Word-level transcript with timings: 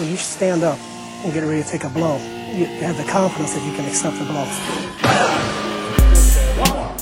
when 0.00 0.10
you 0.10 0.16
stand 0.16 0.62
up 0.62 0.78
and 1.22 1.32
get 1.34 1.44
ready 1.44 1.62
to 1.62 1.68
take 1.68 1.84
a 1.84 1.88
blow, 1.90 2.16
you 2.54 2.64
have 2.64 2.96
the 2.96 3.04
confidence 3.04 3.52
that 3.52 3.62
you 3.66 3.72
can 3.76 3.84
accept 3.84 4.18
the 4.18 4.24
blow. 4.24 4.46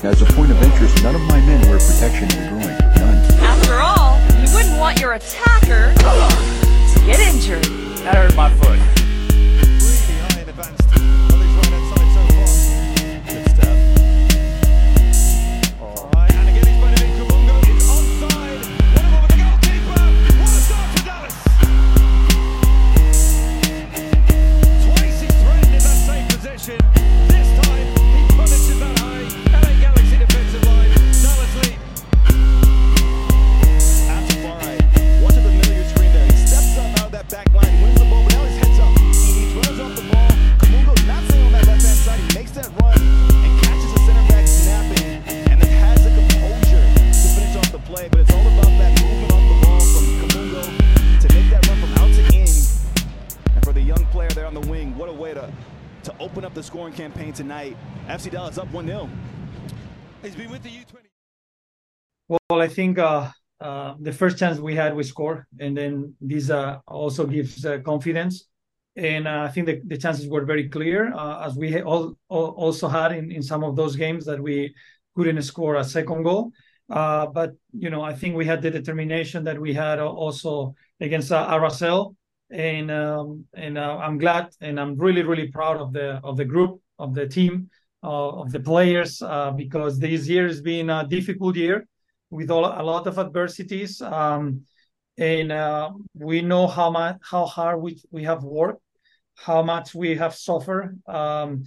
As 0.03 0.21
a 0.21 0.26
point 0.35 0.51
of 0.51 0.60
interest, 0.60 1.03
none 1.04 1.14
of 1.14 1.21
my 1.22 1.40
men 1.40 1.61
wear 1.69 1.79
protection 1.79 2.24
in 2.24 2.42
the 2.42 2.48
groin. 2.48 2.76
None. 2.96 3.40
After 3.40 3.74
all, 3.74 4.19
you 4.42 4.53
wouldn't 4.53 4.79
want 4.80 5.00
your 5.00 5.12
attacker 5.12 5.95
to 5.95 7.06
get 7.06 7.21
injured. 7.21 7.64
That 8.03 8.16
hurt 8.16 8.34
my 8.34 8.51
foot. 8.54 8.97
Tonight. 57.49 57.79
FC 58.09 58.30
Dallas 58.30 58.59
up 58.59 58.71
1 58.73 58.87
0. 58.87 59.09
He's 60.21 60.35
been 60.35 60.51
with 60.51 60.63
the 60.63 60.68
U20. 60.68 60.96
Well, 62.29 62.60
I 62.60 62.68
think 62.68 62.99
uh, 62.99 63.30
uh, 63.59 63.95
the 64.00 64.12
first 64.12 64.36
chance 64.36 64.58
we 64.58 64.74
had, 64.74 64.94
we 64.94 65.02
score, 65.02 65.46
and 65.58 65.74
then 65.74 66.14
this 66.20 66.50
uh, 66.50 66.76
also 66.86 67.24
gives 67.24 67.64
uh, 67.64 67.78
confidence. 67.78 68.48
And 68.96 69.26
uh, 69.26 69.44
I 69.44 69.48
think 69.48 69.66
the, 69.66 69.80
the, 69.86 69.96
chances 69.96 70.28
were 70.28 70.44
very 70.44 70.69
clear, 70.69 71.10
uh, 71.14 71.46
as 71.46 71.56
we 71.56 71.80
all, 71.80 72.19
all, 72.28 72.48
also 72.48 72.86
had 72.86 73.12
in, 73.12 73.32
in 73.32 73.42
some 73.42 73.64
of 73.64 73.76
those 73.76 73.96
games 73.96 74.26
that 74.26 74.38
we 74.38 74.74
couldn't 75.16 75.41
score 75.41 75.76
a 75.76 75.84
second 75.84 76.24
goal. 76.24 76.52
but 76.88 77.52
you 77.72 77.88
know, 77.88 78.02
I 78.02 78.12
think 78.12 78.36
we 78.36 78.44
had 78.44 78.60
the 78.60 78.70
determination 78.70 79.42
that 79.44 79.58
we 79.58 79.72
had 79.72 80.00
also 80.00 80.74
against 81.00 81.32
uh, 81.32 81.48
RSL, 81.48 82.14
and 82.50 82.91
um, 82.91 83.46
and 83.54 83.78
I'm 83.78 84.19
glad 84.19 84.50
and 84.60 84.78
I'm 84.78 84.98
really 84.98 85.22
really 85.22 85.48
proud 85.48 85.78
of 85.78 85.94
the 85.94 86.20
of 86.22 86.36
the 86.36 86.44
group 86.44 86.82
of 86.98 87.14
the 87.14 87.27
team, 87.27 87.70
uh, 88.02 88.28
of 88.28 88.52
the 88.52 88.60
players, 88.60 89.22
uh, 89.22 89.50
because 89.50 89.98
this 89.98 90.28
year 90.28 90.46
has 90.46 90.60
been 90.60 90.91
a 90.91 91.06
difficult 91.06 91.56
year 91.56 91.86
with 92.30 92.50
all, 92.50 92.66
a 92.66 92.82
lot 92.82 93.06
of 93.06 93.18
adversities. 93.18 94.00
Um, 94.00 94.64
and 95.16 95.50
uh, 95.50 95.91
we 96.14 96.42
know 96.42 96.66
how 96.66 96.91
much 96.91 97.16
how 97.22 97.44
hard 97.44 97.82
we, 97.82 98.00
we 98.10 98.22
have 98.24 98.44
worked, 98.44 98.82
how 99.34 99.62
much 99.62 99.94
we 99.94 100.16
have 100.16 100.34
suffered, 100.34 101.00
um, 101.08 101.64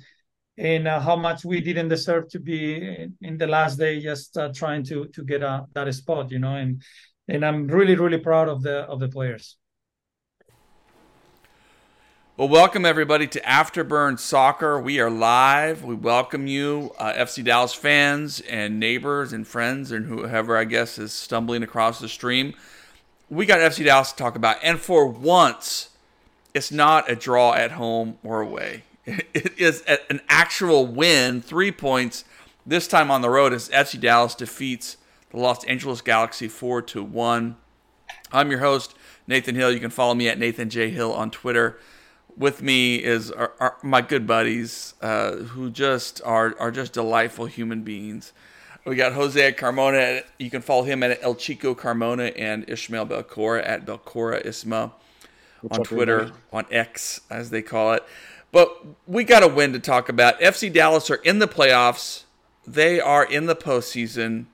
and 0.57 0.87
uh, 0.87 0.99
how 0.99 1.17
much 1.17 1.43
we 1.43 1.59
didn't 1.59 1.89
deserve 1.89 2.29
to 2.29 2.39
be 2.39 2.75
in, 2.75 3.15
in 3.21 3.37
the 3.37 3.47
last 3.47 3.77
day 3.77 3.99
just 3.99 4.37
uh, 4.37 4.49
trying 4.55 4.83
to 4.85 5.07
to 5.09 5.23
get 5.23 5.41
a, 5.43 5.65
that 5.73 5.93
spot, 5.93 6.31
you 6.31 6.39
know. 6.39 6.55
And 6.55 6.81
and 7.27 7.45
I'm 7.45 7.67
really 7.67 7.95
really 7.95 8.19
proud 8.19 8.47
of 8.47 8.63
the 8.63 8.83
of 8.83 8.99
the 8.99 9.09
players. 9.09 9.57
Well, 12.37 12.47
welcome 12.47 12.85
everybody 12.85 13.27
to 13.27 13.41
Afterburn 13.41 14.17
Soccer. 14.17 14.79
We 14.79 15.01
are 15.01 15.09
live. 15.09 15.83
We 15.83 15.95
welcome 15.95 16.47
you, 16.47 16.95
uh, 16.97 17.11
FC 17.11 17.43
Dallas 17.43 17.73
fans 17.73 18.39
and 18.39 18.79
neighbors 18.79 19.33
and 19.33 19.45
friends 19.45 19.91
and 19.91 20.05
whoever 20.05 20.55
I 20.55 20.63
guess 20.63 20.97
is 20.97 21.11
stumbling 21.11 21.61
across 21.61 21.99
the 21.99 22.07
stream. 22.07 22.53
We 23.29 23.45
got 23.45 23.59
FC 23.59 23.83
Dallas 23.83 24.13
to 24.13 24.15
talk 24.17 24.37
about, 24.37 24.55
and 24.63 24.79
for 24.79 25.07
once, 25.07 25.89
it's 26.53 26.71
not 26.71 27.11
a 27.11 27.17
draw 27.17 27.53
at 27.53 27.73
home 27.73 28.17
or 28.23 28.39
away. 28.39 28.83
It 29.05 29.59
is 29.59 29.81
an 29.81 30.21
actual 30.29 30.87
win, 30.87 31.41
three 31.41 31.71
points. 31.71 32.23
This 32.65 32.87
time 32.87 33.11
on 33.11 33.21
the 33.21 33.29
road 33.29 33.51
as 33.51 33.67
FC 33.69 33.99
Dallas 33.99 34.35
defeats 34.35 34.95
the 35.31 35.37
Los 35.37 35.65
Angeles 35.65 35.99
Galaxy 35.99 36.47
four 36.47 36.81
to 36.83 37.03
one. 37.03 37.57
I'm 38.31 38.49
your 38.49 38.61
host 38.61 38.95
Nathan 39.27 39.55
Hill. 39.55 39.73
You 39.73 39.81
can 39.81 39.89
follow 39.89 40.13
me 40.13 40.29
at 40.29 40.39
Nathan 40.39 40.69
J 40.69 40.91
Hill 40.91 41.11
on 41.11 41.29
Twitter 41.29 41.77
with 42.37 42.61
me 42.61 42.95
is 42.95 43.31
our, 43.31 43.53
our, 43.59 43.77
my 43.83 44.01
good 44.01 44.25
buddies 44.25 44.93
uh, 45.01 45.31
who 45.37 45.69
just 45.69 46.21
are 46.23 46.55
are 46.59 46.71
just 46.71 46.93
delightful 46.93 47.45
human 47.45 47.83
beings. 47.83 48.33
We 48.85 48.95
got 48.95 49.13
Jose 49.13 49.53
Carmona. 49.53 50.23
You 50.39 50.49
can 50.49 50.61
follow 50.61 50.83
him 50.83 51.03
at 51.03 51.21
El 51.21 51.35
Chico 51.35 51.75
Carmona 51.75 52.33
and 52.35 52.67
Ishmael 52.67 53.05
Belcora 53.05 53.61
at 53.67 53.85
Belcora 53.85 54.43
Isma 54.43 54.91
What's 55.61 55.77
on 55.77 55.83
Twitter, 55.83 56.19
everybody? 56.21 56.41
on 56.51 56.65
X 56.71 57.21
as 57.29 57.51
they 57.51 57.61
call 57.61 57.93
it. 57.93 58.03
But 58.51 58.85
we 59.07 59.23
got 59.23 59.43
a 59.43 59.47
win 59.47 59.73
to 59.73 59.79
talk 59.79 60.09
about. 60.09 60.39
FC 60.39 60.71
Dallas 60.73 61.09
are 61.11 61.15
in 61.15 61.39
the 61.39 61.47
playoffs. 61.47 62.23
They 62.65 62.99
are 62.99 63.23
in 63.23 63.45
the 63.45 63.55
postseason 63.55 64.45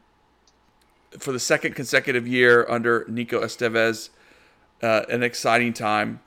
for 1.18 1.32
the 1.32 1.40
second 1.40 1.76
consecutive 1.76 2.28
year 2.28 2.66
under 2.70 3.06
Nico 3.08 3.42
Estevez. 3.42 4.10
Uh, 4.82 5.04
an 5.10 5.24
exciting 5.24 5.74
time 5.74 6.20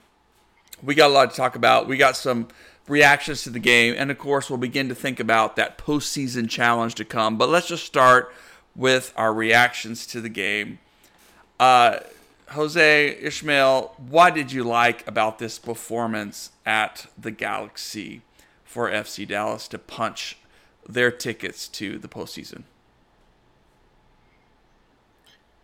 we 0.83 0.95
got 0.95 1.11
a 1.11 1.13
lot 1.13 1.31
to 1.31 1.37
talk 1.37 1.57
about. 1.57 1.87
We 1.87 1.97
got 1.97 2.17
some 2.17 2.49
reactions 2.89 3.43
to 3.45 3.51
the 3.51 3.59
game, 3.59 3.95
and 3.97 4.11
of 4.11 4.19
course, 4.19 4.51
we'll 4.51 4.59
begin 4.59 4.89
to 4.89 4.95
think 4.95 5.21
about 5.21 5.57
that 5.57 5.79
postseason 5.79 6.49
challenge 6.49 6.95
to 6.97 7.05
come. 7.05 7.39
But 7.39 7.49
let's 7.49 7.69
just 7.69 7.85
start 7.85 8.33
with 8.75 9.13
our 9.17 9.33
reactions 9.33 10.07
to 10.09 10.21
the 10.21 10.29
game. 10.29 10.79
Uh, 11.59 12.01
Jose 12.51 13.17
Ishmael, 13.21 13.95
what 13.97 14.35
did 14.35 14.51
you 14.51 14.65
like 14.65 15.07
about 15.07 15.39
this 15.39 15.59
performance 15.59 16.51
at 16.67 17.07
the 17.17 17.31
Galaxy 17.31 18.23
for 18.65 18.91
FC 18.91 19.27
Dallas 19.27 19.69
to 19.69 19.79
punch 19.79 20.37
their 20.89 21.11
tickets 21.11 21.69
to 21.69 21.99
the 21.99 22.09
postseason? 22.09 22.65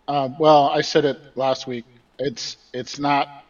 Uh, 0.07 0.29
well, 0.39 0.69
I 0.69 0.83
said 0.83 1.05
it 1.05 1.19
last 1.37 1.67
week. 1.67 1.85
It's 2.19 2.57
it's 2.73 2.99
not 2.99 3.46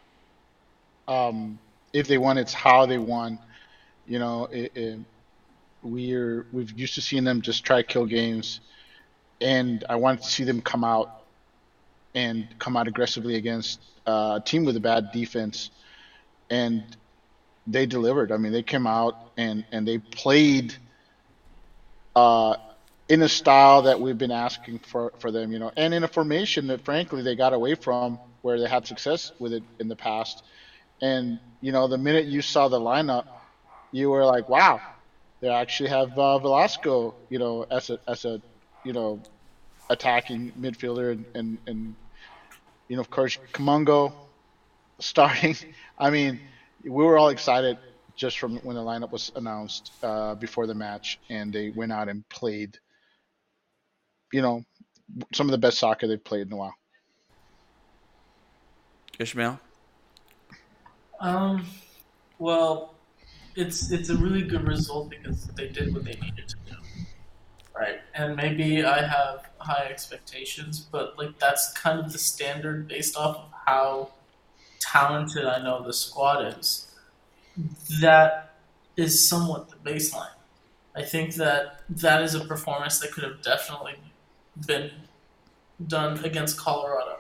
um, 1.09 1.59
if 1.93 2.09
they 2.09 2.19
won, 2.19 2.39
it's 2.39 2.55
how 2.55 2.87
they 2.87 2.99
won. 2.99 3.39
You 4.07 4.19
know, 4.19 4.47
it, 4.47 4.73
it, 4.77 5.01
we're 5.83 6.47
we've 6.53 6.79
used 6.79 6.95
to 6.95 7.01
seeing 7.03 7.25
them 7.25 7.43
just 7.43 7.65
try 7.65 7.83
kill 7.83 8.07
games, 8.07 8.61
and 9.41 9.85
I 9.89 9.97
wanted 9.97 10.23
to 10.23 10.29
see 10.29 10.45
them 10.45 10.61
come 10.63 10.85
out 10.85 11.11
and 12.15 12.49
come 12.59 12.77
out 12.77 12.89
aggressively 12.89 13.37
against 13.37 13.81
uh, 14.07 14.41
a 14.41 14.45
team 14.45 14.65
with 14.65 14.77
a 14.77 14.81
bad 14.81 15.13
defense, 15.13 15.71
and 16.51 16.97
they 17.67 17.87
delivered. 17.87 18.33
I 18.33 18.39
mean, 18.39 18.53
they 18.53 18.63
came 18.63 18.87
out 18.87 19.17
and 19.37 19.65
and 19.73 19.87
they 19.87 19.99
played 19.99 20.75
uh, 22.17 22.57
in 23.09 23.23
a 23.23 23.29
style 23.29 23.83
that 23.83 24.01
we've 24.01 24.19
been 24.19 24.33
asking 24.33 24.81
for 24.81 25.13
for 25.19 25.31
them, 25.31 25.53
you 25.53 25.59
know, 25.59 25.73
and 25.77 25.95
in 25.95 26.05
a 26.05 26.09
formation 26.09 26.69
that 26.69 26.85
frankly 26.85 27.23
they 27.23 27.37
got 27.37 27.53
away 27.53 27.75
from 27.75 28.19
where 28.43 28.59
they 28.61 28.69
had 28.69 28.87
success 28.87 29.33
with 29.39 29.53
it 29.53 29.65
in 29.79 29.89
the 29.89 29.97
past. 29.97 30.43
And 31.01 31.39
you 31.61 31.73
know, 31.73 31.89
the 31.89 31.99
minute 31.99 32.27
you 32.27 32.43
saw 32.43 32.69
the 32.69 32.81
lineup, 32.81 33.25
you 33.93 34.11
were 34.11 34.25
like, 34.25 34.49
"Wow, 34.49 34.81
they 35.41 35.49
actually 35.49 35.91
have 35.91 36.19
uh, 36.19 36.39
Velasco, 36.39 37.15
you 37.29 37.39
know, 37.39 37.67
as 37.71 37.91
a 37.91 37.99
as 38.09 38.25
a 38.25 38.41
you 38.85 38.93
know 38.93 39.21
attacking 39.91 40.53
midfielder, 40.53 41.13
and 41.13 41.27
and, 41.35 41.59
and 41.67 41.97
you 42.89 42.97
know, 42.97 43.01
of 43.01 43.11
course, 43.11 43.39
Kamungo 43.53 44.13
starting. 45.01 45.57
I 45.99 46.11
mean, 46.11 46.41
we 46.85 46.91
were 46.91 47.19
all 47.19 47.29
excited 47.29 47.79
just 48.17 48.39
from 48.39 48.57
when 48.59 48.77
the 48.77 48.83
lineup 48.83 49.11
was 49.11 49.31
announced 49.37 49.93
uh, 50.03 50.35
before 50.35 50.67
the 50.67 50.75
match, 50.75 51.19
and 51.29 51.53
they 51.53 51.71
went 51.71 51.93
out 51.93 52.09
and 52.09 52.27
played. 52.29 52.79
You 54.33 54.43
know, 54.43 54.65
some 55.35 55.47
of 55.47 55.53
the 55.53 55.59
best 55.59 55.79
soccer 55.79 56.07
they've 56.07 56.23
played 56.23 56.47
in 56.47 56.53
a 56.53 56.57
while. 56.57 56.75
Ishmael. 59.19 59.61
Um, 61.27 61.67
well, 62.39 62.95
it's 63.57 63.91
it's 63.91 64.11
a 64.11 64.17
really 64.17 64.43
good 64.43 64.65
result 64.69 65.11
because 65.11 65.49
they 65.57 65.67
did 65.69 65.93
what 65.93 66.05
they 66.05 66.13
needed 66.13 66.47
to 66.47 66.57
do, 66.65 66.77
right? 67.75 67.99
And 68.15 68.37
maybe 68.37 68.85
I 68.85 69.05
have 69.05 69.51
high 69.59 69.89
expectations, 69.91 70.79
but 70.79 71.19
like 71.19 71.37
that's 71.41 71.73
kind 71.73 71.99
of 71.99 72.13
the 72.13 72.19
standard 72.19 72.87
based 72.87 73.17
off 73.17 73.39
of 73.39 73.49
how 73.67 74.11
talented 74.79 75.45
I 75.47 75.61
know 75.65 75.83
the 75.83 75.93
squad 75.93 76.59
is. 76.59 76.95
That 78.01 78.55
is 78.97 79.29
somewhat 79.29 79.71
the 79.71 79.91
baseline. 79.91 80.37
I 80.95 81.03
think 81.03 81.35
that 81.35 81.81
that 81.89 82.23
is 82.23 82.37
a 82.37 82.45
performance 82.45 83.01
that 83.01 83.11
could 83.11 83.25
have 83.25 83.43
definitely 83.43 83.97
been 84.65 84.93
done 85.89 86.25
against 86.25 86.57
Colorado 86.57 87.19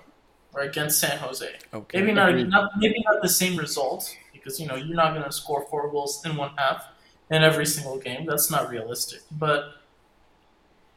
or 0.57 0.63
against 0.63 0.99
San 0.99 1.19
Jose. 1.19 1.49
Okay. 1.73 2.01
Maybe 2.01 2.13
not, 2.13 2.31
Agreed. 2.31 2.49
not 2.49 2.71
maybe 2.79 3.03
not 3.05 3.23
the 3.23 3.29
same 3.29 3.57
result 3.57 4.17
because 4.33 4.59
you 4.59 4.67
know 4.67 4.75
you're 4.75 4.97
not 4.97 5.13
going 5.13 5.25
to 5.25 5.33
score 5.33 5.67
four 5.69 5.91
goals 5.91 6.25
in 6.25 6.37
one 6.37 6.51
half 6.57 6.87
in 7.31 7.43
every 7.43 7.67
single 7.67 7.99
game. 7.99 8.25
That's 8.27 8.51
not 8.51 8.71
realistic. 8.71 9.21
But 9.31 9.75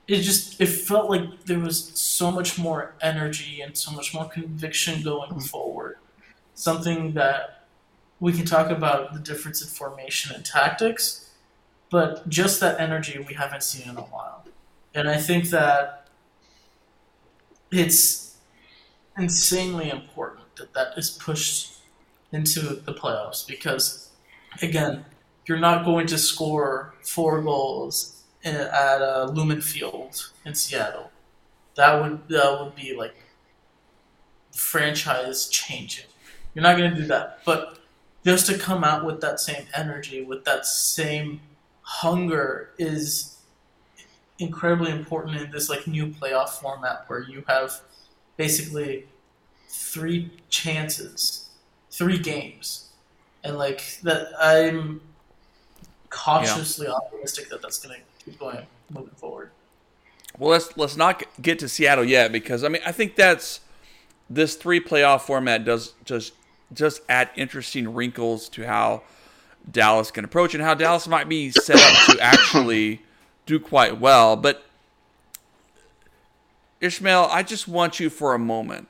it 0.07 0.21
just 0.21 0.59
it 0.61 0.67
felt 0.67 1.09
like 1.09 1.45
there 1.45 1.59
was 1.59 1.91
so 2.00 2.31
much 2.31 2.57
more 2.57 2.95
energy 3.01 3.61
and 3.61 3.77
so 3.77 3.91
much 3.91 4.13
more 4.13 4.25
conviction 4.29 5.03
going 5.03 5.29
mm-hmm. 5.29 5.39
forward. 5.39 5.97
Something 6.56 7.13
that 7.13 7.67
we 8.19 8.33
can 8.33 8.45
talk 8.45 8.69
about 8.69 9.13
the 9.13 9.19
difference 9.19 9.61
in 9.61 9.67
formation 9.67 10.35
and 10.35 10.45
tactics, 10.45 11.29
but 11.89 12.27
just 12.27 12.59
that 12.59 12.79
energy 12.79 13.23
we 13.27 13.33
haven't 13.33 13.63
seen 13.63 13.89
in 13.89 13.97
a 13.97 14.01
while. 14.01 14.45
And 14.94 15.07
I 15.07 15.17
think 15.17 15.50
that 15.51 16.07
it's 17.71 18.19
insanely 19.19 19.89
important 19.89 20.56
that 20.56 20.74
that 20.74 20.98
is 20.98 21.12
pushed 21.12 21.77
into 22.31 22.62
the 22.62 22.94
playoffs 22.94 23.48
because, 23.48 24.12
again, 24.62 25.06
you're 25.45 25.60
not 25.60 25.86
going 25.86 26.07
to 26.07 26.18
score 26.18 26.94
four 27.01 27.42
goals 27.42 28.24
in, 28.44 28.56
at 28.56 29.01
uh, 29.01 29.31
Lumen 29.33 29.62
Field 29.62 30.31
in 30.45 30.54
Seattle. 30.54 31.12
That 31.75 32.01
would 32.01 32.27
that 32.30 32.60
would 32.60 32.75
be 32.75 32.95
like 32.95 33.16
franchise 34.51 35.48
changing. 35.50 36.06
You're 36.54 36.63
not 36.63 36.77
going 36.77 36.92
to 36.92 36.98
do 37.01 37.07
that, 37.07 37.39
but 37.45 37.80
just 38.25 38.48
to 38.48 38.57
come 38.57 38.83
out 38.83 39.06
with 39.06 39.21
that 39.21 39.39
same 39.39 39.66
energy, 39.74 40.24
with 40.24 40.44
that 40.45 40.66
same 40.66 41.42
hunger, 41.81 42.71
is 42.77 43.38
incredibly 44.39 44.92
important 44.92 45.36
in 45.38 45.51
this 45.51 45.69
like 45.69 45.88
new 45.88 46.07
playoff 46.07 46.50
format 46.50 47.04
where 47.07 47.21
you 47.21 47.44
have 47.48 47.81
basically 48.39 49.06
three 49.68 50.31
chances, 50.50 51.50
three 51.91 52.18
games, 52.18 52.88
and 53.44 53.57
like 53.57 54.00
that. 54.03 54.30
I'm 54.39 55.01
cautiously 56.09 56.88
optimistic 56.88 57.50
that 57.50 57.62
that's 57.62 57.80
going 57.86 58.00
to 58.00 58.25
keep 58.25 58.39
going 58.39 58.65
moving 58.89 59.13
forward. 59.15 59.51
Well, 60.38 60.51
let's 60.51 60.75
let's 60.77 60.95
not 60.95 61.21
get 61.41 61.59
to 61.59 61.68
Seattle 61.68 62.06
yet 62.06 62.31
because 62.31 62.63
I 62.63 62.69
mean 62.69 62.81
I 62.86 62.94
think 62.94 63.15
that's 63.15 63.59
this 64.30 64.56
three 64.56 64.80
playoff 64.80 65.21
format 65.21 65.65
does 65.65 65.94
just 66.06 66.33
just 66.74 67.01
add 67.09 67.30
interesting 67.35 67.94
wrinkles 67.94 68.47
to 68.50 68.65
how 68.65 69.03
Dallas 69.69 70.12
can 70.12 70.24
approach 70.24 70.53
and 70.53 70.63
how 70.63 70.75
Dallas 70.75 71.09
might 71.09 71.27
be 71.27 71.51
set 71.51 71.75
up 71.75 72.15
to 72.15 72.21
actually 72.21 73.01
do 73.45 73.59
quite 73.59 74.00
well. 74.00 74.38
But 74.38 74.63
Ishmael, 76.81 77.28
I 77.31 77.44
just 77.44 77.68
want 77.68 78.00
you 78.00 78.10
for 78.10 78.34
a 78.34 78.40
moment. 78.40 78.88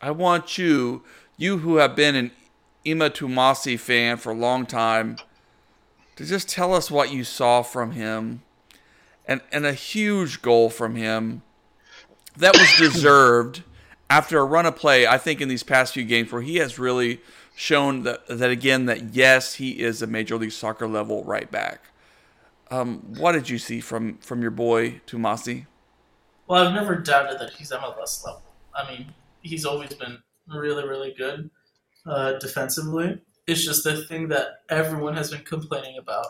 I 0.00 0.10
want 0.10 0.58
you, 0.58 1.02
you 1.36 1.58
who 1.58 1.76
have 1.76 1.94
been 1.94 2.14
an 2.14 2.30
Ema 2.86 3.10
Twumasi 3.10 3.78
fan 3.78 4.16
for 4.16 4.30
a 4.30 4.36
long 4.36 4.66
time, 4.66 5.16
to 6.16 6.24
just 6.24 6.48
tell 6.48 6.72
us 6.74 6.90
what 6.90 7.12
you 7.12 7.24
saw 7.24 7.62
from 7.62 7.92
him 7.92 8.42
and, 9.26 9.40
and 9.52 9.66
a 9.66 9.72
huge 9.72 10.40
goal 10.40 10.70
from 10.70 10.96
him 10.96 11.42
that 12.36 12.56
was 12.56 12.74
deserved 12.78 13.62
after 14.08 14.38
a 14.38 14.44
run 14.44 14.66
of 14.66 14.76
play, 14.76 15.06
I 15.06 15.18
think, 15.18 15.40
in 15.40 15.48
these 15.48 15.62
past 15.62 15.94
few 15.94 16.04
games 16.04 16.32
where 16.32 16.42
he 16.42 16.56
has 16.56 16.78
really 16.78 17.20
shown 17.54 18.02
that, 18.04 18.26
that 18.28 18.50
again, 18.50 18.86
that 18.86 19.14
yes, 19.14 19.54
he 19.54 19.80
is 19.80 20.00
a 20.00 20.06
Major 20.06 20.36
League 20.36 20.52
Soccer 20.52 20.86
level 20.86 21.24
right 21.24 21.50
back. 21.50 21.80
Um, 22.70 22.98
what 23.18 23.32
did 23.32 23.48
you 23.48 23.58
see 23.58 23.80
from, 23.80 24.18
from 24.18 24.42
your 24.42 24.50
boy, 24.50 25.00
Tumasi? 25.06 25.66
Well, 26.48 26.66
I've 26.66 26.74
never 26.74 26.96
doubted 26.96 27.40
that 27.40 27.54
he's 27.54 27.72
MLS 27.72 28.24
level. 28.24 28.42
I 28.74 28.90
mean, 28.90 29.12
he's 29.42 29.64
always 29.64 29.92
been 29.94 30.18
really, 30.46 30.86
really 30.86 31.12
good 31.16 31.50
uh, 32.06 32.34
defensively. 32.38 33.20
It's 33.46 33.64
just 33.64 33.84
the 33.84 34.04
thing 34.04 34.28
that 34.28 34.60
everyone 34.68 35.16
has 35.16 35.30
been 35.30 35.42
complaining 35.42 35.98
about, 35.98 36.26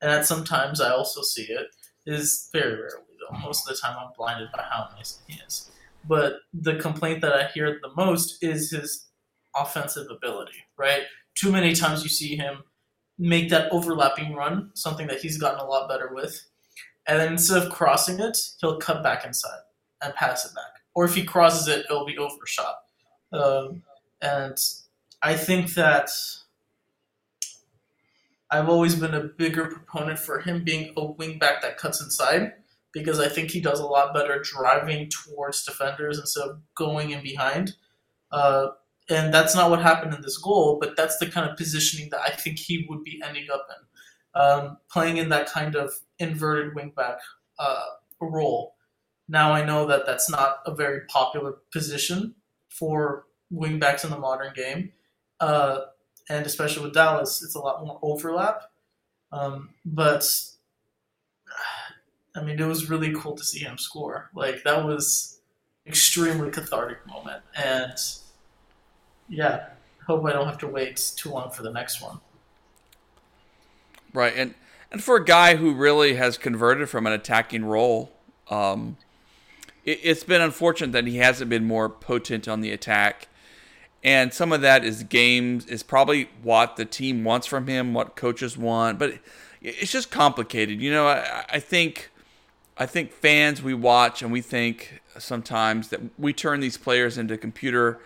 and 0.00 0.10
that 0.10 0.26
sometimes 0.26 0.80
I 0.80 0.90
also 0.90 1.22
see 1.22 1.44
it, 1.44 1.68
is 2.06 2.48
very 2.52 2.74
rarely 2.74 3.16
though. 3.20 3.38
Most 3.38 3.68
of 3.68 3.74
the 3.74 3.80
time, 3.80 3.96
I'm 3.98 4.12
blinded 4.16 4.48
by 4.52 4.62
how 4.62 4.88
amazing 4.92 5.22
he 5.26 5.40
is. 5.46 5.70
But 6.08 6.34
the 6.54 6.76
complaint 6.76 7.20
that 7.22 7.32
I 7.32 7.48
hear 7.48 7.80
the 7.82 7.90
most 7.96 8.42
is 8.42 8.70
his 8.70 9.08
offensive 9.56 10.06
ability. 10.10 10.58
Right? 10.76 11.02
Too 11.34 11.50
many 11.50 11.74
times 11.74 12.02
you 12.04 12.08
see 12.08 12.36
him 12.36 12.62
make 13.18 13.48
that 13.50 13.72
overlapping 13.72 14.34
run, 14.34 14.70
something 14.74 15.06
that 15.08 15.20
he's 15.20 15.38
gotten 15.38 15.60
a 15.60 15.64
lot 15.64 15.88
better 15.88 16.10
with, 16.12 16.46
and 17.06 17.20
then 17.20 17.32
instead 17.32 17.62
of 17.62 17.72
crossing 17.72 18.20
it, 18.20 18.36
he'll 18.60 18.78
cut 18.78 19.02
back 19.02 19.24
inside 19.24 19.60
and 20.02 20.14
pass 20.14 20.44
it 20.44 20.54
back. 20.54 20.82
Or 20.94 21.04
if 21.04 21.14
he 21.14 21.24
crosses 21.24 21.68
it, 21.68 21.84
it'll 21.84 22.06
be 22.06 22.18
overshot. 22.18 22.76
Um, 23.32 23.82
and 24.20 24.56
I 25.22 25.34
think 25.34 25.74
that 25.74 26.10
I've 28.50 28.68
always 28.68 28.94
been 28.94 29.14
a 29.14 29.24
bigger 29.24 29.66
proponent 29.66 30.18
for 30.18 30.40
him 30.40 30.64
being 30.64 30.92
a 30.96 31.00
wingback 31.00 31.62
that 31.62 31.78
cuts 31.78 32.00
inside 32.00 32.52
because 32.92 33.20
I 33.20 33.28
think 33.28 33.50
he 33.50 33.60
does 33.60 33.80
a 33.80 33.86
lot 33.86 34.14
better 34.14 34.40
driving 34.42 35.10
towards 35.10 35.64
defenders 35.64 36.18
instead 36.18 36.48
of 36.48 36.60
going 36.74 37.10
in 37.10 37.22
behind. 37.22 37.76
Uh, 38.32 38.68
and 39.08 39.32
that's 39.32 39.54
not 39.54 39.70
what 39.70 39.82
happened 39.82 40.14
in 40.14 40.22
this 40.22 40.38
goal, 40.38 40.78
but 40.80 40.96
that's 40.96 41.18
the 41.18 41.26
kind 41.26 41.48
of 41.48 41.56
positioning 41.56 42.08
that 42.10 42.20
I 42.20 42.30
think 42.30 42.58
he 42.58 42.86
would 42.88 43.02
be 43.04 43.20
ending 43.24 43.46
up 43.52 43.66
in, 43.68 43.86
um, 44.36 44.76
playing 44.90 45.16
in 45.16 45.30
that 45.30 45.48
kind 45.48 45.74
of 45.74 45.92
inverted 46.18 46.74
wingback 46.74 47.16
uh, 47.58 47.84
role. 48.20 48.74
Now 49.28 49.52
I 49.52 49.64
know 49.64 49.86
that 49.86 50.06
that's 50.06 50.30
not 50.30 50.58
a 50.66 50.74
very 50.74 51.00
popular 51.08 51.56
position 51.72 52.34
for 52.68 53.24
wingbacks 53.52 54.04
in 54.04 54.10
the 54.10 54.18
modern 54.18 54.52
game, 54.54 54.92
uh, 55.40 55.80
and 56.28 56.46
especially 56.46 56.84
with 56.84 56.94
Dallas, 56.94 57.42
it's 57.42 57.54
a 57.54 57.58
lot 57.58 57.84
more 57.84 57.98
overlap. 58.02 58.62
Um, 59.32 59.70
but 59.84 60.30
I 62.36 62.42
mean, 62.42 62.60
it 62.60 62.66
was 62.66 62.90
really 62.90 63.12
cool 63.14 63.34
to 63.34 63.44
see 63.44 63.60
him 63.60 63.78
score. 63.78 64.30
Like 64.34 64.62
that 64.64 64.84
was 64.84 65.40
extremely 65.86 66.50
cathartic 66.50 67.06
moment, 67.06 67.42
and 67.56 67.94
yeah, 69.28 69.68
hope 70.06 70.24
I 70.26 70.32
don't 70.32 70.46
have 70.46 70.58
to 70.58 70.68
wait 70.68 71.12
too 71.16 71.30
long 71.30 71.50
for 71.50 71.62
the 71.62 71.72
next 71.72 72.02
one. 72.02 72.20
Right, 74.16 74.32
and 74.34 74.54
and 74.90 75.04
for 75.04 75.16
a 75.16 75.24
guy 75.24 75.56
who 75.56 75.74
really 75.74 76.14
has 76.14 76.38
converted 76.38 76.88
from 76.88 77.06
an 77.06 77.12
attacking 77.12 77.66
role, 77.66 78.12
um, 78.48 78.96
it, 79.84 80.00
it's 80.02 80.24
been 80.24 80.40
unfortunate 80.40 80.92
that 80.92 81.06
he 81.06 81.18
hasn't 81.18 81.50
been 81.50 81.66
more 81.66 81.90
potent 81.90 82.48
on 82.48 82.62
the 82.62 82.70
attack. 82.70 83.28
And 84.02 84.32
some 84.32 84.52
of 84.52 84.62
that 84.62 84.86
is 84.86 85.02
games 85.02 85.66
is 85.66 85.82
probably 85.82 86.30
what 86.42 86.76
the 86.76 86.86
team 86.86 87.24
wants 87.24 87.46
from 87.46 87.66
him, 87.66 87.92
what 87.92 88.16
coaches 88.16 88.56
want, 88.56 88.98
but 88.98 89.18
it's 89.60 89.92
just 89.92 90.10
complicated. 90.10 90.80
You 90.80 90.92
know, 90.92 91.08
I, 91.08 91.44
I 91.50 91.60
think 91.60 92.10
I 92.78 92.86
think 92.86 93.12
fans 93.12 93.62
we 93.62 93.74
watch 93.74 94.22
and 94.22 94.32
we 94.32 94.40
think 94.40 95.02
sometimes 95.18 95.88
that 95.88 96.00
we 96.18 96.32
turn 96.32 96.60
these 96.60 96.78
players 96.78 97.18
into 97.18 97.36
computer, 97.36 98.00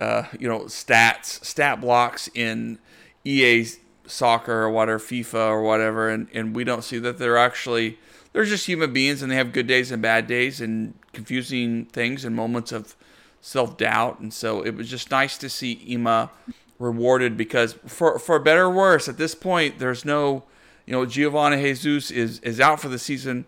uh, 0.00 0.24
you 0.38 0.46
know, 0.46 0.64
stats, 0.64 1.42
stat 1.42 1.80
blocks 1.80 2.28
in 2.34 2.78
EA 3.24 3.64
soccer 4.06 4.62
or 4.62 4.70
whatever, 4.70 4.98
FIFA 4.98 5.48
or 5.48 5.62
whatever, 5.62 6.08
and, 6.08 6.28
and 6.32 6.54
we 6.54 6.64
don't 6.64 6.84
see 6.84 6.98
that 6.98 7.18
they're 7.18 7.36
actually 7.38 7.98
they're 8.32 8.44
just 8.44 8.66
human 8.66 8.92
beings 8.92 9.22
and 9.22 9.30
they 9.30 9.36
have 9.36 9.52
good 9.52 9.66
days 9.66 9.92
and 9.92 10.02
bad 10.02 10.26
days 10.26 10.60
and 10.60 10.94
confusing 11.12 11.86
things 11.86 12.24
and 12.24 12.34
moments 12.34 12.72
of 12.72 12.96
self 13.40 13.76
doubt. 13.76 14.18
And 14.20 14.32
so 14.32 14.62
it 14.62 14.74
was 14.74 14.90
just 14.90 15.10
nice 15.10 15.38
to 15.38 15.48
see 15.48 15.80
Ema 15.86 16.30
rewarded 16.78 17.36
because 17.36 17.74
for 17.86 18.18
for 18.18 18.38
better 18.38 18.64
or 18.64 18.70
worse, 18.70 19.08
at 19.08 19.18
this 19.18 19.34
point 19.34 19.78
there's 19.78 20.04
no 20.04 20.44
you 20.86 20.92
know, 20.92 21.06
Giovanni 21.06 21.56
Jesus 21.62 22.10
is 22.10 22.38
is 22.40 22.60
out 22.60 22.80
for 22.80 22.88
the 22.88 22.98
season. 22.98 23.46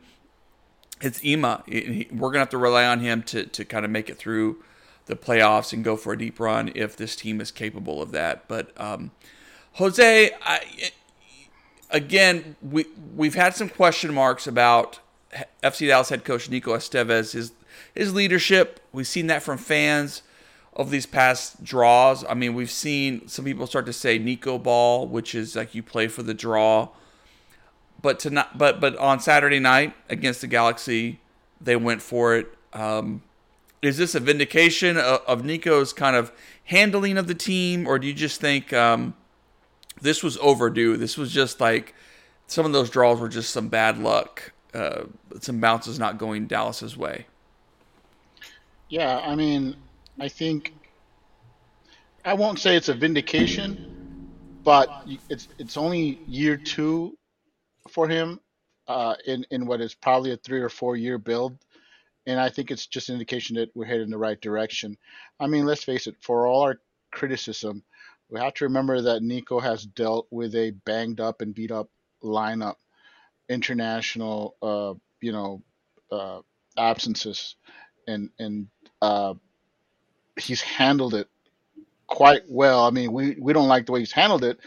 It's 1.03 1.23
Ema. 1.25 1.63
We're 1.67 2.31
gonna 2.31 2.39
have 2.39 2.51
to 2.51 2.59
rely 2.59 2.87
on 2.87 3.01
him 3.01 3.23
to 3.25 3.45
to 3.45 3.65
kind 3.65 3.85
of 3.85 3.91
make 3.91 4.09
it 4.09 4.17
through 4.17 4.63
the 5.07 5.17
playoffs 5.17 5.73
and 5.73 5.85
go 5.85 5.97
for 5.97 6.13
a 6.13 6.19
deep 6.19 6.41
run 6.41 6.73
if 6.75 6.97
this 6.97 7.15
team 7.15 7.41
is 7.41 7.51
capable 7.51 8.03
of 8.03 8.11
that. 8.13 8.49
But 8.49 8.73
um, 8.81 9.11
Jose, 9.77 10.31
I, 10.43 10.91
again, 11.91 12.57
we 12.63 12.87
we've 13.15 13.35
had 13.35 13.55
some 13.55 13.69
question 13.69 14.15
marks 14.15 14.47
about 14.47 15.01
FC 15.63 15.89
Dallas 15.89 16.09
head 16.09 16.25
coach 16.25 16.49
Nico 16.49 16.75
Estevez, 16.75 17.33
his 17.33 17.53
his 17.95 18.15
leadership. 18.15 18.81
We've 18.93 19.07
seen 19.07 19.27
that 19.27 19.43
from 19.43 19.59
fans 19.59 20.23
of 20.73 20.91
these 20.91 21.05
past 21.05 21.63
draws. 21.63 22.25
I 22.25 22.33
mean, 22.33 22.55
we've 22.55 22.71
seen 22.71 23.29
some 23.29 23.45
people 23.45 23.67
start 23.67 23.85
to 23.85 23.93
say 23.93 24.19
Nico 24.19 24.57
ball, 24.57 25.07
which 25.07 25.35
is 25.35 25.57
like 25.57 25.75
you 25.75 25.83
play 25.83 26.09
for 26.09 26.23
the 26.23 26.33
draw. 26.33 26.89
But 28.01 28.19
tonight, 28.19 28.57
but 28.57 28.81
but 28.81 28.97
on 28.97 29.21
Saturday 29.21 29.61
night 29.61 29.93
against 30.09 30.41
the 30.41 30.47
Galaxy, 30.47 31.21
they 31.61 31.77
went 31.77 32.01
for 32.01 32.35
it. 32.35 32.47
Um, 32.73 33.23
is 33.83 33.99
this 33.99 34.15
a 34.15 34.21
vindication 34.21 34.97
of, 34.97 35.21
of, 35.27 35.45
Nico's 35.45 35.93
kind 35.93 36.17
of 36.17 36.33
handling 36.65 37.19
of 37.19 37.27
the 37.27 37.35
team, 37.35 37.87
or 37.87 37.99
do 37.99 38.07
you 38.07 38.15
just 38.15 38.41
think 38.41 38.73
um, 38.73 39.15
this 40.01 40.23
was 40.23 40.37
overdue? 40.39 40.97
This 40.97 41.17
was 41.17 41.33
just 41.33 41.61
like 41.61 41.95
some 42.47 42.67
of 42.67 42.73
those 42.73 42.91
draws 42.91 43.21
were 43.21 43.29
just 43.29 43.53
some 43.53 43.69
bad 43.69 43.99
luck, 43.99 44.53
uh, 44.75 45.05
some 45.41 45.61
bounces 45.61 45.99
not 45.99 46.19
going 46.19 46.47
Dallas's 46.47 46.97
way. 46.97 47.27
Yeah, 48.89 49.19
I 49.19 49.35
mean, 49.35 49.77
I 50.21 50.29
think 50.29 50.73
I 52.25 52.35
won't 52.35 52.59
say 52.59 52.77
it's 52.77 52.89
a 52.89 52.95
vindication, 52.95 54.29
but 54.63 54.89
it's 55.29 55.49
it's 55.59 55.77
only 55.77 56.21
year 56.27 56.57
two 56.57 57.17
for 57.89 58.09
him 58.09 58.41
uh, 58.89 59.15
in 59.27 59.45
in 59.51 59.67
what 59.67 59.81
is 59.81 59.95
probably 59.95 60.33
a 60.33 60.37
three 60.37 60.61
or 60.61 60.69
four 60.69 60.97
year 60.97 61.19
build, 61.19 61.59
and 62.27 62.39
I 62.39 62.49
think 62.49 62.71
it's 62.71 62.87
just 62.87 63.09
an 63.09 63.15
indication 63.15 63.57
that 63.57 63.71
we're 63.75 63.87
headed 63.87 64.03
in 64.03 64.11
the 64.11 64.19
right 64.19 64.41
direction. 64.41 64.97
I 65.41 65.47
mean, 65.47 65.67
let's 65.67 65.85
face 65.85 66.07
it. 66.07 66.17
For 66.21 66.47
all 66.47 66.63
our 66.63 66.81
criticism, 67.11 67.83
we 68.29 68.41
have 68.41 68.55
to 68.55 68.65
remember 68.65 69.01
that 69.03 69.23
Nico 69.23 69.61
has 69.61 69.85
dealt 69.85 70.27
with 70.31 70.55
a 70.55 70.71
banged 70.71 71.21
up 71.21 71.41
and 71.41 71.55
beat 71.55 71.71
up 71.71 71.89
lineup, 72.23 72.77
international, 73.49 74.57
uh, 74.63 74.95
you 75.21 75.33
know, 75.33 75.63
uh, 76.11 76.41
absences, 76.77 77.57
and 78.09 78.31
and 78.39 78.69
uh, 79.01 79.35
he's 80.37 80.61
handled 80.61 81.15
it 81.15 81.29
quite 82.07 82.43
well. 82.49 82.85
I 82.85 82.91
mean, 82.91 83.13
we 83.13 83.37
we 83.39 83.53
don't 83.53 83.69
like 83.69 83.87
the 83.87 83.93
way 83.93 84.01
he's 84.01 84.13
handled 84.13 84.45
it, 84.45 84.59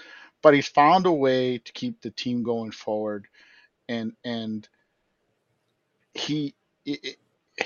but 0.42 0.54
he's 0.54 0.68
found 0.68 1.06
a 1.06 1.12
way 1.12 1.58
to 1.58 1.72
keep 1.74 2.01
the 2.01 2.12
team 2.12 2.44
going 2.44 2.72
forward, 2.72 3.28
and 3.89 4.13
and 4.24 4.68
he 6.13 6.56
he 6.86 7.18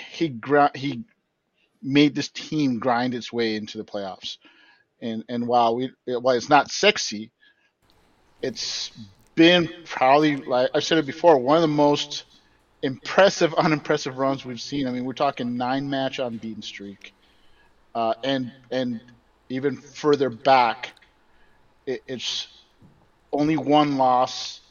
he, 0.09 0.39
he 0.73 1.03
made 1.83 2.15
this 2.15 2.29
team 2.29 2.79
grind 2.79 3.13
its 3.13 3.31
way 3.31 3.55
into 3.55 3.77
the 3.77 3.83
playoffs 3.83 4.37
and 5.03 5.23
and 5.29 5.47
while 5.47 5.75
we 5.75 5.91
while 6.07 6.35
it's 6.35 6.49
not 6.49 6.71
sexy, 6.71 7.31
it's 8.41 8.91
been 9.35 9.69
probably 9.85 10.37
like 10.37 10.71
I 10.73 10.79
said 10.79 10.97
it 10.97 11.05
before, 11.05 11.37
one 11.37 11.57
of 11.57 11.61
the 11.61 11.67
most 11.67 12.23
impressive, 12.81 13.53
unimpressive 13.55 14.17
runs 14.17 14.45
we've 14.45 14.61
seen. 14.61 14.87
I 14.87 14.91
mean, 14.91 15.05
we're 15.05 15.13
talking 15.13 15.57
nine 15.57 15.89
match 15.89 16.19
unbeaten 16.19 16.63
streak, 16.63 17.13
uh, 17.93 18.13
and 18.23 18.51
and 18.71 19.01
even 19.49 19.77
further 19.77 20.29
back, 20.29 20.93
it, 21.85 22.01
it's 22.07 22.47
only 23.31 23.57
one 23.57 23.97
loss 23.97 24.61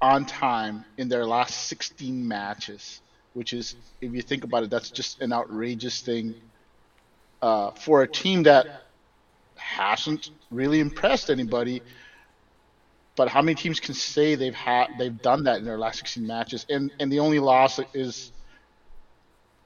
on 0.00 0.26
time 0.26 0.84
in 0.98 1.08
their 1.08 1.24
last 1.24 1.68
16 1.68 2.26
matches, 2.26 3.00
which 3.34 3.52
is, 3.52 3.76
if 4.00 4.12
you 4.12 4.20
think 4.20 4.44
about 4.44 4.64
it, 4.64 4.70
that's 4.70 4.90
just 4.90 5.20
an 5.22 5.32
outrageous 5.32 6.00
thing 6.02 6.34
uh, 7.40 7.70
for 7.70 8.02
a 8.02 8.08
team 8.08 8.42
that 8.42 8.66
hasn't 9.72 10.30
really 10.50 10.80
impressed 10.80 11.30
anybody. 11.30 11.82
But 13.16 13.28
how 13.28 13.42
many 13.42 13.54
teams 13.54 13.80
can 13.80 13.94
say 13.94 14.34
they've 14.34 14.54
had 14.54 14.88
they've 14.98 15.20
done 15.20 15.44
that 15.44 15.58
in 15.58 15.64
their 15.64 15.78
last 15.78 15.98
16 15.98 16.26
matches? 16.26 16.66
And 16.68 16.90
and 17.00 17.10
the 17.10 17.20
only 17.20 17.38
loss 17.38 17.80
is 17.94 18.32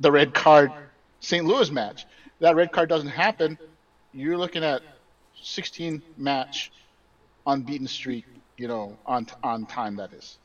the 0.00 0.10
red 0.10 0.34
card 0.34 0.72
St. 1.20 1.44
Louis 1.44 1.70
match. 1.70 2.06
That 2.40 2.56
red 2.56 2.72
card 2.72 2.88
doesn't 2.88 3.08
happen. 3.08 3.58
You're 4.12 4.38
looking 4.38 4.64
at 4.64 4.82
16 5.42 6.02
match 6.16 6.72
unbeaten 7.46 7.86
streak, 7.86 8.24
you 8.56 8.68
know, 8.68 8.96
on 9.06 9.26
on 9.42 9.66
time 9.66 9.96
that 9.96 10.12
is. 10.12 10.38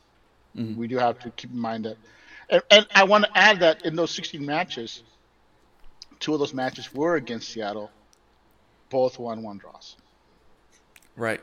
Mm-hmm. 0.56 0.80
We 0.80 0.88
do 0.88 0.98
have 0.98 1.20
to 1.20 1.32
keep 1.32 1.52
in 1.52 1.60
mind 1.60 1.86
that. 1.86 1.98
And, 2.50 2.62
and 2.70 2.88
I 2.94 3.06
want 3.06 3.24
to 3.26 3.38
add 3.38 3.62
that 3.62 3.86
in 3.86 3.96
those 3.96 4.12
16 4.12 4.46
matches, 4.46 5.04
two 6.20 6.34
of 6.34 6.40
those 6.40 6.54
matches 6.54 6.94
were 6.94 7.16
against 7.16 7.50
Seattle 7.50 7.90
both 8.92 9.18
one-one 9.18 9.58
draws. 9.58 9.96
Right. 11.16 11.42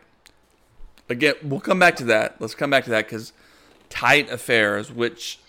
Again, 1.08 1.34
we'll 1.42 1.60
come 1.60 1.80
back 1.80 1.96
to 1.96 2.04
that. 2.04 2.36
Let's 2.40 2.54
come 2.54 2.70
back 2.70 2.84
to 2.84 2.90
that 2.90 3.06
because 3.06 3.32
tight 3.88 4.30
affairs, 4.30 4.92
which 4.92 5.40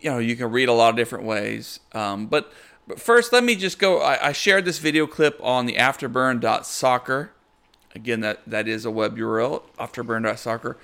you 0.00 0.10
know 0.10 0.18
you 0.18 0.36
can 0.36 0.50
read 0.50 0.68
a 0.68 0.72
lot 0.72 0.90
of 0.90 0.96
different 0.96 1.24
ways. 1.24 1.80
Um, 1.92 2.26
but 2.26 2.52
but 2.86 3.00
first, 3.00 3.32
let 3.32 3.42
me 3.42 3.56
just 3.56 3.78
go. 3.78 4.00
I, 4.00 4.28
I 4.28 4.32
shared 4.32 4.64
this 4.64 4.78
video 4.78 5.06
clip 5.06 5.40
on 5.42 5.66
the 5.66 5.74
afterburn.soccer. 5.74 7.32
Again, 7.94 8.20
that 8.20 8.40
that 8.46 8.68
is 8.68 8.84
a 8.84 8.90
web 8.90 9.16
URL, 9.16 9.62
afterburn.soccer 9.78 10.76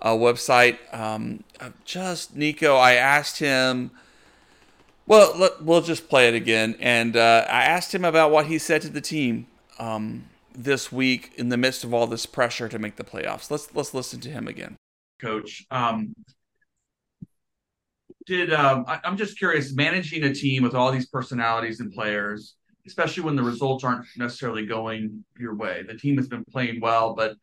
uh, 0.00 0.14
website. 0.14 0.78
Um, 0.92 1.44
just 1.84 2.36
Nico, 2.36 2.76
I 2.76 2.94
asked 2.94 3.38
him 3.38 3.92
well, 5.06 5.36
let, 5.36 5.62
we'll 5.62 5.82
just 5.82 6.08
play 6.08 6.28
it 6.28 6.34
again. 6.34 6.76
And 6.80 7.16
uh, 7.16 7.46
I 7.48 7.62
asked 7.62 7.94
him 7.94 8.04
about 8.04 8.30
what 8.30 8.46
he 8.46 8.58
said 8.58 8.82
to 8.82 8.88
the 8.88 9.00
team 9.00 9.46
um, 9.78 10.26
this 10.54 10.92
week 10.92 11.32
in 11.36 11.48
the 11.48 11.56
midst 11.56 11.84
of 11.84 11.92
all 11.92 12.06
this 12.06 12.26
pressure 12.26 12.68
to 12.68 12.78
make 12.78 12.96
the 12.96 13.04
playoffs. 13.04 13.50
Let's 13.50 13.74
let's 13.74 13.94
listen 13.94 14.20
to 14.20 14.28
him 14.30 14.46
again. 14.48 14.76
Coach, 15.20 15.64
um, 15.70 16.14
did 18.26 18.52
um, 18.52 18.84
I, 18.86 19.00
I'm 19.04 19.16
just 19.16 19.38
curious, 19.38 19.72
managing 19.72 20.24
a 20.24 20.34
team 20.34 20.62
with 20.62 20.74
all 20.74 20.92
these 20.92 21.06
personalities 21.06 21.80
and 21.80 21.92
players, 21.92 22.54
especially 22.86 23.24
when 23.24 23.36
the 23.36 23.42
results 23.42 23.84
aren't 23.84 24.06
necessarily 24.16 24.66
going 24.66 25.24
your 25.38 25.54
way. 25.54 25.82
The 25.86 25.94
team 25.94 26.16
has 26.16 26.28
been 26.28 26.44
playing 26.44 26.80
well, 26.80 27.14
but 27.14 27.36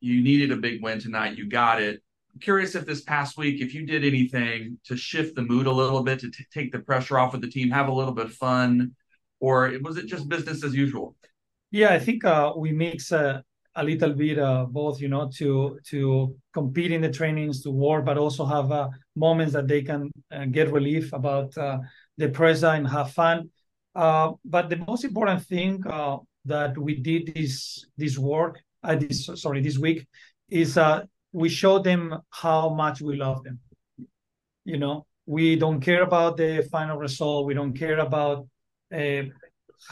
you 0.00 0.22
needed 0.22 0.50
a 0.52 0.56
big 0.56 0.82
win 0.82 0.98
tonight. 0.98 1.38
You 1.38 1.48
got 1.48 1.80
it 1.80 2.02
curious 2.40 2.74
if 2.74 2.86
this 2.86 3.02
past 3.02 3.36
week, 3.36 3.60
if 3.60 3.74
you 3.74 3.86
did 3.86 4.04
anything 4.04 4.78
to 4.84 4.96
shift 4.96 5.36
the 5.36 5.42
mood 5.42 5.66
a 5.66 5.72
little 5.72 6.02
bit, 6.02 6.20
to 6.20 6.30
t- 6.30 6.46
take 6.52 6.72
the 6.72 6.78
pressure 6.78 7.18
off 7.18 7.34
of 7.34 7.40
the 7.40 7.48
team, 7.48 7.70
have 7.70 7.88
a 7.88 7.92
little 7.92 8.14
bit 8.14 8.26
of 8.26 8.34
fun, 8.34 8.92
or 9.40 9.72
was 9.82 9.96
it 9.96 10.06
just 10.06 10.28
business 10.28 10.64
as 10.64 10.74
usual? 10.74 11.16
Yeah, 11.70 11.92
I 11.92 11.98
think 11.98 12.24
uh, 12.24 12.52
we 12.56 12.72
mix 12.72 13.12
uh, 13.12 13.40
a 13.74 13.84
little 13.84 14.12
bit 14.12 14.38
uh, 14.38 14.66
both, 14.66 15.00
you 15.00 15.08
know, 15.08 15.30
to 15.36 15.78
to 15.86 16.36
compete 16.52 16.92
in 16.92 17.00
the 17.00 17.10
trainings, 17.10 17.62
to 17.62 17.70
work, 17.70 18.04
but 18.04 18.18
also 18.18 18.44
have 18.44 18.70
uh, 18.70 18.88
moments 19.16 19.52
that 19.54 19.68
they 19.68 19.82
can 19.82 20.10
uh, 20.30 20.44
get 20.44 20.70
relief 20.70 21.12
about 21.12 21.56
uh, 21.56 21.78
the 22.18 22.28
pressure 22.28 22.66
and 22.66 22.86
have 22.86 23.12
fun. 23.12 23.50
but 23.94 24.68
the 24.68 24.84
most 24.86 25.04
important 25.04 25.42
thing 25.46 25.82
that 26.44 26.76
we 26.76 26.96
did 26.96 27.32
this 27.34 27.86
this 27.96 28.18
work, 28.18 28.60
this 28.98 29.30
sorry, 29.36 29.62
this 29.62 29.78
week, 29.78 30.06
is 30.50 30.78
we 31.32 31.48
show 31.48 31.78
them 31.78 32.18
how 32.30 32.68
much 32.68 33.00
we 33.00 33.16
love 33.16 33.42
them. 33.42 33.58
You 34.64 34.78
know, 34.78 35.06
we 35.26 35.56
don't 35.56 35.80
care 35.80 36.02
about 36.02 36.36
the 36.36 36.68
final 36.70 36.96
result. 36.98 37.46
We 37.46 37.54
don't 37.54 37.72
care 37.72 37.98
about 37.98 38.46
uh, 38.94 39.22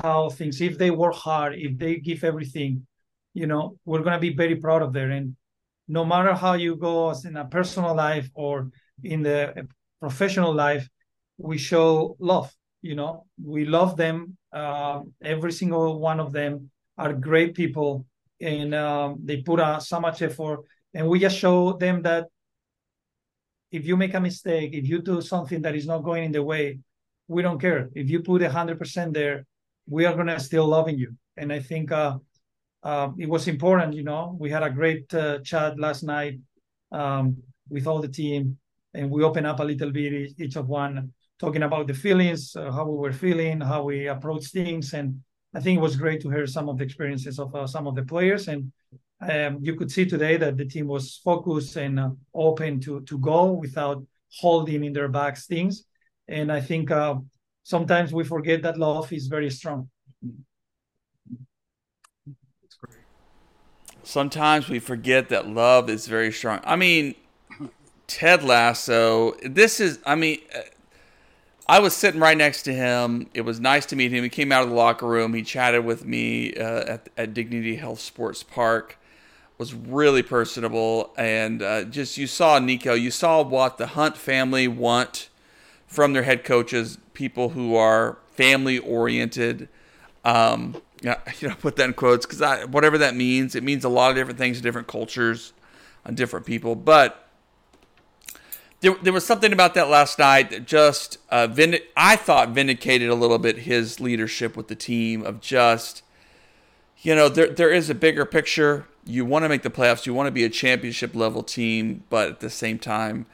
how 0.02 0.30
things. 0.30 0.60
If 0.60 0.78
they 0.78 0.90
work 0.90 1.14
hard, 1.14 1.54
if 1.56 1.78
they 1.78 1.96
give 1.96 2.22
everything, 2.24 2.86
you 3.34 3.46
know, 3.46 3.78
we're 3.84 4.02
gonna 4.02 4.18
be 4.18 4.34
very 4.34 4.56
proud 4.56 4.82
of 4.82 4.92
them. 4.92 5.10
And 5.10 5.36
no 5.88 6.04
matter 6.04 6.34
how 6.34 6.54
you 6.54 6.76
go 6.76 7.10
in 7.24 7.36
a 7.36 7.46
personal 7.46 7.94
life 7.94 8.28
or 8.34 8.70
in 9.02 9.22
the 9.22 9.66
professional 9.98 10.54
life, 10.54 10.88
we 11.38 11.58
show 11.58 12.16
love. 12.18 12.52
You 12.82 12.94
know, 12.94 13.26
we 13.42 13.64
love 13.64 13.96
them. 13.96 14.36
Uh, 14.52 15.02
every 15.22 15.52
single 15.52 15.98
one 15.98 16.20
of 16.20 16.32
them 16.32 16.70
are 16.96 17.12
great 17.12 17.54
people, 17.54 18.06
and 18.40 18.74
um, 18.74 19.18
they 19.24 19.42
put 19.42 19.60
uh, 19.60 19.80
so 19.80 20.00
much 20.00 20.22
effort 20.22 20.60
and 20.94 21.08
we 21.08 21.18
just 21.18 21.36
show 21.36 21.72
them 21.74 22.02
that 22.02 22.26
if 23.70 23.86
you 23.86 23.96
make 23.96 24.14
a 24.14 24.20
mistake, 24.20 24.70
if 24.72 24.86
you 24.88 25.00
do 25.00 25.20
something 25.20 25.62
that 25.62 25.74
is 25.76 25.86
not 25.86 26.02
going 26.02 26.24
in 26.24 26.32
the 26.32 26.42
way, 26.42 26.80
we 27.28 27.42
don't 27.42 27.60
care. 27.60 27.88
If 27.94 28.10
you 28.10 28.20
put 28.22 28.42
hundred 28.42 28.78
percent 28.78 29.14
there, 29.14 29.46
we 29.88 30.04
are 30.04 30.14
gonna 30.14 30.40
still 30.40 30.66
loving 30.66 30.98
you. 30.98 31.16
And 31.36 31.52
I 31.52 31.60
think 31.60 31.92
uh, 31.92 32.18
uh, 32.82 33.10
it 33.18 33.28
was 33.28 33.46
important. 33.46 33.94
You 33.94 34.02
know, 34.02 34.36
we 34.38 34.50
had 34.50 34.62
a 34.62 34.70
great 34.70 35.12
uh, 35.14 35.38
chat 35.40 35.78
last 35.78 36.02
night 36.02 36.40
um, 36.90 37.36
with 37.68 37.86
all 37.86 38.00
the 38.00 38.08
team, 38.08 38.58
and 38.94 39.10
we 39.10 39.22
open 39.22 39.46
up 39.46 39.60
a 39.60 39.64
little 39.64 39.92
bit 39.92 40.32
each 40.38 40.56
of 40.56 40.68
one, 40.68 41.12
talking 41.38 41.62
about 41.62 41.86
the 41.86 41.94
feelings, 41.94 42.56
uh, 42.56 42.72
how 42.72 42.84
we 42.84 42.98
were 42.98 43.12
feeling, 43.12 43.60
how 43.60 43.84
we 43.84 44.08
approach 44.08 44.46
things, 44.46 44.92
and 44.92 45.20
I 45.54 45.60
think 45.60 45.78
it 45.78 45.82
was 45.82 45.96
great 45.96 46.20
to 46.22 46.30
hear 46.30 46.46
some 46.46 46.68
of 46.68 46.78
the 46.78 46.84
experiences 46.84 47.38
of 47.38 47.54
uh, 47.54 47.66
some 47.66 47.86
of 47.86 47.94
the 47.94 48.04
players 48.04 48.48
and 48.48 48.72
um, 49.20 49.58
you 49.60 49.74
could 49.74 49.90
see 49.90 50.06
today 50.06 50.36
that 50.38 50.56
the 50.56 50.64
team 50.64 50.86
was 50.86 51.20
focused 51.22 51.76
and 51.76 52.00
uh, 52.00 52.10
open 52.34 52.80
to 52.80 53.02
to 53.02 53.18
go 53.18 53.52
without 53.52 54.04
holding 54.38 54.84
in 54.84 54.92
their 54.92 55.08
backs 55.08 55.46
things. 55.46 55.84
And 56.28 56.50
I 56.50 56.60
think 56.60 56.90
uh, 56.90 57.16
sometimes 57.62 58.12
we 58.12 58.24
forget 58.24 58.62
that 58.62 58.78
love 58.78 59.12
is 59.12 59.26
very 59.26 59.50
strong. 59.50 59.90
Sometimes 64.02 64.68
we 64.68 64.78
forget 64.78 65.28
that 65.28 65.46
love 65.46 65.90
is 65.90 66.06
very 66.06 66.32
strong. 66.32 66.60
I 66.64 66.76
mean, 66.76 67.14
Ted 68.06 68.42
Lasso. 68.42 69.34
This 69.44 69.80
is. 69.80 69.98
I 70.06 70.14
mean. 70.14 70.38
I 71.68 71.78
was 71.78 71.94
sitting 71.94 72.20
right 72.20 72.36
next 72.36 72.64
to 72.64 72.72
him. 72.72 73.28
It 73.32 73.42
was 73.42 73.60
nice 73.60 73.86
to 73.86 73.96
meet 73.96 74.10
him. 74.10 74.24
He 74.24 74.28
came 74.28 74.50
out 74.50 74.64
of 74.64 74.70
the 74.70 74.74
locker 74.74 75.06
room. 75.06 75.34
He 75.34 75.42
chatted 75.42 75.84
with 75.84 76.04
me 76.04 76.52
uh, 76.54 76.94
at, 76.94 77.08
at 77.16 77.32
Dignity 77.32 77.76
Health 77.76 78.00
Sports 78.00 78.42
Park 78.42 78.98
was 79.60 79.74
really 79.74 80.22
personable 80.22 81.12
and 81.18 81.60
uh, 81.60 81.84
just 81.84 82.16
you 82.16 82.26
saw 82.26 82.58
Nico, 82.58 82.94
you 82.94 83.10
saw 83.10 83.42
what 83.42 83.76
the 83.76 83.88
Hunt 83.88 84.16
family 84.16 84.66
want 84.66 85.28
from 85.86 86.14
their 86.14 86.22
head 86.22 86.44
coaches, 86.44 86.96
people 87.12 87.50
who 87.50 87.76
are 87.76 88.16
family 88.30 88.78
oriented. 88.78 89.68
Um, 90.24 90.80
you 91.02 91.14
know, 91.42 91.54
put 91.56 91.76
that 91.76 91.84
in 91.84 91.92
quotes 91.92 92.24
because 92.24 92.66
whatever 92.68 92.96
that 92.96 93.14
means, 93.14 93.54
it 93.54 93.62
means 93.62 93.84
a 93.84 93.90
lot 93.90 94.10
of 94.10 94.16
different 94.16 94.38
things 94.38 94.56
to 94.56 94.62
different 94.62 94.88
cultures, 94.88 95.52
on 96.06 96.14
different 96.14 96.46
people. 96.46 96.74
But 96.74 97.28
there, 98.80 98.94
there 99.02 99.12
was 99.12 99.26
something 99.26 99.52
about 99.52 99.74
that 99.74 99.90
last 99.90 100.18
night 100.18 100.48
that 100.52 100.64
just 100.64 101.18
uh, 101.28 101.46
vind- 101.46 101.82
I 101.98 102.16
thought 102.16 102.48
vindicated 102.48 103.10
a 103.10 103.14
little 103.14 103.38
bit 103.38 103.58
his 103.58 104.00
leadership 104.00 104.56
with 104.56 104.68
the 104.68 104.74
team 104.74 105.22
of 105.22 105.42
just 105.42 106.02
you 107.02 107.14
know 107.14 107.28
there 107.28 107.48
there 107.48 107.70
is 107.70 107.90
a 107.90 107.94
bigger 107.94 108.24
picture. 108.24 108.86
You 109.04 109.24
want 109.24 109.44
to 109.44 109.48
make 109.48 109.62
the 109.62 109.70
playoffs. 109.70 110.06
You 110.06 110.14
want 110.14 110.26
to 110.26 110.32
be 110.32 110.44
a 110.44 110.50
championship 110.50 111.14
level 111.14 111.42
team, 111.42 112.04
but 112.10 112.28
at 112.28 112.40
the 112.40 112.50
same 112.50 112.78
time, 112.78 113.26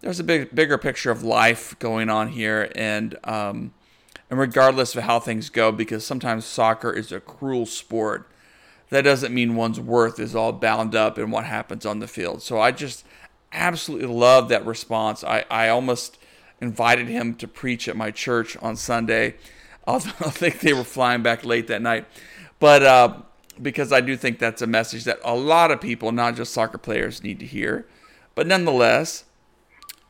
there's 0.00 0.20
a 0.20 0.24
big 0.24 0.54
bigger 0.54 0.78
picture 0.78 1.10
of 1.10 1.22
life 1.22 1.78
going 1.78 2.10
on 2.10 2.28
here, 2.28 2.70
and 2.74 3.16
um, 3.24 3.72
and 4.28 4.38
regardless 4.38 4.94
of 4.94 5.04
how 5.04 5.20
things 5.20 5.48
go, 5.50 5.72
because 5.72 6.04
sometimes 6.04 6.44
soccer 6.44 6.92
is 6.92 7.12
a 7.12 7.20
cruel 7.20 7.66
sport. 7.66 8.28
That 8.90 9.02
doesn't 9.02 9.34
mean 9.34 9.56
one's 9.56 9.80
worth 9.80 10.20
is 10.20 10.36
all 10.36 10.52
bound 10.52 10.94
up 10.94 11.18
in 11.18 11.32
what 11.32 11.44
happens 11.44 11.84
on 11.84 11.98
the 11.98 12.06
field. 12.06 12.40
So 12.40 12.60
I 12.60 12.70
just 12.70 13.04
absolutely 13.52 14.06
love 14.06 14.48
that 14.48 14.64
response. 14.64 15.24
I, 15.24 15.44
I 15.50 15.68
almost 15.68 16.18
invited 16.60 17.08
him 17.08 17.34
to 17.34 17.48
preach 17.48 17.88
at 17.88 17.96
my 17.96 18.12
church 18.12 18.56
on 18.58 18.76
Sunday, 18.76 19.34
I 19.86 19.98
think 19.98 20.60
they 20.60 20.72
were 20.72 20.84
flying 20.84 21.22
back 21.22 21.44
late 21.44 21.68
that 21.68 21.82
night. 21.82 22.06
But 22.58 22.82
uh, 22.82 23.18
because 23.60 23.92
I 23.92 24.00
do 24.00 24.16
think 24.16 24.38
that's 24.38 24.62
a 24.62 24.66
message 24.66 25.04
that 25.04 25.18
a 25.24 25.34
lot 25.34 25.70
of 25.70 25.80
people, 25.80 26.12
not 26.12 26.36
just 26.36 26.52
soccer 26.52 26.78
players, 26.78 27.22
need 27.22 27.38
to 27.40 27.46
hear. 27.46 27.86
But 28.34 28.46
nonetheless, 28.46 29.24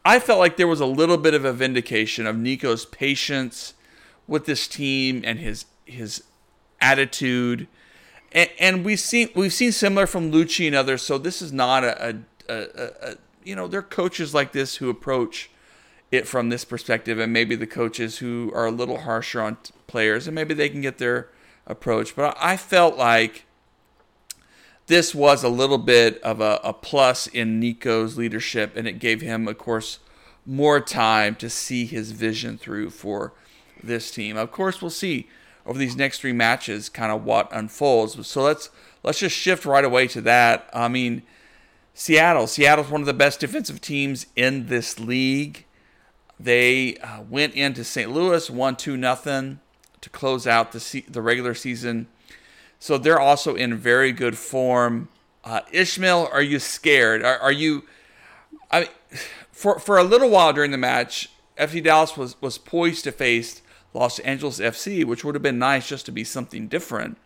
I 0.04 0.18
felt 0.18 0.38
like 0.38 0.56
there 0.56 0.68
was 0.68 0.80
a 0.80 0.86
little 0.86 1.16
bit 1.16 1.34
of 1.34 1.44
a 1.44 1.52
vindication 1.52 2.26
of 2.26 2.36
Nico's 2.36 2.86
patience 2.86 3.74
with 4.26 4.46
this 4.46 4.68
team 4.68 5.22
and 5.24 5.38
his 5.38 5.66
his 5.84 6.24
attitude. 6.80 7.68
And, 8.32 8.50
and 8.58 8.84
we've 8.84 9.00
seen 9.00 9.30
we've 9.34 9.52
seen 9.52 9.72
similar 9.72 10.06
from 10.06 10.32
Lucci 10.32 10.66
and 10.66 10.76
others. 10.76 11.02
So 11.02 11.18
this 11.18 11.40
is 11.40 11.52
not 11.52 11.84
a, 11.84 12.08
a, 12.08 12.14
a, 12.52 13.10
a 13.10 13.16
you 13.44 13.54
know, 13.54 13.68
there 13.68 13.80
are 13.80 13.84
coaches 13.84 14.34
like 14.34 14.52
this 14.52 14.76
who 14.76 14.90
approach 14.90 15.50
it 16.10 16.26
from 16.26 16.48
this 16.48 16.64
perspective, 16.64 17.18
and 17.18 17.32
maybe 17.32 17.56
the 17.56 17.66
coaches 17.66 18.18
who 18.18 18.50
are 18.54 18.66
a 18.66 18.70
little 18.70 18.98
harsher 18.98 19.40
on 19.40 19.56
t- 19.56 19.72
players, 19.86 20.26
and 20.26 20.34
maybe 20.34 20.54
they 20.54 20.68
can 20.68 20.80
get 20.80 20.98
their 20.98 21.28
approach. 21.66 22.14
But 22.14 22.36
I 22.40 22.56
felt 22.56 22.96
like 22.96 23.44
this 24.86 25.14
was 25.14 25.42
a 25.42 25.48
little 25.48 25.78
bit 25.78 26.20
of 26.22 26.40
a, 26.40 26.60
a 26.62 26.72
plus 26.72 27.26
in 27.26 27.58
Nico's 27.58 28.16
leadership, 28.16 28.76
and 28.76 28.86
it 28.86 28.98
gave 28.98 29.20
him, 29.20 29.48
of 29.48 29.58
course, 29.58 29.98
more 30.44 30.80
time 30.80 31.34
to 31.36 31.50
see 31.50 31.86
his 31.86 32.12
vision 32.12 32.56
through 32.56 32.90
for 32.90 33.32
this 33.82 34.10
team. 34.10 34.36
Of 34.36 34.52
course, 34.52 34.80
we'll 34.80 34.90
see 34.90 35.28
over 35.66 35.78
these 35.78 35.96
next 35.96 36.20
three 36.20 36.32
matches 36.32 36.88
kind 36.88 37.10
of 37.10 37.24
what 37.24 37.52
unfolds. 37.52 38.26
So 38.26 38.42
let's 38.42 38.70
let's 39.02 39.18
just 39.18 39.36
shift 39.36 39.64
right 39.64 39.84
away 39.84 40.06
to 40.08 40.20
that. 40.22 40.70
I 40.72 40.86
mean, 40.86 41.22
Seattle. 41.92 42.46
Seattle's 42.46 42.90
one 42.90 43.00
of 43.00 43.06
the 43.06 43.14
best 43.14 43.40
defensive 43.40 43.80
teams 43.80 44.26
in 44.36 44.66
this 44.66 45.00
league. 45.00 45.64
They 46.38 46.96
uh, 46.98 47.22
went 47.22 47.54
into 47.54 47.82
St. 47.82 48.10
Louis, 48.10 48.48
won 48.50 48.76
two 48.76 48.96
nothing 48.96 49.60
to 50.06 50.10
close 50.10 50.46
out 50.46 50.72
the 50.72 50.80
se- 50.80 51.06
the 51.08 51.20
regular 51.20 51.54
season. 51.54 52.06
So 52.78 52.98
they're 52.98 53.20
also 53.20 53.54
in 53.54 53.74
very 53.74 54.12
good 54.12 54.38
form. 54.38 55.08
Uh, 55.44 55.60
Ishmael, 55.72 56.28
are 56.32 56.42
you 56.42 56.58
scared? 56.58 57.24
Are, 57.24 57.38
are 57.38 57.52
you? 57.52 57.84
I 58.70 58.80
mean, 58.80 58.88
for 59.50 59.78
for 59.78 59.98
a 59.98 60.04
little 60.04 60.30
while 60.30 60.52
during 60.52 60.70
the 60.70 60.78
match, 60.78 61.28
FC 61.58 61.82
Dallas 61.82 62.16
was 62.16 62.40
was 62.40 62.58
poised 62.58 63.04
to 63.04 63.12
face 63.12 63.62
Los 63.94 64.18
Angeles 64.20 64.60
FC, 64.60 65.04
which 65.04 65.24
would 65.24 65.34
have 65.34 65.42
been 65.42 65.58
nice 65.58 65.88
just 65.88 66.06
to 66.06 66.12
be 66.12 66.24
something 66.24 66.68
different. 66.68 67.18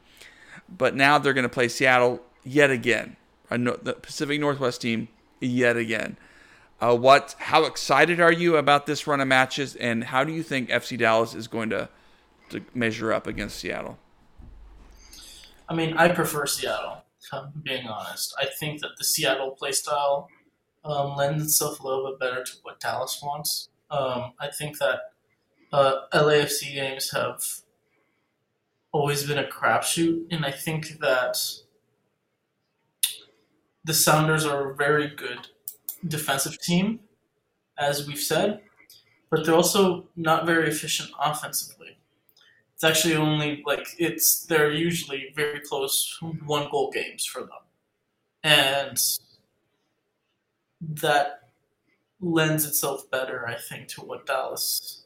But 0.69 0.95
now 0.97 1.19
they're 1.19 1.35
going 1.35 1.43
to 1.43 1.49
play 1.49 1.69
Seattle 1.69 2.23
yet 2.45 2.71
again 2.71 3.17
the 3.51 3.97
Pacific 4.01 4.41
Northwest 4.41 4.81
team 4.81 5.09
yet 5.41 5.77
again. 5.77 6.17
Uh, 6.81 6.97
what? 6.97 7.35
How 7.39 7.65
excited 7.65 8.21
are 8.21 8.33
you 8.33 8.57
about 8.57 8.87
this 8.87 9.07
run 9.07 9.21
of 9.21 9.29
matches, 9.29 9.77
and 9.77 10.05
how 10.05 10.25
do 10.25 10.33
you 10.33 10.43
think 10.43 10.71
FC 10.71 10.97
Dallas 10.97 11.35
is 11.35 11.47
going 11.47 11.71
to 11.71 11.89
to 12.51 12.63
measure 12.75 13.13
up 13.13 13.27
against 13.27 13.59
Seattle? 13.59 13.99
I 15.69 15.75
mean, 15.75 15.97
I 15.97 16.09
prefer 16.09 16.47
Seattle. 16.47 17.05
Being 17.63 17.87
honest. 17.87 18.35
I 18.41 18.47
think 18.59 18.81
that 18.81 18.91
the 18.99 19.05
Seattle 19.05 19.57
playstyle 19.61 20.27
um, 20.85 21.17
lends 21.17 21.45
itself 21.45 21.79
a 21.79 21.87
little 21.87 22.07
bit 22.07 22.19
better 22.19 22.43
to 22.43 22.53
what 22.63 22.81
Dallas 22.81 23.21
wants. 23.23 23.69
Um, 23.91 24.33
I 24.41 24.49
think 24.49 24.79
that 24.79 25.01
uh, 25.73 26.07
LAFC 26.13 26.75
games 26.75 27.13
have 27.13 27.41
always 28.93 29.25
been 29.25 29.39
a 29.39 29.45
crapshoot, 29.45 30.25
and 30.31 30.45
I 30.45 30.51
think 30.51 30.99
that 31.01 31.37
the 33.85 33.95
Sounders 33.95 34.45
are 34.45 34.71
a 34.71 34.75
very 34.75 35.09
good 35.09 35.49
defensive 36.07 36.59
team, 36.61 37.01
as 37.79 38.07
we've 38.07 38.19
said, 38.19 38.61
but 39.31 39.45
they're 39.45 39.55
also 39.55 40.09
not 40.17 40.47
very 40.47 40.69
efficient 40.69 41.11
offensively. 41.21 41.99
It's 42.81 42.85
actually 42.99 43.17
only 43.17 43.63
like 43.67 43.87
it's 43.99 44.47
they're 44.47 44.73
usually 44.73 45.35
very 45.37 45.61
close 45.61 46.19
one 46.47 46.67
goal 46.71 46.91
games 46.91 47.27
for 47.27 47.41
them, 47.41 47.61
and 48.43 48.99
that 50.81 51.51
lends 52.23 52.65
itself 52.65 53.11
better, 53.11 53.47
I 53.47 53.57
think, 53.57 53.89
to 53.89 54.01
what 54.01 54.25
Dallas 54.25 55.05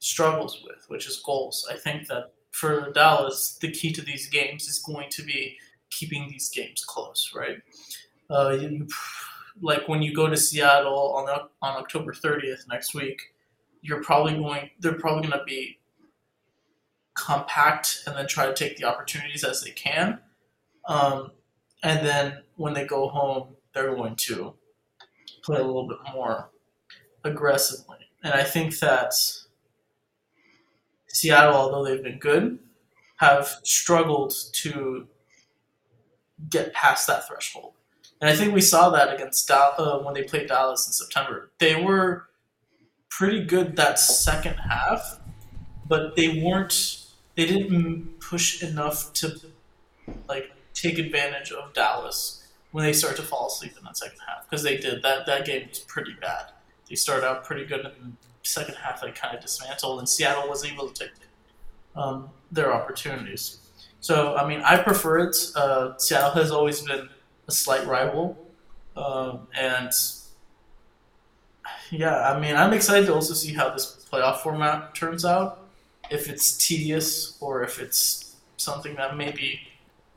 struggles 0.00 0.64
with, 0.64 0.84
which 0.88 1.06
is 1.06 1.22
goals. 1.24 1.64
I 1.70 1.76
think 1.76 2.08
that 2.08 2.32
for 2.50 2.90
Dallas, 2.90 3.56
the 3.60 3.70
key 3.70 3.92
to 3.92 4.02
these 4.02 4.28
games 4.28 4.66
is 4.66 4.80
going 4.80 5.10
to 5.10 5.22
be 5.22 5.58
keeping 5.90 6.28
these 6.28 6.48
games 6.48 6.84
close, 6.84 7.30
right? 7.32 7.58
Uh, 8.28 8.56
you, 8.60 8.88
like 9.62 9.86
when 9.86 10.02
you 10.02 10.12
go 10.12 10.28
to 10.28 10.36
Seattle 10.36 11.14
on 11.14 11.28
on 11.62 11.76
October 11.76 12.12
30th 12.12 12.66
next 12.68 12.94
week, 12.94 13.20
you're 13.80 14.02
probably 14.02 14.34
going. 14.34 14.70
They're 14.80 14.98
probably 14.98 15.28
going 15.28 15.38
to 15.38 15.44
be 15.44 15.76
compact 17.20 18.02
and 18.06 18.16
then 18.16 18.26
try 18.26 18.46
to 18.46 18.54
take 18.54 18.76
the 18.76 18.84
opportunities 18.84 19.44
as 19.44 19.62
they 19.62 19.70
can. 19.70 20.18
Um, 20.88 21.32
and 21.82 22.06
then 22.06 22.42
when 22.56 22.74
they 22.74 22.86
go 22.86 23.08
home, 23.08 23.56
they're 23.74 23.94
going 23.94 24.16
to 24.16 24.54
play 25.42 25.60
a 25.60 25.64
little 25.64 25.86
bit 25.86 25.98
more 26.14 26.50
aggressively. 27.24 27.98
And 28.22 28.34
I 28.34 28.42
think 28.42 28.78
that 28.80 29.14
Seattle, 31.08 31.54
although 31.54 31.84
they've 31.84 32.02
been 32.02 32.18
good, 32.18 32.58
have 33.16 33.48
struggled 33.62 34.34
to 34.52 35.06
get 36.48 36.72
past 36.72 37.06
that 37.06 37.28
threshold. 37.28 37.74
And 38.20 38.28
I 38.28 38.36
think 38.36 38.54
we 38.54 38.60
saw 38.60 38.90
that 38.90 39.14
against 39.14 39.48
Dallas 39.48 39.74
uh, 39.78 39.98
when 39.98 40.14
they 40.14 40.22
played 40.22 40.48
Dallas 40.48 40.86
in 40.86 40.92
September. 40.92 41.50
They 41.58 41.82
were 41.82 42.28
pretty 43.08 43.44
good 43.44 43.76
that 43.76 43.98
second 43.98 44.56
half, 44.56 45.20
but 45.86 46.16
they 46.16 46.42
weren't. 46.42 46.99
They 47.36 47.46
didn't 47.46 48.20
push 48.20 48.62
enough 48.62 49.12
to 49.14 49.40
like 50.28 50.52
take 50.74 50.98
advantage 50.98 51.52
of 51.52 51.72
Dallas 51.72 52.46
when 52.72 52.84
they 52.84 52.92
started 52.92 53.16
to 53.16 53.22
fall 53.22 53.46
asleep 53.48 53.76
in 53.78 53.84
that 53.84 53.96
second 53.96 54.18
half 54.26 54.48
because 54.48 54.62
they 54.62 54.76
did 54.76 55.02
that. 55.02 55.26
That 55.26 55.44
game 55.46 55.68
was 55.68 55.78
pretty 55.80 56.14
bad. 56.20 56.46
They 56.88 56.96
started 56.96 57.26
out 57.26 57.44
pretty 57.44 57.64
good, 57.64 57.80
and 57.86 58.16
the 58.42 58.48
second 58.48 58.74
half 58.76 59.00
they 59.00 59.12
kind 59.12 59.34
of 59.34 59.42
dismantled, 59.42 60.00
and 60.00 60.08
Seattle 60.08 60.48
was 60.48 60.64
able 60.64 60.88
to 60.88 61.04
take 61.04 61.12
um, 61.94 62.30
their 62.50 62.72
opportunities. 62.74 63.58
So, 64.00 64.34
I 64.36 64.48
mean, 64.48 64.60
I 64.62 64.82
prefer 64.82 65.18
it. 65.20 65.36
Uh, 65.54 65.96
Seattle 65.98 66.32
has 66.32 66.50
always 66.50 66.80
been 66.82 67.08
a 67.46 67.52
slight 67.52 67.86
rival, 67.86 68.38
um, 68.96 69.46
and 69.56 69.92
yeah, 71.90 72.30
I 72.30 72.40
mean, 72.40 72.56
I'm 72.56 72.72
excited 72.72 73.06
to 73.06 73.14
also 73.14 73.34
see 73.34 73.52
how 73.52 73.70
this 73.70 74.06
playoff 74.10 74.38
format 74.38 74.94
turns 74.94 75.24
out. 75.24 75.59
If 76.10 76.28
it's 76.28 76.56
tedious 76.56 77.36
or 77.40 77.62
if 77.62 77.80
it's 77.80 78.36
something 78.56 78.96
that 78.96 79.16
maybe 79.16 79.60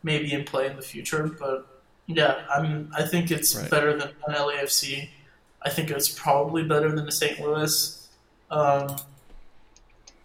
maybe 0.01 0.33
in 0.33 0.43
play 0.43 0.67
in 0.67 0.75
the 0.75 0.81
future, 0.81 1.35
but 1.39 1.83
yeah, 2.07 2.43
I 2.53 2.61
mean, 2.61 2.89
I 2.95 3.03
think 3.03 3.31
it's 3.31 3.55
right. 3.55 3.69
better 3.69 3.97
than 3.97 4.09
an 4.27 4.35
LAFC. 4.35 5.09
I 5.61 5.69
think 5.69 5.89
it's 5.89 6.09
probably 6.09 6.63
better 6.63 6.91
than 6.93 7.07
a 7.07 7.11
St. 7.11 7.39
Louis. 7.39 8.09
Um, 8.51 8.97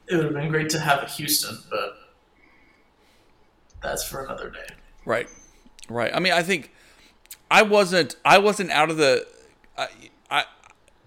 it 0.08 0.16
would 0.16 0.24
have 0.24 0.34
been 0.34 0.50
great 0.50 0.70
to 0.70 0.80
have 0.80 1.02
a 1.02 1.06
Houston, 1.06 1.58
but 1.70 1.94
that's 3.82 4.04
for 4.04 4.24
another 4.24 4.50
day. 4.50 4.74
Right, 5.04 5.28
right. 5.88 6.12
I 6.12 6.18
mean, 6.18 6.32
I 6.32 6.42
think 6.42 6.72
I 7.50 7.62
wasn't. 7.62 8.16
I 8.24 8.38
wasn't 8.38 8.70
out 8.70 8.90
of 8.90 8.96
the. 8.96 9.26
I, 9.76 9.88
I 10.30 10.44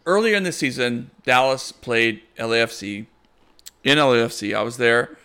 earlier 0.06 0.36
in 0.36 0.44
the 0.44 0.52
season, 0.52 1.12
Dallas 1.24 1.72
played 1.72 2.22
LAFC. 2.38 3.08
In 3.84 3.98
LAFC, 3.98 4.56
I 4.56 4.62
was 4.62 4.78
there, 4.78 5.18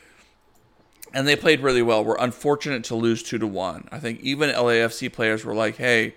and 1.13 1.29
they 1.29 1.37
played 1.37 1.61
really 1.61 1.83
well. 1.83 2.03
We're 2.05 2.17
unfortunate 2.19 2.85
to 2.85 2.95
lose 2.95 3.23
two 3.23 3.39
to 3.39 3.47
one. 3.47 3.89
I 3.93 3.99
think 3.99 4.21
even 4.21 4.51
LAFC 4.51 5.13
players 5.13 5.45
were 5.45 5.55
like, 5.55 5.77
"Hey, 5.77 6.15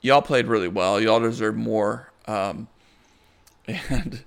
y'all 0.00 0.22
played 0.22 0.46
really 0.46 0.68
well. 0.68 1.00
Y'all 1.00 1.20
deserve 1.20 1.56
more." 1.56 2.10
Um, 2.26 2.68
and 3.66 4.24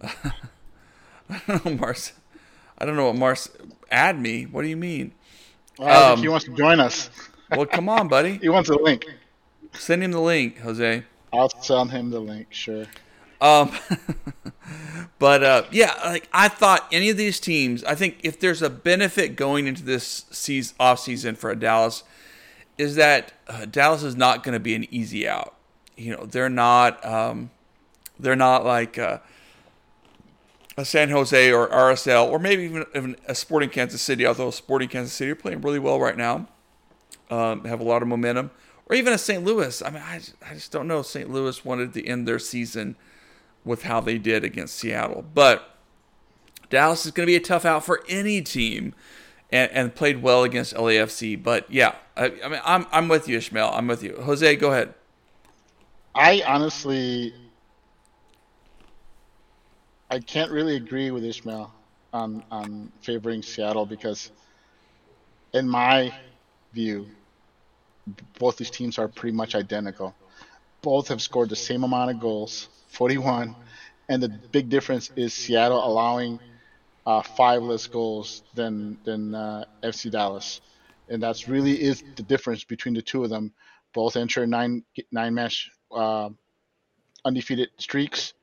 I 0.02 1.40
don't 1.46 1.64
know, 1.64 1.74
Mars. 1.76 2.12
I 2.78 2.84
don't 2.84 2.96
know 2.96 3.06
what 3.06 3.16
Mars. 3.16 3.48
Add 3.90 4.20
me. 4.20 4.44
What 4.44 4.62
do 4.62 4.68
you 4.68 4.76
mean? 4.76 5.12
Well, 5.78 6.12
um, 6.12 6.20
he 6.20 6.28
wants 6.28 6.44
to 6.46 6.54
join 6.54 6.80
us. 6.80 7.10
well, 7.50 7.66
come 7.66 7.88
on, 7.88 8.08
buddy. 8.08 8.38
he 8.42 8.48
wants 8.48 8.68
a 8.68 8.74
link. 8.74 9.04
Send 9.72 10.02
him 10.02 10.12
the 10.12 10.20
link, 10.20 10.58
Jose. 10.60 11.04
I'll 11.32 11.50
send 11.62 11.90
him 11.90 12.10
the 12.10 12.20
link. 12.20 12.48
Sure. 12.50 12.86
Um, 13.46 13.72
but 15.18 15.42
uh, 15.42 15.62
yeah, 15.70 15.94
like 16.04 16.28
I 16.32 16.48
thought, 16.48 16.86
any 16.90 17.10
of 17.10 17.16
these 17.16 17.38
teams, 17.38 17.84
I 17.84 17.94
think 17.94 18.18
if 18.22 18.40
there's 18.40 18.62
a 18.62 18.70
benefit 18.70 19.36
going 19.36 19.66
into 19.66 19.82
this 19.82 20.24
season, 20.30 20.76
off 20.80 20.98
season 20.98 21.36
for 21.36 21.54
Dallas, 21.54 22.02
is 22.76 22.96
that 22.96 23.32
uh, 23.48 23.66
Dallas 23.66 24.02
is 24.02 24.16
not 24.16 24.42
going 24.42 24.54
to 24.54 24.60
be 24.60 24.74
an 24.74 24.86
easy 24.92 25.28
out. 25.28 25.54
You 25.96 26.16
know, 26.16 26.26
they're 26.26 26.50
not, 26.50 27.04
um, 27.04 27.50
they're 28.18 28.36
not 28.36 28.64
like 28.64 28.98
uh, 28.98 29.18
a 30.76 30.84
San 30.84 31.10
Jose 31.10 31.52
or 31.52 31.68
RSL 31.68 32.28
or 32.28 32.38
maybe 32.38 32.64
even, 32.64 33.16
a 33.26 33.34
Sporting 33.34 33.70
Kansas 33.70 34.02
City. 34.02 34.26
Although 34.26 34.50
Sporting 34.50 34.88
Kansas 34.88 35.14
City 35.14 35.30
are 35.30 35.36
playing 35.36 35.62
really 35.62 35.78
well 35.78 35.98
right 36.00 36.16
now, 36.16 36.48
um, 37.30 37.64
have 37.64 37.80
a 37.80 37.84
lot 37.84 38.02
of 38.02 38.08
momentum. 38.08 38.50
Or 38.88 38.94
even 38.94 39.12
a 39.12 39.18
St. 39.18 39.42
Louis. 39.42 39.82
I 39.82 39.90
mean, 39.90 40.02
I, 40.02 40.20
I 40.48 40.54
just 40.54 40.70
don't 40.70 40.86
know. 40.86 41.02
St. 41.02 41.28
Louis 41.28 41.64
wanted 41.64 41.92
to 41.94 42.06
end 42.06 42.28
their 42.28 42.38
season 42.38 42.94
with 43.66 43.82
how 43.82 44.00
they 44.00 44.16
did 44.16 44.44
against 44.44 44.76
Seattle. 44.76 45.24
But 45.34 45.76
Dallas 46.70 47.04
is 47.04 47.12
going 47.12 47.26
to 47.26 47.30
be 47.30 47.36
a 47.36 47.40
tough 47.40 47.66
out 47.66 47.84
for 47.84 48.02
any 48.08 48.40
team 48.40 48.94
and, 49.50 49.70
and 49.72 49.94
played 49.94 50.22
well 50.22 50.44
against 50.44 50.74
LAFC. 50.74 51.42
But 51.42 51.70
yeah, 51.70 51.96
I, 52.16 52.32
I, 52.44 52.48
mean, 52.48 52.60
I'm, 52.64 52.86
I'm 52.92 53.08
with 53.08 53.28
you, 53.28 53.36
Ishmael. 53.36 53.70
I'm 53.74 53.88
with 53.88 54.02
you. 54.02 54.16
Jose, 54.22 54.56
go 54.56 54.70
ahead. 54.70 54.94
I 56.14 56.42
honestly, 56.46 57.34
I 60.10 60.20
can't 60.20 60.50
really 60.50 60.76
agree 60.76 61.10
with 61.10 61.24
Ishmael 61.24 61.70
on, 62.12 62.42
on 62.50 62.90
favoring 63.02 63.42
Seattle 63.42 63.84
because, 63.84 64.30
in 65.52 65.68
my 65.68 66.14
view, 66.72 67.06
both 68.38 68.56
these 68.56 68.70
teams 68.70 68.98
are 68.98 69.08
pretty 69.08 69.36
much 69.36 69.54
identical. 69.56 70.14
Both 70.80 71.08
have 71.08 71.20
scored 71.20 71.48
the 71.48 71.56
same 71.56 71.82
amount 71.82 72.12
of 72.12 72.20
goals 72.20 72.68
41. 72.96 73.54
And 74.08 74.22
the 74.22 74.28
big 74.28 74.68
difference 74.68 75.10
is 75.16 75.34
Seattle 75.34 75.84
allowing 75.84 76.40
uh, 77.06 77.22
five 77.22 77.62
less 77.62 77.86
goals 77.86 78.42
than 78.54 78.98
than 79.04 79.34
uh, 79.34 79.64
FC 79.82 80.10
Dallas, 80.10 80.60
and 81.08 81.22
that's 81.22 81.48
really 81.48 81.80
is 81.80 82.02
the 82.16 82.22
difference 82.22 82.64
between 82.64 82.94
the 82.94 83.02
two 83.02 83.22
of 83.22 83.30
them. 83.30 83.52
Both 83.94 84.16
enter 84.16 84.46
nine 84.46 84.84
nine 85.12 85.34
match 85.34 85.70
uh, 85.92 86.30
undefeated 87.24 87.70
streaks. 87.78 88.34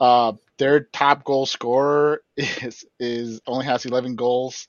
Uh, 0.00 0.32
their 0.58 0.80
top 0.80 1.24
goal 1.24 1.46
scorer 1.46 2.22
is 2.36 2.84
is 2.98 3.40
only 3.46 3.66
has 3.66 3.86
11 3.86 4.16
goals 4.16 4.68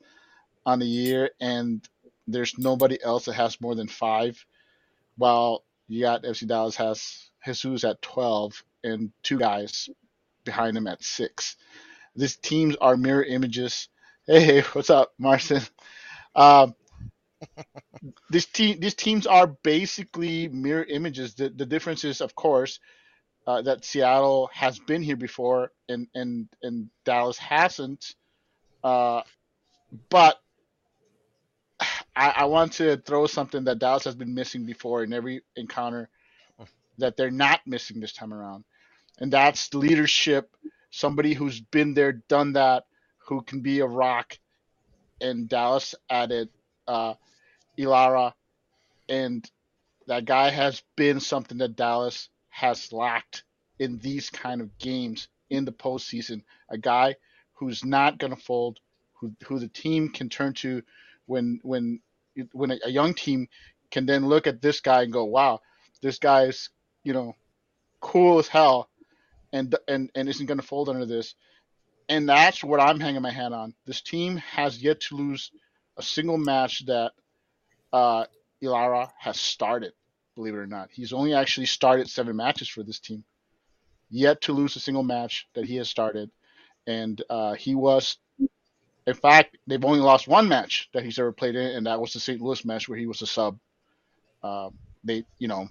on 0.66 0.80
the 0.80 0.86
year, 0.86 1.32
and 1.40 1.88
there's 2.28 2.58
nobody 2.58 3.02
else 3.04 3.26
that 3.26 3.34
has 3.34 3.60
more 3.60 3.76
than 3.76 3.88
five. 3.88 4.44
While 5.18 5.64
you 5.88 6.02
got 6.02 6.24
FC 6.24 6.48
Dallas 6.48 6.76
has 6.76 7.30
Jesus 7.46 7.84
at 7.84 8.02
12, 8.02 8.64
and 8.94 9.12
two 9.24 9.38
guys 9.38 9.90
behind 10.44 10.78
him 10.78 10.88
at 10.88 11.04
six. 11.04 11.58
These 12.16 12.38
teams 12.38 12.76
are 12.78 12.98
mirror 12.98 13.24
images. 13.24 13.90
Hey, 14.26 14.42
hey 14.42 14.62
what's 14.74 14.90
up, 14.90 15.14
Marcin? 15.20 15.62
Um, 16.36 16.76
these 18.30 18.46
team 18.46 18.80
these 18.80 18.96
teams 18.96 19.28
are 19.28 19.48
basically 19.48 20.48
mirror 20.48 20.84
images. 20.84 21.36
The 21.36 21.50
the 21.50 21.66
difference 21.66 22.04
is, 22.04 22.22
of 22.22 22.34
course, 22.36 22.80
uh, 23.46 23.62
that 23.62 23.86
Seattle 23.86 24.50
has 24.54 24.80
been 24.80 25.02
here 25.02 25.16
before 25.16 25.72
and 25.90 26.08
and 26.16 26.48
and 26.64 26.90
Dallas 27.06 27.38
hasn't. 27.38 28.16
Uh, 28.84 29.22
but 30.10 30.40
I, 32.16 32.30
I 32.38 32.46
want 32.46 32.74
to 32.74 32.98
throw 32.98 33.28
something 33.28 33.64
that 33.66 33.80
Dallas 33.80 34.06
has 34.06 34.16
been 34.16 34.34
missing 34.34 34.66
before 34.66 35.04
in 35.04 35.14
every 35.14 35.42
encounter 35.56 36.10
that 36.98 37.16
they're 37.16 37.30
not 37.30 37.62
missing 37.68 38.00
this 38.00 38.14
time 38.14 38.34
around 38.34 38.64
and 39.20 39.32
that's 39.32 39.74
leadership. 39.74 40.56
Somebody 40.90 41.34
who's 41.34 41.60
been 41.60 41.94
there, 41.94 42.14
done 42.14 42.54
that, 42.54 42.86
who 43.28 43.42
can 43.42 43.62
be 43.62 43.80
a 43.80 43.86
rock. 43.86 44.38
And 45.20 45.50
Dallas 45.50 45.96
added 46.10 46.50
uh, 46.88 47.16
Ilara, 47.78 48.34
and 49.10 49.50
that 50.08 50.26
guy 50.26 50.50
has 50.50 50.82
been 50.96 51.20
something 51.20 51.58
that 51.58 51.76
Dallas 51.76 52.30
has 52.50 52.94
lacked 52.94 53.44
in 53.80 54.00
these 54.00 54.30
kind 54.30 54.62
of 54.62 54.78
games 54.78 55.28
in 55.50 55.66
the 55.66 55.72
postseason. 55.72 56.44
A 56.70 56.78
guy 56.78 57.16
who's 57.54 57.84
not 57.84 58.18
going 58.18 58.36
to 58.36 58.42
fold, 58.42 58.80
who 59.14 59.34
who 59.46 59.60
the 59.60 59.68
team 59.68 60.10
can 60.10 60.30
turn 60.30 60.54
to 60.54 60.84
when 61.26 61.60
when 61.64 62.00
when 62.54 62.72
a, 62.72 62.80
a 62.86 62.90
young 62.90 63.14
team 63.14 63.48
can 63.92 64.06
then 64.06 64.28
look 64.28 64.48
at 64.48 64.62
this 64.62 64.80
guy 64.82 65.04
and 65.04 65.14
go, 65.14 65.26
"Wow, 65.26 65.62
this 66.02 66.20
guy 66.20 66.44
is 66.44 66.70
you 67.04 67.14
know 67.14 67.36
cool 68.00 68.40
as 68.40 68.48
hell." 68.48 68.90
And 69.54 69.76
and 69.88 70.12
and 70.16 70.30
isn't 70.30 70.46
going 70.46 70.60
to 70.60 70.66
fold 70.66 70.90
under 70.90 71.06
this. 71.06 71.36
And 72.10 72.28
that's 72.30 72.64
what 72.64 72.80
I'm 72.80 73.00
hanging 73.00 73.22
my 73.22 73.32
hat 73.32 73.52
on. 73.52 73.74
This 73.86 74.02
team 74.02 74.38
has 74.38 74.82
yet 74.82 75.02
to 75.02 75.16
lose 75.16 75.52
a 75.98 76.02
single 76.02 76.38
match 76.38 76.86
that 76.86 77.12
uh, 77.92 78.26
Ilara 78.64 79.10
has 79.20 79.38
started. 79.38 79.94
Believe 80.36 80.54
it 80.54 80.58
or 80.58 80.68
not, 80.68 80.90
he's 80.92 81.14
only 81.14 81.34
actually 81.34 81.66
started 81.66 82.10
seven 82.10 82.36
matches 82.36 82.70
for 82.70 82.84
this 82.84 83.00
team. 83.00 83.24
Yet 84.10 84.42
to 84.42 84.54
lose 84.54 84.76
a 84.76 84.80
single 84.80 85.04
match 85.04 85.48
that 85.54 85.66
he 85.66 85.76
has 85.78 85.90
started, 85.90 86.30
and 86.86 87.22
uh, 87.30 87.56
he 87.56 87.76
was, 87.76 88.18
in 89.06 89.14
fact, 89.14 89.58
they've 89.68 89.84
only 89.84 90.00
lost 90.00 90.30
one 90.30 90.48
match 90.48 90.90
that 90.94 91.04
he's 91.04 91.20
ever 91.20 91.34
played 91.34 91.56
in, 91.56 91.76
and 91.76 91.88
that 91.88 92.00
was 92.00 92.14
the 92.14 92.20
St. 92.20 92.40
Louis 92.40 92.64
match 92.64 92.88
where 92.88 92.98
he 92.98 93.08
was 93.08 93.22
a 93.22 93.28
sub. 93.28 93.60
Uh, 94.42 94.70
they, 95.04 95.26
you 95.40 95.50
know, 95.50 95.68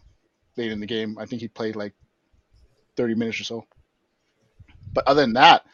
late 0.56 0.72
in 0.72 0.80
the 0.80 0.86
game. 0.86 1.16
I 1.18 1.24
think 1.24 1.40
he 1.40 1.48
played 1.48 1.76
like 1.76 1.94
30 2.96 3.14
minutes 3.14 3.40
or 3.40 3.44
so. 3.44 3.66
But 4.92 5.06
other 5.06 5.20
than 5.20 5.34
that, 5.34 5.64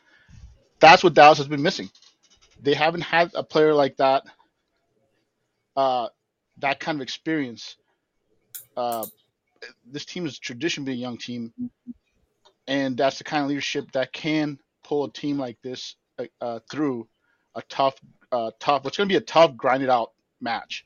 that's 0.80 1.04
what 1.04 1.14
Dallas 1.14 1.38
has 1.38 1.48
been 1.48 1.62
missing. 1.62 1.88
They 2.60 2.74
haven't 2.74 3.02
had 3.02 3.30
a 3.34 3.42
player 3.42 3.72
like 3.72 3.96
that, 3.98 4.24
uh, 5.76 6.08
that 6.58 6.80
kind 6.80 6.98
of 6.98 7.02
experience. 7.02 7.76
Uh, 8.76 9.06
this 9.86 10.04
team 10.04 10.26
is 10.26 10.38
traditionally 10.38 10.92
a 10.92 10.96
young 10.96 11.18
team, 11.18 11.52
and 12.66 12.96
that's 12.96 13.18
the 13.18 13.24
kind 13.24 13.44
of 13.44 13.48
leadership 13.48 13.92
that 13.92 14.12
can 14.12 14.58
pull 14.82 15.04
a 15.04 15.12
team 15.12 15.38
like 15.38 15.56
this 15.62 15.94
uh, 16.18 16.24
uh 16.40 16.58
through 16.70 17.06
a 17.54 17.62
tough, 17.62 17.94
uh, 18.32 18.50
tough. 18.58 18.84
What's 18.84 18.96
going 18.96 19.08
to 19.08 19.12
be 19.12 19.16
a 19.16 19.20
tough, 19.20 19.56
grinded 19.56 19.88
out 19.88 20.12
match. 20.40 20.84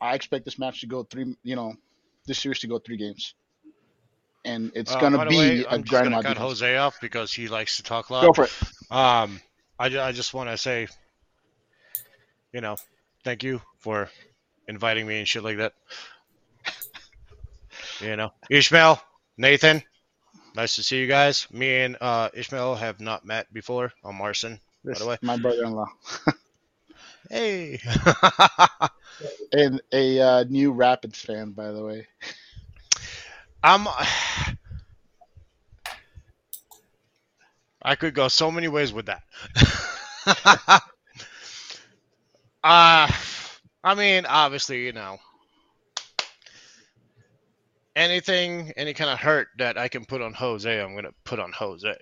I 0.00 0.14
expect 0.14 0.44
this 0.44 0.58
match 0.58 0.80
to 0.80 0.86
go 0.86 1.02
three. 1.02 1.36
You 1.42 1.56
know, 1.56 1.74
this 2.26 2.38
series 2.38 2.60
to 2.60 2.66
go 2.66 2.78
three 2.78 2.96
games 2.96 3.34
and 4.44 4.72
it's 4.74 4.92
Uh, 4.92 5.00
going 5.00 5.12
to 5.12 5.26
be 5.26 5.36
way, 5.36 5.64
a 5.64 5.68
I'm 5.70 5.84
just 5.84 6.02
going 6.02 6.12
to 6.12 6.22
cut. 6.22 6.36
Jose 6.36 6.76
off 6.76 7.00
because 7.00 7.32
he 7.32 7.48
likes 7.48 7.76
to 7.78 7.82
talk 7.82 8.10
a 8.10 8.12
lot. 8.12 8.26
Go 8.26 8.32
for 8.32 8.44
it. 8.44 8.52
Um, 8.90 9.40
I, 9.78 9.86
I 9.98 10.12
just 10.12 10.34
want 10.34 10.50
to 10.50 10.56
say, 10.56 10.86
you 12.52 12.60
know, 12.60 12.76
thank 13.24 13.42
you 13.42 13.60
for 13.78 14.08
inviting 14.68 15.06
me 15.06 15.18
and 15.18 15.28
shit 15.28 15.42
like 15.44 15.58
that. 15.58 15.72
You 18.00 18.16
know, 18.16 18.32
Ishmael, 18.50 19.00
Nathan, 19.36 19.82
nice 20.56 20.76
to 20.76 20.82
see 20.82 20.98
you 21.00 21.06
guys. 21.06 21.46
Me 21.50 21.82
and 21.82 21.96
uh, 22.00 22.28
Ishmael 22.34 22.74
have 22.76 23.00
not 23.00 23.24
met 23.24 23.52
before. 23.52 23.92
I'm 24.04 24.16
Marcin, 24.16 24.60
by 24.84 24.98
the 24.98 25.06
way. 25.06 25.18
my 25.22 25.36
brother-in-law 25.36 25.86
Hey. 27.30 27.80
and 29.52 29.80
a 29.92 30.20
uh, 30.20 30.44
new 30.48 30.72
Rapids 30.72 31.20
fan, 31.20 31.52
by 31.52 31.70
the 31.70 31.82
way. 31.82 32.06
I'm. 33.64 33.88
I 37.86 37.96
could 37.96 38.14
go 38.14 38.28
so 38.28 38.50
many 38.50 38.68
ways 38.68 38.92
with 38.94 39.06
that. 39.06 39.22
uh, 42.64 43.10
I 43.84 43.94
mean, 43.94 44.24
obviously, 44.26 44.86
you 44.86 44.92
know, 44.92 45.18
anything, 47.94 48.72
any 48.76 48.94
kind 48.94 49.10
of 49.10 49.18
hurt 49.18 49.48
that 49.58 49.76
I 49.76 49.88
can 49.88 50.06
put 50.06 50.22
on 50.22 50.32
Jose, 50.32 50.80
I'm 50.80 50.94
gonna 50.94 51.12
put 51.24 51.40
on 51.40 51.52
Jose. 51.52 51.94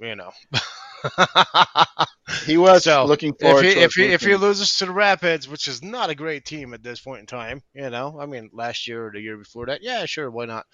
You 0.00 0.16
know. 0.16 0.32
He 2.44 2.56
was 2.56 2.84
So, 2.84 3.04
looking 3.04 3.34
if 3.38 3.58
forward 3.58 3.60
he 3.60 3.70
to 3.70 3.80
if 3.80 3.94
he 3.94 4.04
if 4.04 4.22
he 4.22 4.36
loses 4.36 4.76
to 4.78 4.86
the 4.86 4.92
Rapids, 4.92 5.48
which 5.48 5.68
is 5.68 5.82
not 5.82 6.10
a 6.10 6.14
great 6.14 6.44
team 6.44 6.74
at 6.74 6.82
this 6.82 7.00
point 7.00 7.20
in 7.20 7.26
time, 7.26 7.62
you 7.74 7.90
know, 7.90 8.18
I 8.20 8.26
mean, 8.26 8.50
last 8.52 8.86
year 8.86 9.06
or 9.06 9.12
the 9.12 9.20
year 9.20 9.36
before 9.36 9.66
that, 9.66 9.82
yeah, 9.82 10.04
sure, 10.06 10.30
why 10.30 10.46
not? 10.46 10.66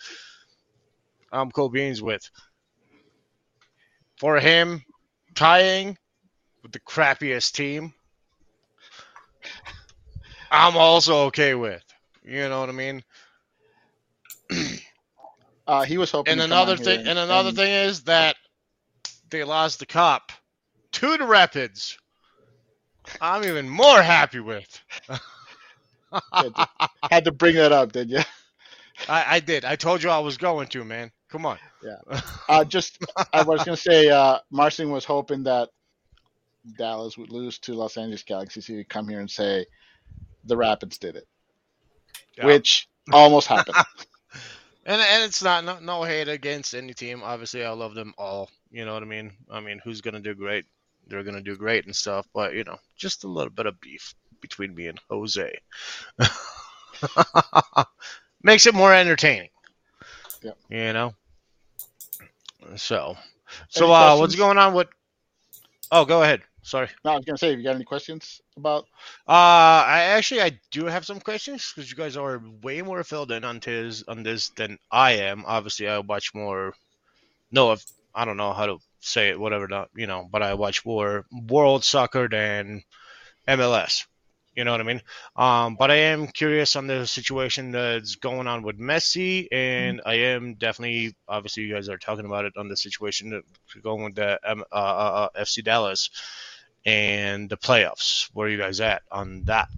I'm 1.32 1.50
cool 1.50 1.68
beans 1.68 2.02
with. 2.02 2.28
For 4.18 4.38
him, 4.38 4.84
tying 5.34 5.98
with 6.62 6.72
the 6.72 6.80
crappiest 6.80 7.52
team, 7.52 7.94
I'm 10.50 10.76
also 10.76 11.26
okay 11.26 11.54
with. 11.54 11.82
You 12.24 12.48
know 12.48 12.60
what 12.60 12.68
I 12.68 12.72
mean? 12.72 13.02
Uh, 15.66 15.82
he 15.84 15.98
was 15.98 16.10
hoping. 16.10 16.32
And 16.32 16.40
another 16.40 16.76
thing, 16.76 17.00
and 17.06 17.18
another 17.18 17.52
thing 17.52 17.70
is 17.70 18.04
that 18.04 18.36
they 19.30 19.44
lost 19.44 19.78
the 19.80 19.86
cup 19.86 20.32
to 20.92 21.16
the 21.16 21.26
Rapids. 21.26 21.98
I'm 23.20 23.44
even 23.44 23.68
more 23.68 24.02
happy 24.02 24.40
with. 24.40 24.80
had, 26.32 26.54
to, 26.54 26.68
had 27.10 27.24
to 27.24 27.32
bring 27.32 27.56
that 27.56 27.72
up, 27.72 27.92
did 27.92 28.10
you? 28.10 28.20
I, 29.08 29.36
I 29.36 29.40
did. 29.40 29.64
I 29.64 29.76
told 29.76 30.02
you 30.02 30.10
I 30.10 30.18
was 30.18 30.36
going 30.36 30.68
to, 30.68 30.84
man. 30.84 31.10
Come 31.30 31.46
on. 31.46 31.58
Yeah. 31.82 32.20
Uh, 32.48 32.64
just 32.64 32.98
I 33.32 33.42
was 33.42 33.64
gonna 33.64 33.76
say, 33.76 34.08
uh, 34.08 34.38
Marcin 34.50 34.90
was 34.90 35.04
hoping 35.04 35.44
that 35.44 35.70
Dallas 36.76 37.16
would 37.16 37.30
lose 37.30 37.58
to 37.60 37.74
Los 37.74 37.96
Angeles 37.96 38.24
Galaxy, 38.24 38.60
so 38.60 38.72
he 38.72 38.76
would 38.78 38.88
come 38.88 39.08
here 39.08 39.20
and 39.20 39.30
say 39.30 39.64
the 40.44 40.56
Rapids 40.56 40.98
did 40.98 41.16
it, 41.16 41.26
Yeah. 42.36 42.46
which 42.46 42.88
almost 43.12 43.46
happened. 43.46 43.76
And 44.86 45.00
and 45.00 45.22
it's 45.24 45.42
not 45.42 45.62
no, 45.64 45.78
no 45.78 46.02
hate 46.04 46.28
against 46.28 46.74
any 46.74 46.94
team. 46.94 47.22
Obviously, 47.22 47.64
I 47.64 47.70
love 47.70 47.94
them 47.94 48.14
all. 48.16 48.48
You 48.70 48.84
know 48.84 48.94
what 48.94 49.02
I 49.02 49.06
mean? 49.06 49.32
I 49.50 49.60
mean, 49.60 49.80
who's 49.82 50.00
gonna 50.00 50.20
do 50.20 50.34
great? 50.34 50.64
They're 51.06 51.24
gonna 51.24 51.40
do 51.40 51.56
great 51.56 51.86
and 51.86 51.94
stuff. 51.94 52.26
But 52.32 52.54
you 52.54 52.64
know, 52.64 52.78
just 52.96 53.24
a 53.24 53.28
little 53.28 53.50
bit 53.50 53.66
of 53.66 53.80
beef 53.80 54.14
between 54.40 54.74
me 54.74 54.86
and 54.86 55.00
Jose 55.10 55.58
makes 58.42 58.66
it 58.66 58.74
more 58.74 58.94
entertaining. 58.94 59.50
Yep. 60.42 60.58
You 60.68 60.92
know. 60.92 61.14
So, 62.76 63.16
so 63.68 63.92
uh, 63.92 64.16
what's 64.16 64.36
going 64.36 64.58
on 64.58 64.74
with? 64.74 64.88
Oh, 65.90 66.04
go 66.04 66.22
ahead. 66.22 66.42
Sorry. 66.62 66.88
no, 67.04 67.12
I 67.12 67.16
was 67.16 67.24
gonna 67.24 67.38
say, 67.38 67.50
have 67.50 67.58
you 67.58 67.64
got 67.64 67.74
any 67.74 67.84
questions 67.84 68.40
about? 68.56 68.84
Uh, 69.26 69.82
I 69.86 70.14
actually 70.16 70.42
I 70.42 70.60
do 70.70 70.84
have 70.84 71.06
some 71.06 71.18
questions 71.18 71.72
because 71.74 71.90
you 71.90 71.96
guys 71.96 72.16
are 72.16 72.42
way 72.62 72.82
more 72.82 73.02
filled 73.02 73.32
in 73.32 73.44
on 73.44 73.60
this 73.60 74.04
on 74.06 74.22
this 74.22 74.50
than 74.50 74.78
I 74.90 75.12
am. 75.12 75.44
Obviously, 75.46 75.88
I 75.88 75.98
watch 75.98 76.34
more. 76.34 76.74
No, 77.50 77.72
if 77.72 77.84
I 78.14 78.24
don't 78.24 78.36
know 78.36 78.52
how 78.52 78.66
to 78.66 78.78
say 79.00 79.30
it, 79.30 79.40
whatever, 79.40 79.68
not 79.68 79.90
you 79.94 80.06
know, 80.06 80.28
but 80.30 80.42
I 80.42 80.54
watch 80.54 80.84
more 80.84 81.26
world 81.48 81.84
soccer 81.84 82.28
than 82.28 82.82
MLS. 83.48 84.06
You 84.56 84.64
know 84.64 84.72
what 84.72 84.80
I 84.80 84.84
mean? 84.84 85.00
Um, 85.36 85.76
but 85.76 85.90
I 85.90 85.96
am 85.96 86.26
curious 86.26 86.74
on 86.74 86.86
the 86.88 87.06
situation 87.06 87.70
that's 87.70 88.16
going 88.16 88.48
on 88.48 88.62
with 88.62 88.78
Messi, 88.78 89.46
and 89.52 90.02
I 90.04 90.14
am 90.14 90.54
definitely, 90.54 91.14
obviously, 91.28 91.62
you 91.62 91.72
guys 91.72 91.88
are 91.88 91.98
talking 91.98 92.26
about 92.26 92.44
it 92.44 92.54
on 92.56 92.68
the 92.68 92.76
situation 92.76 93.30
that 93.30 93.42
going 93.82 94.04
with 94.04 94.16
the 94.16 94.40
um, 94.44 94.64
uh, 94.72 94.74
uh, 94.74 95.28
uh, 95.34 95.40
FC 95.40 95.62
Dallas 95.62 96.10
and 96.84 97.48
the 97.48 97.56
playoffs. 97.56 98.28
Where 98.32 98.48
are 98.48 98.50
you 98.50 98.58
guys 98.58 98.80
at 98.80 99.02
on 99.10 99.44
that? 99.44 99.68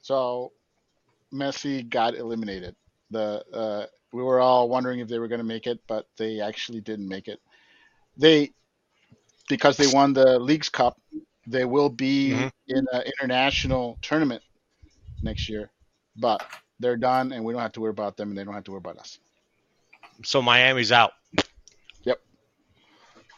So, 0.00 0.52
Messi 1.32 1.88
got 1.88 2.14
eliminated. 2.14 2.74
The 3.10 3.44
uh, 3.52 3.86
we 4.16 4.22
were 4.22 4.40
all 4.40 4.68
wondering 4.68 5.00
if 5.00 5.08
they 5.08 5.18
were 5.18 5.28
going 5.28 5.40
to 5.40 5.44
make 5.44 5.66
it, 5.66 5.80
but 5.86 6.06
they 6.16 6.40
actually 6.40 6.80
didn't 6.80 7.08
make 7.08 7.28
it. 7.28 7.40
They 8.16 8.52
because 9.48 9.76
they 9.76 9.86
won 9.86 10.14
the 10.14 10.38
Leagues 10.38 10.68
Cup, 10.70 10.98
they 11.46 11.64
will 11.64 11.90
be 11.90 12.32
Mhm. 12.32 12.50
in 12.68 12.86
an 12.92 13.02
international 13.02 13.98
tournament 14.02 14.42
next 15.22 15.48
year. 15.48 15.70
But 16.16 16.42
they're 16.80 16.96
done, 16.96 17.32
and 17.32 17.44
we 17.44 17.52
don't 17.52 17.62
have 17.62 17.72
to 17.72 17.80
worry 17.80 17.90
about 17.90 18.16
them, 18.16 18.30
and 18.30 18.38
they 18.38 18.44
don't 18.44 18.54
have 18.54 18.64
to 18.64 18.72
worry 18.72 18.78
about 18.78 18.98
us. 18.98 19.18
So 20.24 20.42
Miami's 20.42 20.92
out. 20.92 21.12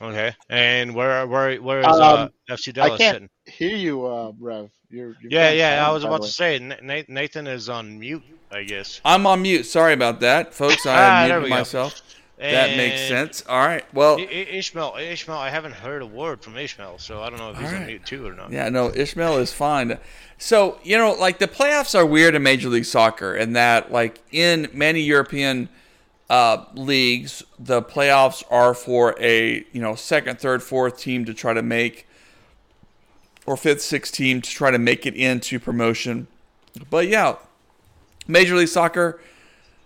Yep. 0.01 0.11
Okay. 0.11 0.35
And 0.49 0.95
where 0.95 1.27
where 1.27 1.57
where 1.57 1.81
is 1.81 1.87
uh, 1.87 2.23
Um, 2.25 2.31
FC 2.49 2.69
I 2.69 2.73
Dallas 2.73 2.99
can't 2.99 3.15
sitting? 3.15 3.29
hear 3.47 3.77
you, 3.77 4.07
uh, 4.07 4.33
Rev. 4.39 4.71
You're, 4.91 5.09
you're 5.21 5.31
Yeah, 5.31 5.49
going 5.49 5.59
yeah. 5.59 5.87
I 5.89 5.91
was 5.93 6.05
about 6.05 6.23
to 6.23 6.29
say 6.29 6.59
Na- 6.59 6.77
Na- 6.83 7.03
Nathan 7.09 7.47
is 7.47 7.69
on 7.69 7.99
mute. 7.99 8.23
I 8.51 8.63
guess. 8.63 9.01
I'm 9.05 9.27
on 9.27 9.43
mute. 9.43 9.65
Sorry 9.67 9.93
about 9.93 10.21
that, 10.21 10.55
folks. 10.55 10.87
I 10.87 10.93
Ah, 10.95 10.97
have 10.97 11.29
there 11.29 11.37
muted 11.41 11.43
we 11.45 11.49
go. 11.51 11.57
myself. 11.57 12.01
That 12.39 12.77
makes 12.77 13.01
sense. 13.09 13.45
All 13.49 13.59
right. 13.59 13.85
Well, 13.93 14.19
I- 14.19 14.23
I- 14.23 14.57
Ishmael, 14.57 14.95
Ishmael, 14.99 15.37
I 15.37 15.51
haven't 15.51 15.75
heard 15.75 16.01
a 16.03 16.07
word 16.07 16.41
from 16.43 16.57
Ishmael, 16.57 16.99
so 17.01 17.21
I 17.21 17.29
don't 17.31 17.39
know 17.41 17.51
if 17.51 17.57
he's 17.59 17.67
All 17.69 17.75
on 17.75 17.81
right. 17.81 17.87
mute 17.89 18.07
too 18.07 18.27
or 18.27 18.33
not. 18.33 18.51
Yeah, 18.53 18.69
no, 18.69 18.91
Ishmael 18.95 19.39
is 19.39 19.53
fine. 19.53 19.99
So, 20.39 20.79
you 20.85 20.97
know, 20.97 21.13
like 21.13 21.39
the 21.41 21.49
playoffs 21.49 21.99
are 21.99 22.07
weird 22.07 22.35
in 22.37 22.43
Major 22.45 22.69
League 22.69 22.85
Soccer 22.87 23.35
in 23.35 23.55
that, 23.55 23.91
like, 23.93 24.21
in 24.31 24.69
many 24.73 25.01
European 25.01 25.69
uh, 26.31 26.65
leagues, 26.75 27.43
the 27.59 27.83
playoffs 27.83 28.45
are 28.51 28.75
for 28.75 29.15
a, 29.19 29.65
you 29.73 29.81
know, 29.81 29.95
second, 29.95 30.39
third, 30.39 30.63
fourth 30.63 30.99
team 30.99 31.25
to 31.25 31.35
try 31.35 31.55
to 31.55 31.63
make, 31.63 32.07
or 33.47 33.57
fifth, 33.57 33.81
sixth 33.81 34.13
team 34.13 34.43
to 34.43 34.51
try 34.51 34.71
to 34.71 34.79
make 34.79 35.07
it 35.07 35.15
into 35.15 35.59
promotion. 35.59 36.27
But 36.91 37.09
yeah, 37.09 37.37
Major 38.27 38.57
League 38.57 38.69
Soccer, 38.69 39.21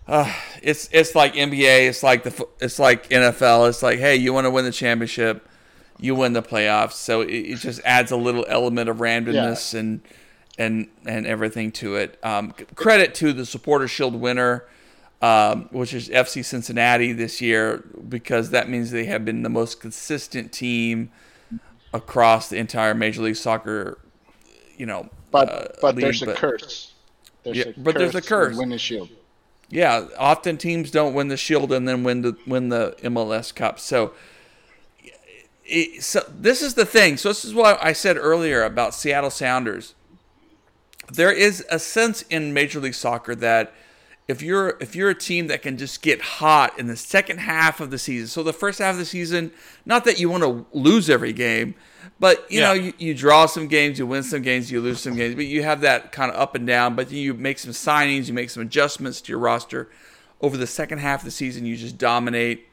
uh, 0.07 0.31
it's 0.61 0.89
it's 0.91 1.15
like 1.15 1.33
NBA, 1.33 1.87
it's 1.87 2.03
like 2.03 2.23
the 2.23 2.47
it's 2.59 2.77
like 2.77 3.09
NFL. 3.09 3.69
It's 3.69 3.81
like, 3.81 3.99
hey, 3.99 4.17
you 4.17 4.33
want 4.33 4.45
to 4.45 4.51
win 4.51 4.65
the 4.65 4.71
championship, 4.71 5.47
you 5.97 6.13
win 6.13 6.33
the 6.33 6.41
playoffs. 6.41 6.93
So 6.93 7.21
it, 7.21 7.31
it 7.31 7.59
just 7.59 7.79
adds 7.85 8.11
a 8.11 8.17
little 8.17 8.45
element 8.49 8.89
of 8.89 8.97
randomness 8.97 9.73
and 9.73 10.01
and 10.57 10.89
and 11.05 11.25
everything 11.25 11.71
to 11.73 11.95
it. 11.95 12.19
Um, 12.21 12.53
credit 12.75 13.15
to 13.15 13.31
the 13.31 13.45
Supporter 13.45 13.87
Shield 13.87 14.15
winner, 14.15 14.65
um, 15.23 15.69
which 15.71 15.93
is 15.93 16.09
FC 16.09 16.43
Cincinnati 16.43 17.13
this 17.13 17.39
year, 17.39 17.83
because 18.09 18.49
that 18.49 18.67
means 18.69 18.91
they 18.91 19.05
have 19.05 19.23
been 19.23 19.41
the 19.41 19.49
most 19.49 19.79
consistent 19.79 20.51
team 20.51 21.11
across 21.93 22.49
the 22.49 22.57
entire 22.57 22.93
Major 22.93 23.21
League 23.21 23.37
Soccer. 23.37 23.99
You 24.77 24.85
know, 24.85 25.09
But 25.31 25.49
uh, 25.49 25.67
but 25.81 25.95
league, 25.95 26.03
there's 26.03 26.21
a 26.23 26.25
but- 26.27 26.35
curse. 26.35 26.93
There's 27.43 27.57
Yeah, 27.57 27.63
a 27.69 27.73
but 27.79 27.95
there's 27.95 28.15
a 28.15 28.21
curse 28.21 28.49
curse. 28.49 28.57
Win 28.57 28.69
the 28.69 28.77
shield. 28.77 29.09
Yeah, 29.69 30.07
often 30.19 30.57
teams 30.57 30.91
don't 30.91 31.13
win 31.13 31.29
the 31.29 31.37
Shield 31.37 31.71
and 31.71 31.87
then 31.87 32.03
win 32.03 32.21
the 32.21 32.37
win 32.45 32.69
the 32.69 32.95
MLS 33.03 33.53
Cup. 33.55 33.79
So, 33.79 34.13
it, 35.65 36.03
so 36.03 36.21
this 36.29 36.61
is 36.61 36.75
the 36.75 36.85
thing. 36.85 37.17
So 37.17 37.29
this 37.29 37.43
is 37.43 37.53
what 37.53 37.83
I 37.83 37.91
said 37.93 38.17
earlier 38.17 38.63
about 38.63 38.93
Seattle 38.93 39.29
Sounders. 39.31 39.95
There 41.11 41.31
is 41.31 41.65
a 41.71 41.79
sense 41.79 42.21
in 42.23 42.53
Major 42.53 42.79
League 42.79 42.93
Soccer 42.93 43.35
that 43.35 43.73
if 44.27 44.41
you're 44.41 44.77
if 44.79 44.95
you're 44.95 45.09
a 45.09 45.15
team 45.15 45.47
that 45.47 45.61
can 45.61 45.77
just 45.77 46.01
get 46.01 46.21
hot 46.21 46.79
in 46.79 46.87
the 46.87 46.95
second 46.95 47.39
half 47.39 47.79
of 47.79 47.91
the 47.91 47.97
season, 47.97 48.27
so 48.27 48.41
the 48.41 48.53
first 48.53 48.79
half 48.79 48.93
of 48.93 48.99
the 48.99 49.05
season, 49.05 49.51
not 49.85 50.05
that 50.05 50.19
you 50.19 50.29
want 50.29 50.43
to 50.43 50.65
lose 50.71 51.09
every 51.09 51.33
game, 51.33 51.75
but 52.19 52.49
you 52.49 52.61
know 52.61 52.73
you, 52.73 52.93
you 52.97 53.13
draw 53.13 53.45
some 53.45 53.67
games, 53.67 53.99
you 53.99 54.07
win 54.07 54.23
some 54.23 54.41
games, 54.41 54.71
you 54.71 54.79
lose 54.79 55.01
some 55.01 55.15
games, 55.15 55.35
but 55.35 55.45
you 55.45 55.63
have 55.63 55.81
that 55.81 56.11
kind 56.11 56.31
of 56.31 56.39
up 56.39 56.55
and 56.55 56.65
down. 56.65 56.95
But 56.95 57.09
then 57.09 57.17
you 57.17 57.33
make 57.33 57.59
some 57.59 57.71
signings, 57.71 58.27
you 58.27 58.33
make 58.33 58.49
some 58.49 58.63
adjustments 58.63 59.19
to 59.21 59.31
your 59.31 59.39
roster. 59.39 59.89
Over 60.39 60.57
the 60.57 60.67
second 60.67 60.97
half 60.97 61.21
of 61.21 61.25
the 61.25 61.31
season, 61.31 61.65
you 61.65 61.77
just 61.77 61.97
dominate. 61.97 62.67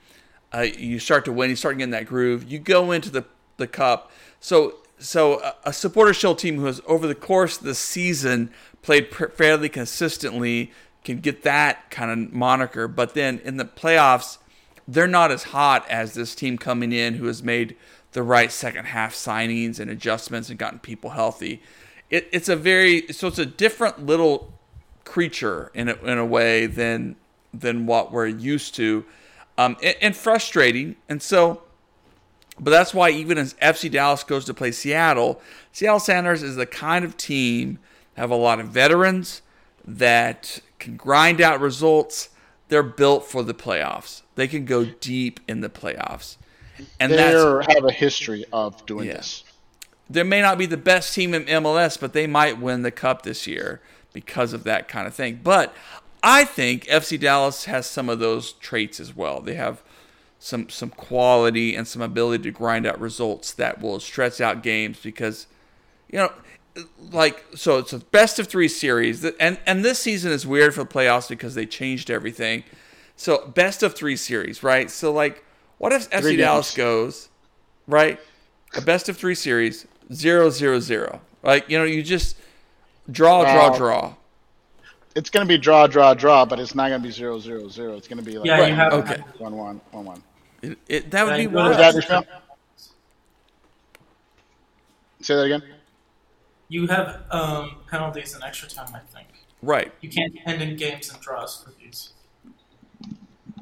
Uh, 0.52 0.62
you 0.62 0.98
start 0.98 1.24
to 1.26 1.32
win. 1.32 1.50
You 1.50 1.56
start 1.56 1.78
getting 1.78 1.92
that 1.92 2.06
groove. 2.06 2.50
You 2.50 2.58
go 2.58 2.92
into 2.92 3.10
the 3.10 3.24
the 3.56 3.66
cup. 3.66 4.12
So 4.40 4.76
so 4.98 5.40
a, 5.40 5.54
a 5.64 5.72
supporter 5.72 6.14
shield 6.14 6.38
team 6.38 6.56
who 6.56 6.66
has 6.66 6.80
over 6.86 7.06
the 7.06 7.14
course 7.14 7.58
of 7.58 7.64
the 7.64 7.74
season 7.74 8.50
played 8.82 9.10
pr- 9.10 9.28
fairly 9.28 9.68
consistently 9.68 10.72
can 11.04 11.18
get 11.20 11.42
that 11.42 11.90
kind 11.90 12.10
of 12.10 12.32
moniker. 12.32 12.88
But 12.88 13.14
then 13.14 13.40
in 13.44 13.56
the 13.56 13.64
playoffs, 13.64 14.38
they're 14.86 15.08
not 15.08 15.30
as 15.30 15.44
hot 15.44 15.88
as 15.88 16.14
this 16.14 16.34
team 16.34 16.58
coming 16.58 16.92
in 16.92 17.14
who 17.14 17.26
has 17.26 17.42
made 17.42 17.76
the 18.12 18.22
right 18.22 18.50
second 18.50 18.86
half 18.86 19.14
signings 19.14 19.78
and 19.78 19.90
adjustments 19.90 20.50
and 20.50 20.58
gotten 20.58 20.78
people 20.78 21.10
healthy. 21.10 21.62
It, 22.10 22.28
it's 22.32 22.48
a 22.48 22.56
very 22.56 23.12
so 23.12 23.28
it's 23.28 23.38
a 23.38 23.46
different 23.46 24.04
little 24.04 24.52
creature 25.04 25.70
in 25.74 25.88
a, 25.88 25.94
in 26.04 26.18
a 26.18 26.26
way 26.26 26.66
than 26.66 27.16
than 27.54 27.86
what 27.86 28.12
we're 28.12 28.26
used 28.26 28.74
to, 28.76 29.04
um, 29.58 29.76
and, 29.82 29.96
and 30.00 30.16
frustrating. 30.16 30.96
And 31.08 31.22
so, 31.22 31.62
but 32.58 32.70
that's 32.70 32.92
why 32.92 33.10
even 33.10 33.38
as 33.38 33.54
FC 33.54 33.90
Dallas 33.90 34.24
goes 34.24 34.44
to 34.46 34.54
play 34.54 34.72
Seattle, 34.72 35.40
Seattle 35.72 36.00
Sounders 36.00 36.42
is 36.42 36.56
the 36.56 36.66
kind 36.66 37.04
of 37.04 37.16
team 37.16 37.78
have 38.16 38.30
a 38.30 38.36
lot 38.36 38.60
of 38.60 38.68
veterans 38.68 39.42
that 39.84 40.60
can 40.80 40.96
grind 40.96 41.40
out 41.40 41.60
results. 41.60 42.30
They're 42.68 42.82
built 42.82 43.24
for 43.24 43.42
the 43.42 43.54
playoffs. 43.54 44.22
They 44.34 44.48
can 44.48 44.64
go 44.64 44.84
deep 44.84 45.40
in 45.48 45.60
the 45.60 45.68
playoffs, 45.68 46.36
and 46.98 47.12
they 47.12 47.16
have 47.18 47.84
a 47.84 47.92
history 47.92 48.44
of 48.52 48.84
doing 48.86 49.06
Yeah. 49.08 49.14
this. 49.14 49.44
they 50.08 50.22
may 50.24 50.40
not 50.40 50.58
be 50.58 50.66
the 50.66 50.76
best 50.76 51.14
team 51.14 51.34
in 51.34 51.44
MLS, 51.48 51.96
but 51.96 52.12
they 52.12 52.26
might 52.26 52.58
win 52.58 52.82
the 52.82 52.90
cup 52.90 53.22
this 53.22 53.46
year 53.46 53.80
because 54.12 54.52
of 54.52 54.64
that 54.64 54.88
kind 54.88 55.06
of 55.06 55.14
thing. 55.14 55.38
But 55.42 55.72
I 56.22 56.44
think 56.44 56.84
FC 56.88 57.16
Dallas 57.16 57.66
has 57.66 57.86
some 57.86 58.08
of 58.08 58.18
those 58.18 58.52
traits 58.54 58.98
as 58.98 59.14
well. 59.14 59.40
They 59.40 59.54
have 59.54 59.82
some 60.40 60.68
some 60.68 60.90
quality 60.90 61.76
and 61.76 61.86
some 61.86 62.02
ability 62.02 62.42
to 62.44 62.50
grind 62.50 62.86
out 62.86 63.00
results 63.00 63.52
that 63.52 63.80
will 63.80 64.00
stretch 64.00 64.40
out 64.40 64.62
games 64.62 64.98
because 65.02 65.46
you 66.10 66.18
know 66.18 66.32
like 67.12 67.44
so 67.54 67.78
it's 67.78 67.92
a 67.92 67.98
best 67.98 68.38
of 68.38 68.48
3 68.48 68.68
series 68.68 69.24
and 69.24 69.58
and 69.66 69.84
this 69.84 69.98
season 69.98 70.32
is 70.32 70.46
weird 70.46 70.74
for 70.74 70.84
the 70.84 70.88
playoffs 70.90 71.28
because 71.28 71.54
they 71.54 71.66
changed 71.66 72.10
everything. 72.10 72.64
So 73.16 73.46
best 73.48 73.82
of 73.82 73.94
3 73.94 74.16
series, 74.16 74.62
right? 74.62 74.90
So 74.90 75.12
like 75.12 75.44
what 75.78 75.92
if 75.92 76.08
FC 76.10 76.22
Three 76.22 76.36
Dallas 76.36 76.68
games. 76.68 76.76
goes 76.76 77.28
right? 77.90 78.18
A 78.74 78.80
best 78.80 79.08
of 79.08 79.16
three 79.16 79.34
series, 79.34 79.86
zero 80.12 80.48
zero 80.48 80.80
zero. 80.80 81.20
Like 81.42 81.68
you 81.68 81.78
know, 81.78 81.84
you 81.84 82.02
just 82.02 82.36
draw, 83.10 83.44
draw, 83.44 83.68
Wow. 83.70 83.76
draw. 83.76 84.14
It's 85.16 85.28
going 85.28 85.44
to 85.44 85.48
be 85.48 85.58
draw, 85.58 85.88
draw, 85.88 86.14
draw, 86.14 86.44
but 86.44 86.60
it's 86.60 86.74
not 86.74 86.88
going 86.88 87.02
to 87.02 87.06
be 87.06 87.12
zero, 87.12 87.40
zero, 87.40 87.68
zero. 87.68 87.94
It's 87.96 88.06
going 88.06 88.18
to 88.18 88.24
be 88.24 88.38
like 88.38 88.46
Yeah, 88.46 88.64
you 88.66 88.74
have 88.74 88.92
Okay. 88.92 89.22
one, 89.38 89.56
one, 89.56 89.80
one, 89.90 90.04
one. 90.04 90.22
It, 90.62 90.78
it, 90.88 91.10
that 91.10 91.24
would 91.24 91.30
Yeah, 91.32 91.36
be 91.36 91.42
you 91.42 91.48
go 91.48 91.56
wild. 91.56 91.78
that 91.78 91.94
Say 95.22 95.34
that 95.34 95.42
again. 95.42 95.62
You 96.70 96.86
have 96.86 97.24
um, 97.30 97.76
penalties 97.90 98.34
and 98.34 98.44
extra 98.44 98.68
time, 98.68 98.94
I 98.94 99.00
think. 99.00 99.26
Right. 99.60 99.92
You 100.00 100.08
can't 100.08 100.34
end 100.46 100.62
in 100.62 100.76
games 100.76 101.12
and 101.12 101.20
draws 101.20 101.62
for 101.62 101.72
these. 101.78 102.12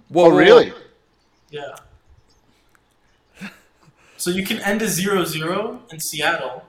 Whoa, 0.08 0.26
oh, 0.26 0.36
really? 0.36 0.72
Yeah. 1.50 1.74
So 4.18 4.30
you 4.30 4.44
can 4.44 4.58
end 4.62 4.82
a 4.82 4.86
0-0 4.86 5.92
in 5.92 6.00
Seattle, 6.00 6.64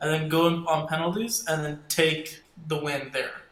and 0.00 0.10
then 0.10 0.30
go 0.30 0.46
on 0.66 0.88
penalties, 0.88 1.44
and 1.46 1.62
then 1.62 1.80
take 1.90 2.42
the 2.66 2.82
win 2.82 3.10
there. 3.12 3.42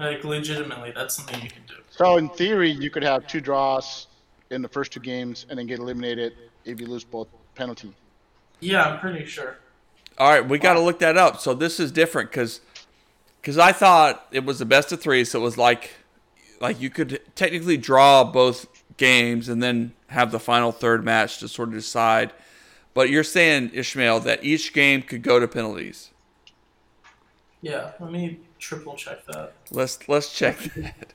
Like 0.00 0.24
legitimately, 0.24 0.90
that's 0.90 1.14
something 1.14 1.40
you 1.40 1.48
can 1.48 1.62
do. 1.68 1.74
So 1.90 2.16
in 2.16 2.28
theory, 2.30 2.70
you 2.70 2.90
could 2.90 3.04
have 3.04 3.28
two 3.28 3.40
draws 3.40 4.08
in 4.50 4.60
the 4.60 4.68
first 4.68 4.92
two 4.92 5.00
games 5.00 5.46
and 5.48 5.58
then 5.58 5.66
get 5.66 5.78
eliminated 5.78 6.34
if 6.64 6.80
you 6.80 6.86
lose 6.86 7.04
both 7.04 7.28
penalty. 7.54 7.94
Yeah, 8.58 8.84
I'm 8.84 8.98
pretty 8.98 9.24
sure. 9.26 9.58
All 10.20 10.28
right, 10.30 10.46
we 10.46 10.58
got 10.58 10.74
to 10.74 10.80
look 10.80 10.98
that 10.98 11.16
up. 11.16 11.40
So 11.40 11.54
this 11.54 11.80
is 11.80 11.90
different 11.90 12.30
because 12.30 12.60
because 13.40 13.56
I 13.56 13.72
thought 13.72 14.26
it 14.30 14.44
was 14.44 14.58
the 14.58 14.66
best 14.66 14.92
of 14.92 15.00
three, 15.00 15.24
so 15.24 15.40
it 15.40 15.42
was 15.42 15.56
like 15.56 15.92
like 16.60 16.78
you 16.78 16.90
could 16.90 17.20
technically 17.34 17.78
draw 17.78 18.22
both 18.22 18.66
games 18.98 19.48
and 19.48 19.62
then 19.62 19.92
have 20.08 20.30
the 20.30 20.38
final 20.38 20.72
third 20.72 21.02
match 21.06 21.38
to 21.38 21.48
sort 21.48 21.68
of 21.70 21.74
decide. 21.74 22.32
But 22.92 23.08
you're 23.08 23.24
saying 23.24 23.70
Ishmael 23.72 24.20
that 24.20 24.44
each 24.44 24.74
game 24.74 25.00
could 25.00 25.22
go 25.22 25.40
to 25.40 25.48
penalties. 25.48 26.10
Yeah, 27.62 27.92
let 27.98 28.12
me 28.12 28.40
triple 28.58 28.96
check 28.96 29.24
that. 29.26 29.54
Let's 29.70 30.06
let's 30.06 30.32
check 30.36 30.58
that. 30.76 31.12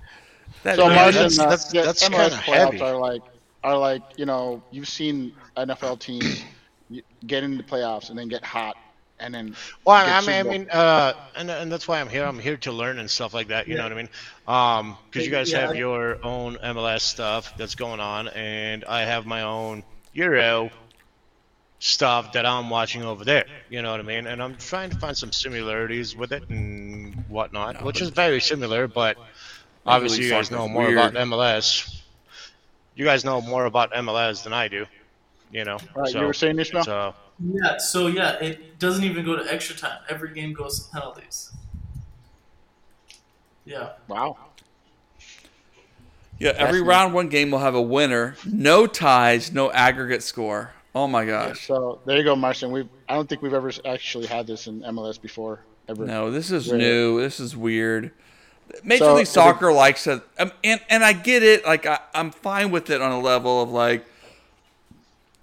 That- 0.63 0.75
so 0.77 0.89
that- 0.89 0.95
Martin, 0.95 1.13
that's- 1.13 1.37
uh, 1.39 1.43
that's- 1.45 1.71
that's 1.71 2.01
kinda 2.09 2.29
heavy. 2.37 2.81
are 2.81 2.95
like 2.97 3.21
are 3.63 3.77
like 3.77 4.01
you 4.17 4.25
know 4.25 4.63
you've 4.71 4.87
seen 4.87 5.31
NFL 5.57 5.99
teams 5.99 6.43
get 7.27 7.43
into 7.43 7.57
the 7.57 7.63
playoffs 7.69 8.09
and 8.09 8.17
then 8.17 8.27
get 8.29 8.43
hot 8.43 8.75
and 9.19 9.33
then 9.33 9.57
Well, 9.85 9.95
I 9.95 10.21
mean, 10.21 10.29
I 10.35 10.43
mean, 10.43 10.69
uh, 10.69 11.13
and 11.35 11.49
and 11.49 11.71
that's 11.71 11.87
why 11.87 11.99
I'm 12.01 12.09
here. 12.09 12.25
I'm 12.25 12.39
here 12.39 12.57
to 12.57 12.71
learn 12.71 12.99
and 12.99 13.09
stuff 13.09 13.33
like 13.33 13.47
that. 13.49 13.67
You 13.67 13.75
know 13.75 13.83
what 13.83 13.91
I 13.91 13.95
mean? 13.95 14.09
Um, 14.47 14.97
because 15.05 15.25
you 15.25 15.31
guys 15.31 15.51
Yeah, 15.51 15.61
have 15.61 15.75
your 15.75 16.23
own 16.23 16.57
MLS 16.57 17.01
stuff 17.01 17.55
that's 17.57 17.75
going 17.75 17.99
on, 17.99 18.27
and 18.29 18.83
I 18.85 19.01
have 19.01 19.25
my 19.25 19.41
own 19.43 19.83
Euro 20.13 20.71
stuff 21.79 22.33
that 22.33 22.45
I'm 22.45 22.69
watching 22.69 23.03
over 23.03 23.23
there. 23.23 23.45
You 23.69 23.81
know 23.81 23.91
what 23.91 23.99
I 23.99 24.03
mean? 24.03 24.27
And 24.27 24.41
I'm 24.41 24.55
trying 24.57 24.89
to 24.91 24.97
find 24.97 25.17
some 25.17 25.31
similarities 25.31 26.15
with 26.15 26.31
it 26.31 26.43
and 26.49 27.25
whatnot, 27.27 27.81
which 27.81 28.01
is 28.01 28.09
very 28.09 28.41
similar. 28.41 28.87
But 28.87 29.17
obviously, 29.85 30.25
you 30.25 30.29
guys 30.29 30.49
Soccer's 30.49 30.51
know 30.51 30.67
more 30.67 30.87
weird. 30.87 30.93
about 30.93 31.13
MLS. 31.13 32.01
You 32.95 33.05
guys 33.05 33.23
know 33.25 33.41
more 33.41 33.65
about 33.65 33.91
MLS 33.93 34.43
than 34.43 34.53
I 34.53 34.67
do. 34.67 34.85
You 35.51 35.65
know. 35.65 35.83
Right, 35.95 36.11
so, 36.11 36.21
you 36.21 36.27
were 36.27 36.33
saying 36.33 36.59
Ishmael? 36.59 36.83
So, 36.83 37.15
Yeah, 37.39 37.77
so 37.77 38.07
yeah, 38.07 38.33
it 38.39 38.79
doesn't 38.79 39.03
even 39.03 39.25
go 39.25 39.35
to 39.35 39.51
extra 39.53 39.75
time. 39.75 39.99
Every 40.09 40.33
game 40.33 40.53
goes 40.53 40.85
to 40.85 40.91
penalties. 40.91 41.51
Yeah. 43.65 43.93
wow. 44.07 44.37
yeah, 46.39 46.49
every 46.49 46.57
Fascinating. 46.81 46.85
round 46.87 47.13
one 47.13 47.29
game 47.29 47.51
will 47.51 47.59
have 47.59 47.75
a 47.75 47.81
winner. 47.81 48.35
No 48.45 48.85
ties, 48.87 49.51
no 49.51 49.71
aggregate 49.71 50.21
score. 50.23 50.71
Oh 50.93 51.07
my 51.07 51.25
gosh. 51.25 51.67
So 51.67 51.99
there 52.05 52.17
you 52.17 52.23
go, 52.23 52.35
Martin. 52.35 52.71
We 52.71 52.87
I 53.09 53.15
don't 53.15 53.27
think 53.27 53.41
we've 53.41 53.53
ever 53.53 53.71
actually 53.85 54.27
had 54.27 54.47
this 54.47 54.67
in 54.67 54.81
MLS 54.81 55.19
before 55.21 55.59
ever. 55.89 56.05
No, 56.05 56.31
this 56.31 56.51
is 56.51 56.71
Right. 56.71 56.77
new. 56.77 57.19
This 57.19 57.39
is 57.39 57.55
weird. 57.57 58.11
Major 58.83 59.03
So, 59.05 59.13
League 59.15 59.23
is 59.23 59.29
it- 59.29 59.33
Soccer 59.33 59.71
likes 59.73 60.07
it, 60.07 60.21
um, 60.39 60.51
and 60.63 60.79
and 60.89 61.03
I 61.03 61.13
get 61.13 61.43
it. 61.43 61.65
Like 61.65 61.85
I, 61.85 61.99
I'm 62.13 62.31
fine 62.31 62.71
with 62.71 62.89
it 62.89 63.01
on 63.01 63.11
a 63.11 63.19
level 63.19 63.61
of 63.61 63.69
like 63.71 64.05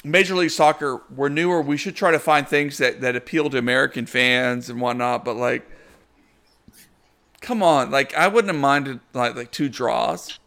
Major 0.04 0.34
League 0.34 0.50
Soccer. 0.50 1.02
We're 1.14 1.28
newer. 1.28 1.62
We 1.62 1.76
should 1.76 1.94
try 1.96 2.10
to 2.10 2.18
find 2.18 2.46
things 2.48 2.78
that 2.78 3.00
that 3.00 3.14
appeal 3.16 3.48
to 3.50 3.58
American 3.58 4.06
fans 4.06 4.68
and 4.68 4.80
whatnot. 4.80 5.24
But 5.24 5.36
like, 5.36 5.68
come 7.40 7.62
on, 7.62 7.90
like 7.90 8.14
I 8.14 8.28
wouldn't 8.28 8.52
have 8.52 8.60
minded 8.60 9.00
like 9.12 9.34
like 9.36 9.50
two 9.52 9.68
draws. 9.68 10.38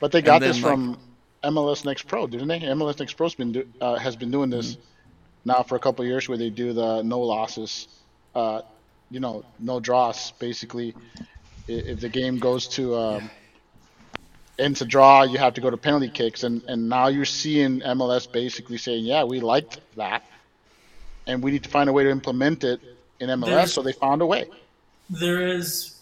But 0.00 0.12
they 0.12 0.22
got 0.22 0.40
then, 0.40 0.50
this 0.50 0.62
like- 0.62 0.72
from 0.72 0.98
MLS 1.44 1.84
Next 1.84 2.06
Pro, 2.06 2.26
didn't 2.26 2.48
they? 2.48 2.60
MLS 2.60 2.98
Next 2.98 3.14
Pro's 3.14 3.34
been 3.34 3.52
do, 3.52 3.66
uh, 3.80 3.96
has 3.96 4.16
been 4.16 4.30
doing 4.30 4.50
this 4.50 4.72
Mm-hmm. 4.76 4.80
now 5.46 5.62
for 5.62 5.76
a 5.76 5.78
couple 5.78 6.02
of 6.04 6.08
years, 6.08 6.28
where 6.28 6.36
they 6.38 6.50
do 6.50 6.72
the 6.72 7.02
no 7.02 7.20
losses, 7.20 7.88
uh, 8.34 8.60
you 9.10 9.20
know, 9.20 9.44
no 9.58 9.80
draws. 9.80 10.32
Basically, 10.32 10.94
if 11.68 12.00
the 12.00 12.08
game 12.08 12.38
goes 12.38 12.66
to 12.68 12.94
um, 12.96 13.30
ends 14.60 14.78
to 14.80 14.84
draw, 14.84 15.22
you 15.22 15.38
have 15.38 15.54
to 15.54 15.60
go 15.60 15.70
to 15.70 15.76
penalty 15.76 16.08
kicks, 16.08 16.42
and 16.44 16.62
and 16.68 16.88
now 16.88 17.08
you're 17.08 17.24
seeing 17.24 17.80
MLS 17.80 18.30
basically 18.30 18.78
saying, 18.78 19.04
yeah, 19.04 19.24
we 19.24 19.40
liked 19.40 19.80
that, 19.96 20.24
and 21.26 21.42
we 21.42 21.50
need 21.50 21.62
to 21.64 21.68
find 21.70 21.88
a 21.88 21.92
way 21.92 22.04
to 22.04 22.10
implement 22.10 22.64
it 22.64 22.80
in 23.20 23.28
MLS. 23.30 23.46
There's- 23.46 23.72
so 23.72 23.82
they 23.82 23.92
found 23.92 24.22
a 24.22 24.26
way. 24.26 24.48
There 25.08 25.46
is 25.46 25.96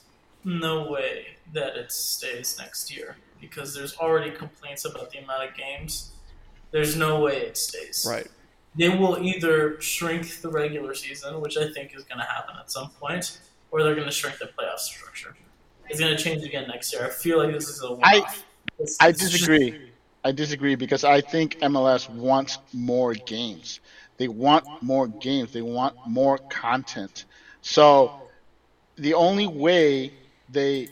no 0.44 0.90
way 0.90 1.26
that 1.54 1.76
it 1.76 1.90
stays 1.92 2.56
next 2.58 2.94
year 2.94 3.16
because 3.40 3.74
there's 3.74 3.96
already 3.96 4.30
complaints 4.30 4.84
about 4.84 5.10
the 5.10 5.18
amount 5.18 5.48
of 5.48 5.56
games. 5.56 6.10
There's 6.70 6.94
no 6.96 7.20
way 7.20 7.36
it 7.38 7.56
stays. 7.56 8.06
Right. 8.08 8.26
They 8.76 8.90
will 8.90 9.18
either 9.22 9.80
shrink 9.80 10.40
the 10.42 10.50
regular 10.50 10.94
season, 10.94 11.40
which 11.40 11.56
I 11.56 11.72
think 11.72 11.94
is 11.96 12.04
going 12.04 12.18
to 12.18 12.24
happen 12.26 12.54
at 12.60 12.70
some 12.70 12.90
point, 12.90 13.40
or 13.70 13.82
they're 13.82 13.94
going 13.94 14.06
to 14.06 14.12
shrink 14.12 14.38
the 14.38 14.46
playoff 14.46 14.78
structure. 14.78 15.34
It's 15.88 15.98
going 15.98 16.14
to 16.14 16.22
change 16.22 16.44
again 16.44 16.68
next 16.68 16.92
year. 16.92 17.06
I 17.06 17.10
feel 17.10 17.38
like 17.38 17.52
this 17.52 17.68
is 17.68 17.82
a 17.82 17.90
one-off. 17.92 18.44
It's- 18.78 18.96
I 19.00 19.08
it's 19.08 19.20
just- 19.20 19.32
disagree. 19.32 19.90
I 20.24 20.32
disagree 20.32 20.74
because 20.74 21.04
I 21.04 21.20
think 21.20 21.58
MLS 21.60 22.08
wants 22.10 22.58
more 22.72 23.14
games. 23.14 23.80
They 24.16 24.28
want 24.28 24.66
more 24.82 25.06
games. 25.06 25.52
They 25.52 25.62
want 25.62 25.94
more 26.06 26.38
content. 26.38 27.24
So 27.62 28.12
the 28.96 29.14
only 29.14 29.46
way 29.46 30.12
they 30.48 30.88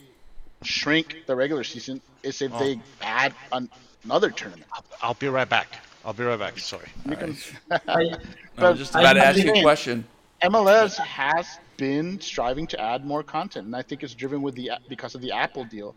shrink 0.63 1.25
the 1.27 1.35
regular 1.35 1.63
season 1.63 2.01
is 2.23 2.41
if 2.41 2.51
they 2.57 2.75
oh. 2.75 2.81
add 3.01 3.33
an, 3.51 3.69
another 4.05 4.31
tournament. 4.31 4.69
I'll 5.01 5.13
be 5.13 5.27
right 5.27 5.47
back. 5.47 5.67
I'll 6.05 6.13
be 6.13 6.23
right 6.23 6.39
back. 6.39 6.57
Sorry. 6.57 6.87
You 7.07 7.15
can- 7.17 7.37
I, 7.71 7.77
I 7.87 8.17
But 8.55 8.71
was 8.71 8.79
just 8.79 8.95
about 8.95 9.13
to 9.13 9.25
ask 9.25 9.37
you 9.37 9.51
a 9.51 9.59
I- 9.59 9.61
question. 9.61 10.05
MLS 10.43 10.97
has 10.97 11.47
been 11.77 12.19
striving 12.21 12.67
to 12.67 12.79
add 12.79 13.03
more 13.05 13.23
content, 13.23 13.65
and 13.65 13.75
I 13.75 13.81
think 13.81 14.03
it's 14.03 14.13
driven 14.13 14.41
with 14.41 14.55
the 14.55 14.71
because 14.87 15.15
of 15.15 15.21
the 15.21 15.31
Apple 15.31 15.63
deal. 15.65 15.95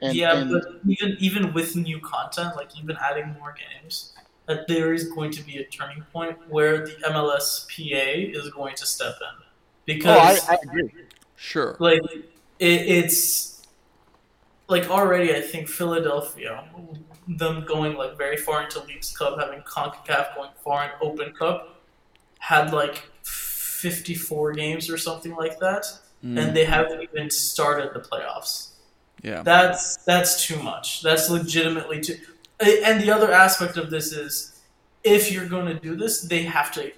And, 0.00 0.16
yeah, 0.16 0.36
and 0.36 0.50
but 0.50 0.64
even 0.86 1.16
even 1.18 1.52
with 1.52 1.74
new 1.74 2.00
content, 2.00 2.54
like 2.56 2.70
even 2.78 2.96
adding 3.02 3.34
more 3.38 3.54
games, 3.54 4.12
that 4.46 4.68
there 4.68 4.92
is 4.92 5.08
going 5.08 5.30
to 5.32 5.42
be 5.42 5.58
a 5.58 5.64
turning 5.64 6.02
point 6.12 6.36
where 6.48 6.86
the 6.86 6.92
MLSPA 7.04 8.34
is 8.34 8.48
going 8.50 8.74
to 8.76 8.86
step 8.86 9.14
in 9.20 9.42
oh, 9.42 9.46
because 9.84 10.48
I, 10.48 10.54
I 10.54 10.58
agree. 10.62 10.90
Sure. 11.36 11.76
like 11.78 12.00
it, 12.58 12.66
it's 12.66 13.66
like 14.68 14.90
already 14.90 15.34
I 15.34 15.40
think 15.40 15.68
Philadelphia, 15.68 16.64
them 17.26 17.64
going 17.66 17.96
like 17.96 18.16
very 18.16 18.36
far 18.36 18.62
into 18.62 18.82
Leagues 18.84 19.16
Cup, 19.16 19.38
having 19.38 19.60
Concacaf 19.60 20.34
going 20.34 20.50
far 20.64 20.84
in 20.84 20.90
Open 21.00 21.32
Cup, 21.32 21.82
had 22.38 22.72
like 22.72 23.04
fifty 23.22 24.14
four 24.14 24.52
games 24.52 24.88
or 24.90 24.96
something 24.96 25.34
like 25.34 25.58
that, 25.60 25.86
and 26.22 26.38
mm. 26.38 26.54
they 26.54 26.64
haven't 26.64 27.02
even 27.02 27.30
started 27.30 27.92
the 27.94 28.00
playoffs. 28.00 28.67
Yeah. 29.22 29.42
That's 29.42 29.96
that's 29.98 30.44
too 30.46 30.62
much. 30.62 31.02
That's 31.02 31.28
legitimately 31.30 32.00
too. 32.00 32.18
And 32.60 33.00
the 33.00 33.10
other 33.10 33.32
aspect 33.32 33.76
of 33.76 33.90
this 33.90 34.12
is, 34.12 34.60
if 35.04 35.30
you're 35.30 35.48
going 35.48 35.66
to 35.66 35.74
do 35.80 35.94
this, 35.96 36.22
they 36.22 36.42
have 36.42 36.72
to 36.72 36.90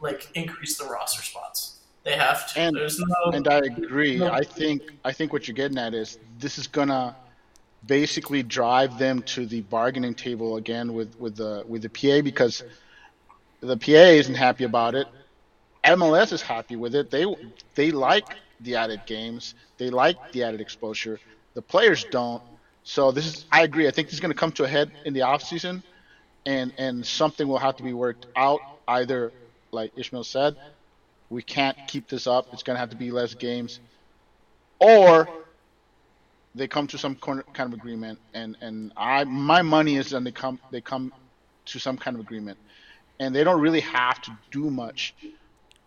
like 0.00 0.28
increase 0.34 0.76
the 0.78 0.84
roster 0.86 1.22
spots. 1.22 1.78
They 2.04 2.16
have 2.16 2.52
to. 2.52 2.60
And- 2.60 2.76
There's 2.76 2.98
no. 2.98 3.32
And 3.32 3.46
I 3.48 3.58
agree. 3.58 4.16
No. 4.18 4.30
I 4.30 4.44
think 4.44 4.82
I 5.04 5.12
think 5.12 5.32
what 5.32 5.48
you're 5.48 5.54
getting 5.54 5.78
at 5.78 5.94
is 5.94 6.18
this 6.38 6.58
is 6.58 6.66
gonna 6.66 7.16
basically 7.86 8.42
drive 8.42 8.98
them 8.98 9.22
to 9.22 9.46
the 9.46 9.60
bargaining 9.62 10.14
table 10.14 10.56
again 10.56 10.94
with, 10.94 11.18
with 11.18 11.36
the 11.36 11.64
with 11.68 11.82
the 11.82 11.88
PA 11.88 12.22
because 12.22 12.62
the 13.60 13.76
PA 13.76 13.90
isn't 13.92 14.34
happy 14.34 14.64
about 14.64 14.94
it. 14.94 15.06
MLS 15.84 16.32
is 16.32 16.40
happy 16.42 16.76
with 16.76 16.94
it. 16.94 17.10
They 17.10 17.26
they 17.74 17.90
like 17.90 18.26
the 18.60 18.76
added 18.76 19.02
games. 19.06 19.54
They 19.76 19.90
like 19.90 20.32
the 20.32 20.42
added 20.44 20.60
exposure. 20.60 21.20
The 21.54 21.62
players 21.62 22.04
don't. 22.04 22.42
So 22.82 23.10
this 23.10 23.26
is 23.26 23.46
I 23.50 23.62
agree. 23.62 23.88
I 23.88 23.90
think 23.90 24.08
this 24.08 24.14
is 24.14 24.20
going 24.20 24.32
to 24.32 24.38
come 24.38 24.52
to 24.52 24.64
a 24.64 24.68
head 24.68 24.92
in 25.04 25.14
the 25.14 25.22
off 25.22 25.42
season, 25.42 25.82
and 26.44 26.72
and 26.76 27.06
something 27.06 27.48
will 27.48 27.58
have 27.58 27.76
to 27.76 27.82
be 27.82 27.92
worked 27.92 28.26
out. 28.36 28.60
Either 28.86 29.32
like 29.70 29.92
Ishmael 29.96 30.24
said, 30.24 30.56
we 31.30 31.42
can't 31.42 31.76
keep 31.88 32.08
this 32.08 32.26
up. 32.26 32.52
It's 32.52 32.62
going 32.62 32.74
to 32.74 32.80
have 32.80 32.90
to 32.90 32.96
be 32.96 33.10
less 33.10 33.34
games, 33.34 33.80
or 34.78 35.28
they 36.54 36.68
come 36.68 36.86
to 36.88 36.98
some 36.98 37.16
kind 37.16 37.42
of 37.58 37.72
agreement. 37.72 38.18
And 38.34 38.56
and 38.60 38.92
I 38.96 39.24
my 39.24 39.62
money 39.62 39.96
is 39.96 40.12
on 40.12 40.24
they 40.24 40.32
come 40.32 40.60
they 40.70 40.80
come 40.80 41.12
to 41.66 41.78
some 41.78 41.96
kind 41.96 42.16
of 42.16 42.20
agreement, 42.20 42.58
and 43.18 43.34
they 43.34 43.44
don't 43.44 43.60
really 43.60 43.80
have 43.80 44.20
to 44.22 44.36
do 44.50 44.70
much 44.70 45.14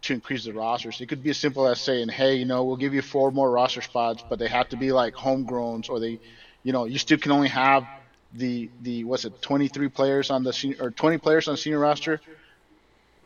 to 0.07 0.13
increase 0.13 0.45
the 0.45 0.53
rosters. 0.53 0.99
It 1.01 1.07
could 1.07 1.23
be 1.23 1.29
as 1.29 1.37
simple 1.37 1.67
as 1.67 1.79
saying, 1.79 2.09
hey, 2.09 2.35
you 2.35 2.45
know, 2.45 2.63
we'll 2.63 2.77
give 2.77 2.93
you 2.93 3.01
four 3.01 3.31
more 3.31 3.49
roster 3.49 3.81
spots, 3.81 4.23
but 4.27 4.39
they 4.39 4.47
have 4.47 4.69
to 4.69 4.77
be 4.77 4.91
like 4.91 5.13
homegrowns, 5.15 5.89
or 5.89 5.99
they, 5.99 6.19
you 6.63 6.73
know, 6.73 6.85
you 6.85 6.97
still 6.97 7.17
can 7.17 7.31
only 7.31 7.49
have 7.49 7.85
the 8.33 8.69
the 8.81 9.03
what's 9.05 9.25
it, 9.25 9.41
23 9.41 9.89
players 9.89 10.29
on 10.29 10.43
the 10.43 10.53
senior 10.53 10.77
or 10.79 10.91
20 10.91 11.17
players 11.19 11.47
on 11.47 11.53
the 11.53 11.57
senior 11.57 11.79
roster. 11.79 12.19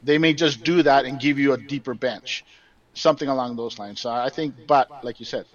They 0.04 0.18
may 0.18 0.34
just 0.34 0.64
do 0.64 0.84
that 0.84 1.06
and 1.06 1.20
give 1.20 1.40
you 1.40 1.54
a 1.54 1.58
deeper 1.58 1.94
bench, 1.94 2.44
something 2.94 3.28
along 3.28 3.56
those 3.56 3.78
lines. 3.80 4.02
So 4.02 4.10
I 4.10 4.30
think, 4.30 4.56
but 4.68 5.04
like 5.04 5.20
you 5.20 5.26
said, 5.26 5.46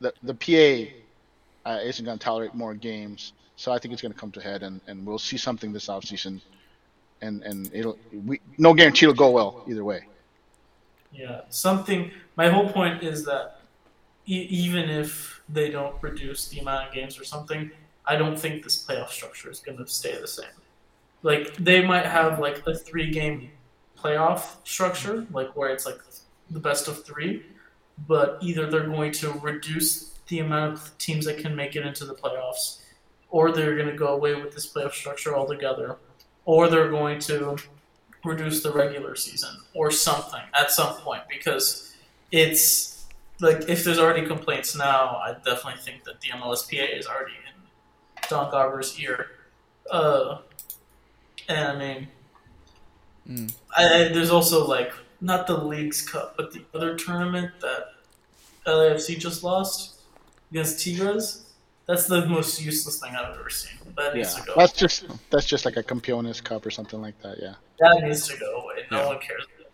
the 0.00 0.12
the 0.22 0.34
PA 0.34 1.70
uh, 1.70 1.80
isn't 1.82 2.04
going 2.04 2.18
to 2.18 2.24
tolerate 2.24 2.54
more 2.54 2.74
games. 2.74 3.32
So 3.56 3.72
I 3.72 3.78
think 3.78 3.92
it's 3.92 4.02
going 4.02 4.12
to 4.12 4.18
come 4.18 4.32
to 4.32 4.40
head, 4.40 4.62
and, 4.62 4.80
and 4.86 5.06
we'll 5.06 5.18
see 5.18 5.36
something 5.36 5.72
this 5.72 5.86
offseason. 5.86 6.40
And 7.22 7.42
and 7.42 7.70
it'll 7.72 7.98
we 8.26 8.40
no 8.58 8.74
guarantee 8.74 9.06
it'll 9.06 9.14
go 9.14 9.30
well 9.30 9.64
either 9.68 9.84
way. 9.84 10.06
Yeah, 11.12 11.42
something. 11.48 12.10
My 12.36 12.48
whole 12.48 12.68
point 12.68 13.02
is 13.02 13.24
that 13.24 13.60
e- 14.26 14.48
even 14.50 14.90
if 14.90 15.42
they 15.48 15.70
don't 15.70 15.94
reduce 16.02 16.48
the 16.48 16.58
amount 16.60 16.88
of 16.88 16.94
games 16.94 17.18
or 17.18 17.24
something, 17.24 17.70
I 18.06 18.16
don't 18.16 18.38
think 18.38 18.64
this 18.64 18.84
playoff 18.84 19.08
structure 19.08 19.50
is 19.50 19.60
going 19.60 19.78
to 19.78 19.86
stay 19.86 20.18
the 20.20 20.28
same. 20.28 20.46
Like 21.22 21.54
they 21.56 21.84
might 21.84 22.06
have 22.06 22.40
like 22.40 22.66
a 22.66 22.74
three-game 22.74 23.50
playoff 23.96 24.56
structure, 24.64 25.26
like 25.30 25.54
where 25.56 25.70
it's 25.70 25.86
like 25.86 26.00
the 26.50 26.58
best 26.58 26.88
of 26.88 27.04
three, 27.04 27.44
but 28.08 28.38
either 28.42 28.68
they're 28.68 28.86
going 28.86 29.12
to 29.12 29.32
reduce 29.34 30.14
the 30.28 30.40
amount 30.40 30.74
of 30.74 30.98
teams 30.98 31.24
that 31.26 31.38
can 31.38 31.54
make 31.54 31.76
it 31.76 31.86
into 31.86 32.04
the 32.04 32.14
playoffs, 32.14 32.80
or 33.30 33.52
they're 33.52 33.76
going 33.76 33.88
to 33.88 33.96
go 33.96 34.08
away 34.08 34.34
with 34.34 34.52
this 34.54 34.72
playoff 34.72 34.92
structure 34.92 35.36
altogether, 35.36 35.96
or 36.44 36.68
they're 36.68 36.90
going 36.90 37.18
to 37.20 37.56
reduce 38.24 38.62
the 38.62 38.70
regular 38.72 39.14
season 39.16 39.50
or 39.74 39.90
something 39.90 40.40
at 40.58 40.70
some 40.70 40.94
point 40.96 41.22
because 41.28 41.94
it's 42.30 43.04
like 43.40 43.68
if 43.68 43.82
there's 43.84 43.98
already 43.98 44.26
complaints 44.26 44.76
now, 44.76 45.16
I 45.24 45.32
definitely 45.44 45.80
think 45.82 46.04
that 46.04 46.20
the 46.20 46.28
MLSPA 46.28 46.96
is 46.98 47.06
already 47.06 47.32
in 47.34 47.62
Don 48.28 48.50
Garber's 48.50 48.98
ear. 49.00 49.26
Uh, 49.90 50.38
and 51.48 51.58
I 51.68 51.76
mean, 51.78 52.08
Mm. 53.28 53.54
I, 53.76 53.84
I- 53.84 54.08
there's 54.08 54.30
also 54.30 54.66
like 54.66 54.92
not 55.20 55.46
the 55.46 55.56
Leagues 55.56 56.02
Cup, 56.02 56.36
but 56.36 56.52
the 56.52 56.64
other 56.74 56.96
tournament 56.96 57.52
that 57.60 57.92
LAFC 58.66 59.16
just 59.18 59.44
lost 59.44 60.00
against 60.50 60.82
Tigres. 60.84 61.41
That's 61.92 62.06
the 62.06 62.24
most 62.26 62.62
useless 62.62 62.98
thing 63.00 63.14
I've 63.14 63.38
ever 63.38 63.50
seen. 63.50 63.76
That 63.98 64.14
needs 64.14 64.34
to 64.34 64.42
go. 64.46 64.54
that's 64.56 64.72
just 64.72 65.04
that's 65.28 65.44
just 65.44 65.66
like 65.66 65.76
a 65.76 65.82
Campeones 65.82 66.42
Cup 66.42 66.64
or 66.64 66.70
something 66.70 67.02
like 67.02 67.20
that. 67.20 67.36
Yeah. 67.38 67.54
that 67.80 68.02
needs 68.02 68.26
to 68.28 68.38
go 68.38 68.62
away. 68.62 68.76
No 68.90 69.00
Yeah. 69.00 69.06
one 69.08 69.18
cares 69.18 69.44
about 69.60 69.72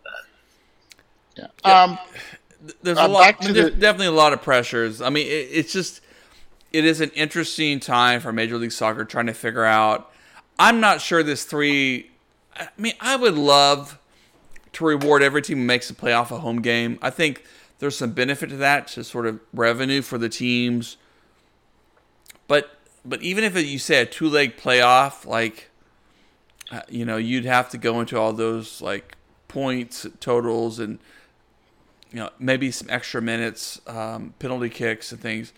that. 1.37 1.51
Yeah. 1.65 1.83
Um. 1.85 1.99
there's 2.83 2.99
Uh, 2.99 3.07
a 3.07 3.09
lot 3.09 3.21
back 3.21 3.39
to 3.41 3.53
there's 3.53 3.71
the- 3.73 3.81
definitely 3.81 4.09
a 4.09 4.11
lot 4.11 4.33
of 4.33 4.43
pressures 4.43 5.01
i 5.01 5.09
mean 5.09 5.25
it, 5.29 5.47
it's 5.53 5.73
just 5.73 6.01
it 6.73 6.85
is 6.85 7.01
an 7.01 7.11
interesting 7.11 7.79
time 7.79 8.19
for 8.21 8.33
major 8.33 8.57
league 8.59 8.73
soccer 8.73 9.05
trying 9.05 9.27
to 9.27 9.33
figure 9.33 9.65
out 9.65 10.11
i'm 10.59 10.81
not 10.81 11.01
sure 11.01 11.23
this 11.23 11.45
three 11.45 12.11
i 12.57 12.67
mean 12.77 12.95
i 13.01 13.15
would 13.15 13.35
love 13.37 13.97
to 14.73 14.85
reward 14.85 15.23
every 15.23 15.41
team 15.41 15.59
who 15.59 15.65
makes 15.65 15.89
a 15.89 15.95
playoff 15.95 16.33
a 16.33 16.41
home 16.41 16.61
game 16.61 16.99
i 17.01 17.11
think 17.11 17.45
there's 17.79 17.97
some 17.97 18.11
benefit 18.11 18.51
to 18.51 18.57
that 18.57 18.89
to 18.89 19.05
sort 19.05 19.27
of 19.27 19.39
revenue 19.55 20.03
for 20.03 20.19
the 20.19 20.29
teams 20.29 20.97
but 22.49 22.71
but 23.05 23.23
even 23.23 23.45
if 23.45 23.57
you 23.57 23.79
say 23.79 24.03
a 24.03 24.07
two 24.07 24.29
leg 24.29 24.57
playoff 24.57 25.25
like 25.25 25.71
uh, 26.73 26.81
you 26.89 27.05
know 27.05 27.17
you'd 27.17 27.45
have 27.45 27.71
to 27.71 27.79
go 27.79 28.01
into 28.01 28.19
all 28.19 28.33
those 28.33 28.83
like 28.83 29.17
points 29.47 30.07
totals 30.21 30.81
and 30.81 30.99
you 32.13 32.19
know, 32.19 32.31
maybe 32.39 32.71
some 32.71 32.89
extra 32.91 33.21
minutes, 33.21 33.81
um, 33.87 34.35
penalty 34.39 34.71
kicks 34.71 35.13
and 35.13 35.21
things. 35.21 35.53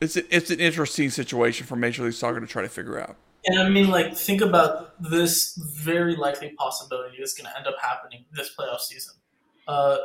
It's 0.00 0.16
a, 0.16 0.34
it's 0.34 0.50
an 0.50 0.60
interesting 0.60 1.10
situation 1.10 1.66
for 1.66 1.76
Major 1.76 2.04
League 2.04 2.14
Soccer 2.14 2.40
to 2.40 2.46
try 2.46 2.62
to 2.62 2.68
figure 2.68 3.00
out. 3.00 3.16
And 3.46 3.58
I 3.58 3.68
mean, 3.68 3.88
like, 3.88 4.16
think 4.16 4.40
about 4.40 5.00
this 5.00 5.56
very 5.56 6.16
likely 6.16 6.50
possibility 6.58 7.16
that's 7.18 7.34
going 7.34 7.50
to 7.50 7.56
end 7.56 7.66
up 7.66 7.76
happening 7.80 8.24
this 8.32 8.50
playoff 8.58 8.80
season. 8.80 9.14
Uh, 9.68 9.98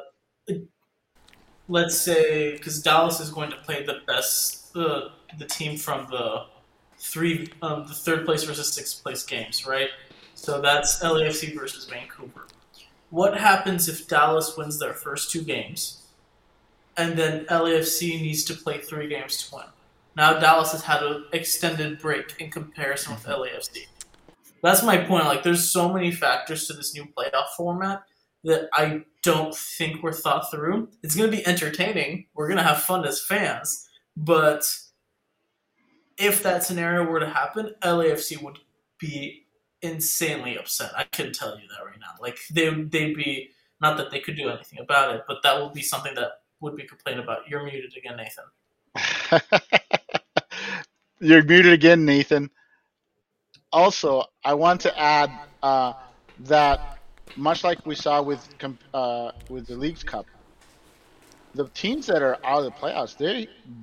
let's 1.67 1.97
say, 1.97 2.53
because 2.53 2.81
Dallas 2.81 3.19
is 3.19 3.31
going 3.31 3.49
to 3.49 3.57
play 3.57 3.83
the 3.83 3.99
best, 4.05 4.60
uh, 4.75 5.09
the 5.37 5.45
team 5.45 5.77
from 5.77 6.07
the 6.09 6.45
three, 6.97 7.49
um, 7.61 7.87
the 7.87 7.93
third 7.93 8.25
place 8.25 8.43
versus 8.43 8.73
sixth 8.73 9.03
place 9.03 9.23
games, 9.23 9.65
right? 9.65 9.89
So 10.35 10.61
that's 10.61 11.01
LAFC 11.03 11.57
versus 11.57 11.85
Vancouver. 11.85 12.47
What 13.09 13.37
happens 13.37 13.89
if 13.89 14.07
Dallas 14.07 14.55
wins 14.57 14.79
their 14.79 14.93
first 14.93 15.31
two 15.31 15.41
games, 15.41 16.03
and 16.97 17.17
then 17.17 17.45
LAFC 17.45 18.21
needs 18.21 18.43
to 18.45 18.53
play 18.53 18.79
three 18.79 19.07
games 19.07 19.43
to 19.43 19.55
win? 19.55 19.65
Now 20.15 20.39
Dallas 20.39 20.71
has 20.71 20.83
had 20.83 21.03
an 21.03 21.25
extended 21.33 21.99
break 21.99 22.35
in 22.39 22.51
comparison 22.51 23.13
with 23.13 23.23
LAFC. 23.25 23.87
That's 24.63 24.83
my 24.83 24.97
point. 24.97 25.25
Like, 25.25 25.43
there's 25.43 25.69
so 25.69 25.91
many 25.91 26.11
factors 26.11 26.67
to 26.67 26.73
this 26.73 26.93
new 26.93 27.05
playoff 27.05 27.47
format 27.57 28.03
that 28.43 28.69
I 28.73 29.03
don't 29.23 29.55
think 29.55 30.01
were 30.01 30.13
thought 30.13 30.51
through. 30.51 30.89
It's 31.03 31.15
going 31.15 31.29
to 31.29 31.35
be 31.35 31.45
entertaining. 31.45 32.25
We're 32.33 32.47
going 32.47 32.57
to 32.57 32.63
have 32.63 32.83
fun 32.83 33.05
as 33.05 33.21
fans, 33.21 33.87
but 34.15 34.73
if 36.17 36.43
that 36.43 36.63
scenario 36.63 37.03
were 37.03 37.19
to 37.19 37.29
happen, 37.29 37.73
LAFC 37.83 38.41
would 38.41 38.59
be 38.99 39.47
insanely 39.81 40.57
upset. 40.57 40.91
I 40.95 41.03
can 41.05 41.31
tell 41.33 41.57
you 41.59 41.67
that 41.67 41.83
right 41.85 41.99
now. 41.99 42.13
Like 42.19 42.37
they 42.51 42.69
they'd 42.69 43.15
be 43.15 43.49
not 43.81 43.97
that 43.97 44.11
they 44.11 44.19
could 44.19 44.37
do 44.37 44.49
anything 44.49 44.79
about 44.79 45.15
it, 45.15 45.23
but 45.27 45.41
that 45.43 45.59
would 45.59 45.73
be 45.73 45.81
something 45.81 46.13
that 46.15 46.41
would 46.59 46.75
be 46.75 46.83
complained 46.83 47.19
about. 47.19 47.47
You're 47.49 47.63
muted 47.63 47.93
again, 47.97 48.17
Nathan. 48.17 48.45
You're 51.19 51.43
muted 51.43 51.73
again, 51.73 52.05
Nathan. 52.05 52.49
Also, 53.73 54.25
I 54.43 54.53
want 54.53 54.81
to 54.81 54.99
add 54.99 55.31
uh, 55.63 55.93
that 56.41 56.99
much 57.35 57.63
like 57.63 57.83
we 57.85 57.95
saw 57.95 58.21
with 58.21 58.47
uh, 58.93 59.31
with 59.49 59.65
the 59.67 59.75
Leagues 59.75 60.03
Cup, 60.03 60.25
the 61.53 61.67
teams 61.69 62.07
that 62.07 62.21
are 62.21 62.37
out 62.43 62.59
of 62.59 62.65
the 62.65 62.71
playoffs, 62.71 63.17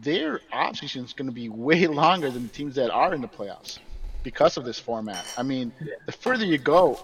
their 0.03 0.41
off 0.53 0.77
season 0.77 1.05
is 1.05 1.13
going 1.13 1.29
to 1.29 1.35
be 1.35 1.49
way 1.49 1.87
longer 2.03 2.31
than 2.31 2.45
the 2.45 2.49
teams 2.49 2.75
that 2.77 2.91
are 2.91 3.15
in 3.15 3.21
the 3.21 3.29
playoffs 3.29 3.79
because 4.23 4.57
of 4.57 4.65
this 4.65 4.79
format. 4.79 5.25
I 5.37 5.43
mean, 5.43 5.73
the 6.07 6.13
further 6.13 6.45
you 6.45 6.59
go 6.59 7.01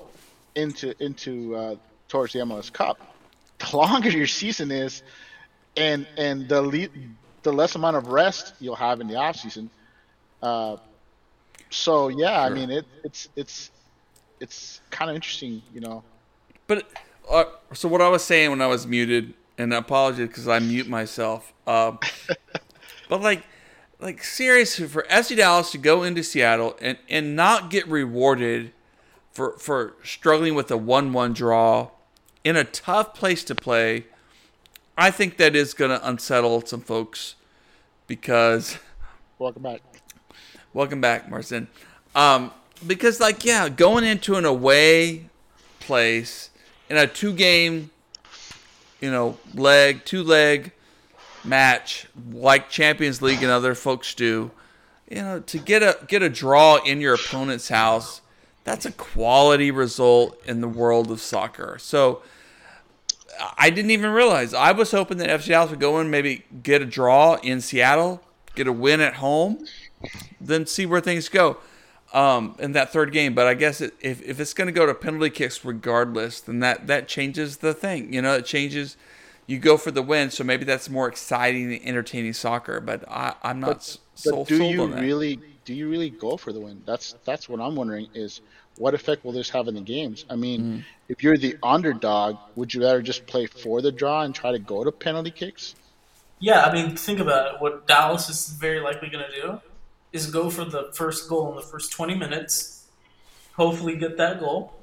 into 0.54 0.94
into 1.02 1.56
uh, 1.56 1.76
towards 2.08 2.32
the 2.32 2.40
MLS 2.40 2.72
Cup, 2.72 3.14
the 3.58 3.76
longer 3.76 4.10
your 4.10 4.26
season 4.26 4.70
is, 4.70 5.02
and 5.76 6.06
and 6.16 6.48
the 6.48 6.62
le- 6.62 6.88
the 7.42 7.52
less 7.52 7.74
amount 7.74 7.96
of 7.96 8.08
rest 8.08 8.54
you'll 8.60 8.76
have 8.76 9.00
in 9.00 9.08
the 9.08 9.16
off 9.16 9.36
season. 9.36 9.70
Uh, 10.42 10.76
so 11.70 12.08
yeah, 12.08 12.42
I 12.42 12.50
mean 12.50 12.70
it, 12.70 12.86
it's 13.02 13.28
it's 13.36 13.70
it's 14.40 14.80
kind 14.90 15.10
of 15.10 15.16
interesting, 15.16 15.62
you 15.72 15.80
know. 15.80 16.02
But 16.66 16.88
uh, 17.30 17.44
so 17.72 17.88
what 17.88 18.00
I 18.00 18.08
was 18.08 18.24
saying 18.24 18.50
when 18.50 18.60
I 18.60 18.66
was 18.66 18.86
muted, 18.86 19.34
and 19.59 19.74
I 19.74 19.78
apologize 19.78 20.28
because 20.28 20.48
I 20.48 20.59
mute 20.59 20.88
myself. 20.88 21.52
Um, 21.66 21.98
but 23.09 23.20
like, 23.20 23.44
like 24.00 24.22
seriously, 24.22 24.86
for 24.86 25.02
FC 25.05 25.36
Dallas 25.36 25.70
to 25.72 25.78
go 25.78 26.02
into 26.02 26.22
Seattle 26.22 26.76
and 26.80 26.98
and 27.09 27.36
not 27.36 27.70
get 27.70 27.86
rewarded 27.88 28.72
for 29.32 29.59
for 29.59 29.94
struggling 30.02 30.55
with 30.55 30.70
a 30.70 30.76
one-one 30.76 31.32
draw 31.32 31.90
in 32.42 32.57
a 32.57 32.64
tough 32.64 33.14
place 33.14 33.42
to 33.44 33.55
play, 33.55 34.07
I 34.96 35.11
think 35.11 35.38
that 35.38 35.57
is 35.57 35.74
going 35.74 35.90
to 35.90 36.07
unsettle 36.07 36.64
some 36.66 36.80
folks 36.80 37.34
because. 38.07 38.78
Welcome 39.38 39.62
back. 39.62 39.80
Welcome 40.72 41.00
back, 41.00 41.28
Marcin. 41.28 41.68
Um, 42.14 42.52
because 42.86 43.20
like 43.20 43.44
yeah, 43.44 43.68
going 43.68 44.05
into 44.05 44.36
an 44.36 44.44
away 44.44 45.28
place 45.80 46.50
in 46.88 46.96
a 46.96 47.07
two 47.07 47.32
game, 47.32 47.90
you 49.05 49.11
know, 49.11 49.36
leg, 49.52 50.02
two 50.07 50.22
leg 50.22 50.72
match 51.44 52.07
like 52.32 52.70
Champions 52.70 53.20
League 53.20 53.42
and 53.42 53.52
other 53.52 53.74
folks 53.74 54.14
do, 54.14 54.50
you 55.11 55.20
know, 55.20 55.40
to 55.40 55.59
get 55.59 55.82
a 55.82 55.98
get 56.09 56.22
a 56.22 56.30
draw 56.30 56.76
in 56.82 57.02
your 57.02 57.12
opponent's 57.12 57.68
house, 57.68 58.22
that's 58.64 58.86
a 58.86 58.92
quality 58.92 59.70
result 59.70 60.40
in 60.46 60.62
the 60.62 60.68
world 60.68 61.11
of 61.11 61.20
soccer. 61.20 61.76
So 61.78 62.22
I 63.59 63.68
didn't 63.68 63.90
even 63.90 64.11
realize. 64.11 64.55
I 64.55 64.72
was 64.72 64.90
hoping 64.90 65.18
that 65.18 65.28
FC 65.28 65.48
Dallas 65.48 65.70
would 65.70 65.80
go 65.80 66.00
in, 66.00 66.09
maybe 66.09 66.46
get 66.62 66.80
a 66.80 66.86
draw 66.86 67.34
in 67.42 67.61
Seattle, 67.61 68.22
get 68.55 68.66
a 68.66 68.72
win 68.72 69.02
at 69.02 69.16
home, 69.16 69.66
then 70.40 70.64
see 70.64 70.86
where 70.86 71.02
things 71.02 71.28
go 71.28 71.59
um, 72.14 72.54
in 72.58 72.72
that 72.72 72.92
third 72.92 73.12
game. 73.12 73.34
But 73.34 73.46
I 73.46 73.54
guess 73.54 73.80
it, 73.80 73.94
if 74.00 74.22
if 74.22 74.40
it's 74.40 74.54
going 74.54 74.66
to 74.66 74.72
go 74.72 74.86
to 74.86 74.94
penalty 74.94 75.30
kicks 75.30 75.64
regardless, 75.64 76.40
then 76.40 76.60
that 76.60 76.86
that 76.86 77.08
changes 77.08 77.58
the 77.58 77.74
thing. 77.74 78.12
You 78.12 78.22
know, 78.22 78.34
it 78.36 78.46
changes. 78.46 78.96
You 79.46 79.58
go 79.58 79.76
for 79.76 79.90
the 79.90 80.00
win, 80.02 80.30
so 80.30 80.42
maybe 80.42 80.64
that's 80.64 80.88
more 80.88 81.06
exciting 81.06 81.70
and 81.74 81.84
entertaining 81.84 82.32
soccer. 82.32 82.80
But 82.80 83.04
I, 83.10 83.34
I'm 83.42 83.60
not 83.60 83.76
s 83.76 83.98
so 84.14 84.38
But 84.38 84.48
do 84.48 84.56
sold 84.58 84.72
you 84.72 84.82
on 84.84 84.90
that. 84.92 85.02
really 85.02 85.38
do 85.66 85.74
you 85.74 85.90
really 85.90 86.10
go 86.10 86.36
for 86.38 86.52
the 86.52 86.60
win? 86.60 86.82
That's 86.86 87.14
that's 87.24 87.48
what 87.48 87.60
I'm 87.60 87.74
wondering 87.76 88.08
is 88.14 88.40
what 88.76 88.94
effect 88.94 89.24
will 89.24 89.32
this 89.32 89.50
have 89.50 89.68
in 89.68 89.74
the 89.74 89.80
games? 89.82 90.24
I 90.30 90.36
mean, 90.36 90.60
Mm. 90.60 90.84
if 91.08 91.22
you're 91.22 91.36
the 91.36 91.56
underdog, 91.62 92.36
would 92.56 92.72
you 92.74 92.82
rather 92.82 93.02
just 93.02 93.26
play 93.26 93.46
for 93.46 93.80
the 93.82 93.92
draw 93.92 94.22
and 94.22 94.34
try 94.34 94.50
to 94.52 94.58
go 94.58 94.82
to 94.82 94.90
penalty 94.90 95.30
kicks? 95.30 95.74
Yeah, 96.40 96.64
I 96.64 96.72
mean, 96.72 96.96
think 96.96 97.20
about 97.20 97.54
it. 97.54 97.60
What 97.60 97.86
Dallas 97.86 98.28
is 98.28 98.48
very 98.48 98.80
likely 98.80 99.08
going 99.08 99.24
to 99.24 99.40
do 99.40 99.60
is 100.14 100.30
go 100.30 100.50
for 100.50 100.64
the 100.64 100.90
first 100.94 101.28
goal 101.28 101.50
in 101.50 101.56
the 101.56 101.62
first 101.62 101.92
20 101.92 102.14
minutes, 102.14 102.86
hopefully 103.56 103.96
get 103.96 104.16
that 104.16 104.40
goal, 104.40 104.74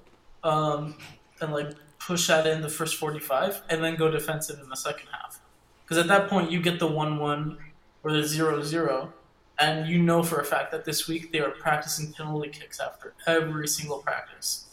um, 0.43 0.95
and 1.41 1.53
like 1.53 1.71
push 1.99 2.27
that 2.27 2.47
in 2.47 2.61
the 2.61 2.69
first 2.69 2.97
45 2.97 3.61
and 3.69 3.84
then 3.84 3.95
go 3.95 4.11
defensive 4.11 4.59
in 4.61 4.69
the 4.69 4.75
second 4.77 5.07
half. 5.11 5.39
Because 5.84 5.97
at 5.97 6.07
that 6.07 6.29
point, 6.29 6.51
you 6.51 6.61
get 6.61 6.79
the 6.79 6.88
1 6.88 7.19
1 7.19 7.57
or 8.03 8.11
the 8.13 8.23
0 8.23 8.63
0, 8.63 9.13
and 9.59 9.88
you 9.88 9.99
know 10.01 10.23
for 10.23 10.39
a 10.39 10.45
fact 10.45 10.71
that 10.71 10.86
this 10.86 11.07
week 11.07 11.32
they 11.32 11.39
are 11.39 11.51
practicing 11.51 12.13
penalty 12.13 12.49
kicks 12.49 12.79
after 12.79 13.15
every 13.27 13.67
single 13.67 13.99
practice. 13.99 14.67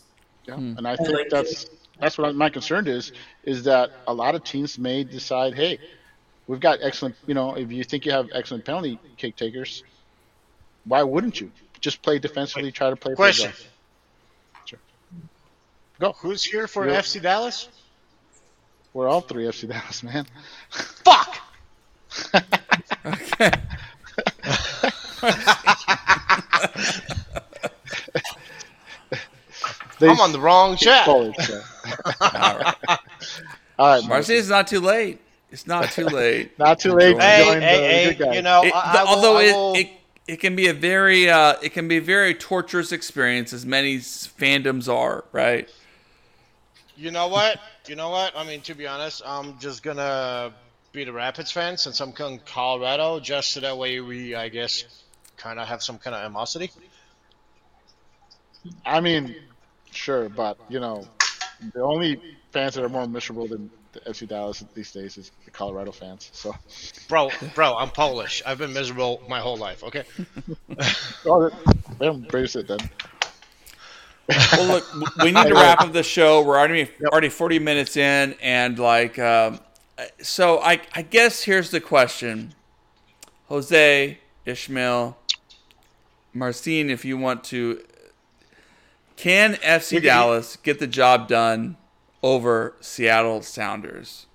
Yeah, 0.46 0.56
Hmm. 0.56 0.74
and 0.76 0.86
I 0.88 0.96
And, 0.98 1.06
think 1.06 1.18
like, 1.18 1.28
that's 1.30 1.66
that's 2.00 2.16
what 2.18 2.34
my 2.34 2.48
concern 2.50 2.86
is 2.86 3.12
is 3.44 3.64
that 3.64 3.90
a 4.06 4.14
lot 4.14 4.34
of 4.34 4.44
teams 4.44 4.78
may 4.78 5.04
decide, 5.04 5.54
hey, 5.54 5.78
we've 6.46 6.60
got 6.60 6.78
excellent. 6.82 7.16
You 7.26 7.34
know, 7.34 7.54
if 7.56 7.70
you 7.72 7.84
think 7.84 8.06
you 8.06 8.12
have 8.12 8.28
excellent 8.32 8.64
penalty 8.64 8.98
kick 9.16 9.36
takers, 9.36 9.84
why 10.88 11.02
wouldn't 11.02 11.40
you 11.40 11.50
just 11.80 12.02
play 12.02 12.18
defensively? 12.18 12.72
Try 12.72 12.90
to 12.90 12.96
play. 12.96 13.12
for 13.12 13.16
Question. 13.16 13.52
Sure. 14.64 14.78
Go. 16.00 16.12
Who's 16.20 16.42
here 16.42 16.66
for 16.66 16.88
Yeah. 16.88 16.98
FC 17.00 17.20
Dallas? 17.22 17.68
We're 18.94 19.08
all 19.08 19.20
three 19.20 19.44
FC 19.44 19.68
Dallas, 19.68 20.02
man. 20.02 20.26
Fuck! 21.04 21.38
Okay. 23.04 23.50
They 29.98 30.08
I'm 30.08 30.20
on 30.20 30.32
the 30.32 30.38
wrong 30.38 30.76
chat. 30.76 31.04
forward, 31.06 31.34
so. 31.40 31.60
All 32.20 32.30
right. 32.30 32.74
All 33.78 34.00
right, 34.00 34.08
Marcy, 34.08 34.34
it's 34.34 34.48
not 34.48 34.66
too 34.68 34.80
late. 34.80 35.20
It's 35.50 35.66
not 35.66 35.90
too 35.90 36.04
late. 36.06 36.56
Not 36.58 36.78
too 36.78 36.92
late 36.92 37.16
to 37.16 37.22
Hey, 37.22 37.44
join 37.44 37.60
hey, 37.60 38.14
the 38.16 38.24
hey, 38.26 38.36
you 38.36 38.42
know, 38.42 38.62
It- 38.64 38.72
I, 38.74 38.92
the- 38.92 38.98
I 39.00 39.02
will, 39.02 39.08
although 39.08 39.36
I 39.38 39.42
it, 39.42 39.52
will- 39.54 39.74
it 39.74 39.88
it 40.28 40.40
can 40.40 40.54
be 40.54 40.68
a 40.68 40.74
very 40.74 41.28
uh, 41.28 41.54
it 41.62 41.70
can 41.70 41.88
be 41.88 41.96
a 41.96 42.02
very 42.02 42.34
torturous 42.34 42.92
experience, 42.92 43.52
as 43.52 43.64
many 43.64 43.96
fandoms 43.96 44.92
are, 44.92 45.24
right? 45.32 45.68
You 46.96 47.10
know 47.10 47.28
what? 47.28 47.58
You 47.86 47.96
know 47.96 48.10
what? 48.10 48.36
I 48.36 48.44
mean, 48.44 48.60
to 48.62 48.74
be 48.74 48.86
honest, 48.86 49.22
I'm 49.24 49.58
just 49.58 49.82
gonna 49.82 50.52
be 50.92 51.04
the 51.04 51.12
Rapids 51.12 51.50
fan 51.50 51.78
since 51.78 52.00
I'm 52.00 52.12
from 52.12 52.38
Colorado, 52.40 53.20
just 53.20 53.52
so 53.52 53.60
that 53.60 53.78
way 53.78 54.00
we, 54.00 54.34
I 54.34 54.50
guess, 54.50 54.84
kind 55.38 55.58
of 55.58 55.66
have 55.66 55.82
some 55.82 55.98
kind 55.98 56.14
of 56.14 56.20
animosity. 56.20 56.70
I 58.84 59.00
mean, 59.00 59.34
sure, 59.90 60.28
but 60.28 60.58
you 60.68 60.78
know, 60.78 61.08
the 61.72 61.80
only 61.80 62.20
fans 62.52 62.74
that 62.74 62.84
are 62.84 62.90
more 62.90 63.06
miserable 63.08 63.48
than 63.48 63.70
the 64.04 64.10
FC 64.10 64.28
Dallas 64.28 64.64
these 64.74 64.92
days 64.92 65.16
is 65.16 65.30
the 65.44 65.50
Colorado 65.50 65.92
fans. 65.92 66.30
So, 66.32 66.54
Bro, 67.08 67.30
bro, 67.54 67.76
I'm 67.76 67.90
Polish. 67.90 68.42
I've 68.46 68.58
been 68.58 68.72
miserable 68.72 69.22
my 69.28 69.40
whole 69.40 69.56
life. 69.56 69.82
Okay. 69.84 70.04
they 71.98 72.06
embrace 72.06 72.56
it 72.56 72.68
then. 72.68 72.78
Well, 74.52 74.66
look, 74.66 75.16
we 75.22 75.32
need 75.32 75.46
to 75.46 75.54
wrap 75.54 75.80
up 75.80 75.92
the 75.92 76.02
show. 76.02 76.42
We're 76.42 76.58
already 76.58 76.90
already 77.06 77.30
forty 77.30 77.58
minutes 77.58 77.96
in, 77.96 78.34
and 78.42 78.78
like, 78.78 79.18
um, 79.18 79.60
so 80.20 80.60
I 80.60 80.80
I 80.94 81.02
guess 81.02 81.42
here's 81.44 81.70
the 81.70 81.80
question: 81.80 82.54
Jose, 83.46 84.18
Ishmael, 84.44 85.16
Marcin, 86.34 86.90
if 86.90 87.06
you 87.06 87.16
want 87.16 87.42
to, 87.44 87.82
can 89.16 89.54
FC 89.54 90.02
Dallas 90.02 90.56
get 90.56 90.78
the 90.78 90.86
job 90.86 91.26
done 91.26 91.78
over 92.22 92.74
Seattle 92.80 93.42
Sounders? 93.42 94.26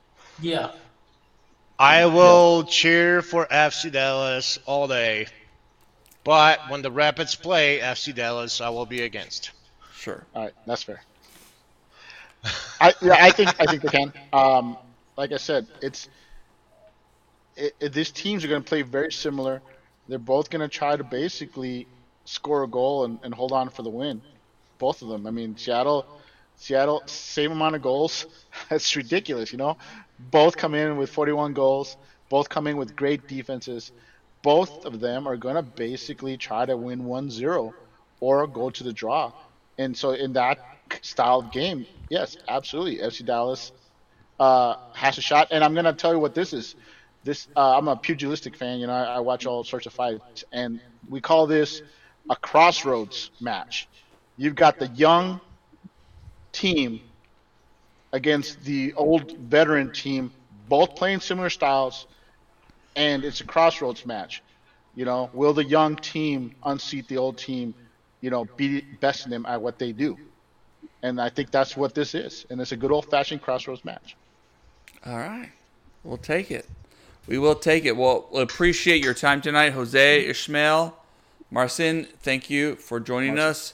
Yeah. 0.41 0.71
I 1.77 2.05
will 2.05 2.63
cheer 2.63 3.21
for 3.21 3.45
FC 3.47 3.91
Dallas 3.91 4.59
all 4.65 4.87
day, 4.87 5.27
but 6.23 6.69
when 6.69 6.81
the 6.81 6.91
Rapids 6.91 7.35
play 7.35 7.79
FC 7.79 8.13
Dallas, 8.13 8.61
I 8.61 8.69
will 8.69 8.85
be 8.85 9.01
against. 9.01 9.51
Sure. 9.93 10.23
All 10.35 10.43
right, 10.43 10.53
that's 10.65 10.83
fair. 10.83 11.01
I 12.79 12.93
yeah, 13.01 13.17
I 13.19 13.31
think 13.31 13.49
I 13.59 13.65
think 13.65 13.81
they 13.81 13.89
can. 13.89 14.13
Um, 14.31 14.77
like 15.17 15.31
I 15.31 15.37
said, 15.37 15.67
it's 15.81 16.09
it, 17.55 17.75
it, 17.79 17.93
these 17.93 18.11
teams 18.11 18.43
are 18.43 18.47
going 18.47 18.63
to 18.63 18.67
play 18.67 18.81
very 18.81 19.11
similar. 19.11 19.61
They're 20.07 20.19
both 20.19 20.49
going 20.49 20.61
to 20.61 20.67
try 20.67 20.95
to 20.95 21.03
basically 21.03 21.87
score 22.25 22.63
a 22.63 22.67
goal 22.67 23.05
and, 23.05 23.19
and 23.23 23.33
hold 23.33 23.51
on 23.51 23.69
for 23.69 23.83
the 23.83 23.89
win. 23.89 24.21
Both 24.79 25.01
of 25.01 25.07
them. 25.07 25.27
I 25.27 25.31
mean, 25.31 25.57
Seattle, 25.57 26.05
Seattle, 26.63 27.03
same 27.07 27.51
amount 27.51 27.75
of 27.75 27.81
goals. 27.81 28.25
That's 28.69 28.95
ridiculous, 28.95 29.51
you 29.51 29.57
know. 29.57 29.75
Both 30.17 30.55
come 30.55 30.75
in 30.75 30.95
with 30.95 31.09
41 31.09 31.53
goals. 31.53 31.97
Both 32.29 32.47
come 32.47 32.67
in 32.67 32.77
with 32.77 32.95
great 32.95 33.27
defenses. 33.27 33.91
Both 34.43 34.85
of 34.85 35.01
them 35.01 35.27
are 35.27 35.35
going 35.35 35.55
to 35.55 35.61
basically 35.61 36.37
try 36.37 36.65
to 36.65 36.77
win 36.77 37.03
1-0 37.03 37.73
or 38.21 38.47
go 38.47 38.69
to 38.69 38.83
the 38.83 38.93
draw. 38.93 39.33
And 39.77 39.95
so 39.97 40.11
in 40.11 40.31
that 40.33 40.59
style 41.01 41.39
of 41.39 41.51
game, 41.51 41.85
yes, 42.09 42.37
absolutely, 42.47 42.99
FC 42.99 43.25
Dallas 43.25 43.73
uh, 44.39 44.75
has 44.93 45.17
a 45.17 45.21
shot. 45.21 45.49
And 45.51 45.65
I'm 45.65 45.75
gonna 45.75 45.91
tell 45.91 46.13
you 46.13 46.19
what 46.19 46.33
this 46.33 46.53
is. 46.53 46.75
This 47.25 47.47
uh, 47.57 47.77
I'm 47.77 47.89
a 47.89 47.95
pugilistic 47.95 48.55
fan. 48.55 48.79
You 48.79 48.87
know, 48.87 48.93
I, 48.93 49.15
I 49.15 49.19
watch 49.19 49.45
all 49.45 49.63
sorts 49.63 49.85
of 49.85 49.93
fights, 49.93 50.43
and 50.51 50.79
we 51.09 51.19
call 51.19 51.47
this 51.47 51.81
a 52.29 52.35
crossroads 52.35 53.31
match. 53.41 53.87
You've 54.37 54.55
got 54.55 54.79
the 54.79 54.87
young 54.87 55.41
team 56.53 57.01
against 58.13 58.63
the 58.63 58.93
old 58.93 59.37
veteran 59.37 59.91
team, 59.91 60.31
both 60.69 60.95
playing 60.95 61.19
similar 61.19 61.49
styles, 61.49 62.07
and 62.95 63.25
it's 63.25 63.41
a 63.41 63.43
crossroads 63.43 64.05
match. 64.05 64.41
You 64.95 65.05
know, 65.05 65.29
will 65.33 65.53
the 65.53 65.65
young 65.65 65.95
team 65.97 66.55
unseat 66.63 67.07
the 67.07 67.17
old 67.17 67.37
team? 67.37 67.73
You 68.21 68.29
know, 68.29 68.45
be 68.45 68.81
besting 69.01 69.31
them 69.31 69.45
at 69.45 69.61
what 69.61 69.79
they 69.79 69.91
do. 69.91 70.17
And 71.01 71.19
I 71.19 71.27
think 71.29 71.51
that's 71.51 71.75
what 71.75 71.93
this 71.93 72.15
is. 72.15 72.45
And 72.49 72.61
it's 72.61 72.71
a 72.71 72.77
good 72.77 72.91
old 72.91 73.09
fashioned 73.09 73.41
crossroads 73.41 73.83
match. 73.83 74.15
All 75.05 75.17
right. 75.17 75.49
We'll 76.03 76.17
take 76.17 76.51
it. 76.51 76.69
We 77.27 77.37
will 77.37 77.55
take 77.55 77.85
it. 77.85 77.97
Well, 77.97 78.27
we 78.31 78.41
appreciate 78.41 79.03
your 79.03 79.13
time 79.13 79.41
tonight, 79.41 79.71
Jose, 79.71 80.25
Ishmael, 80.25 80.95
Marcin. 81.51 82.07
Thank 82.21 82.49
you 82.49 82.75
for 82.75 82.99
joining 82.99 83.39
us. 83.39 83.73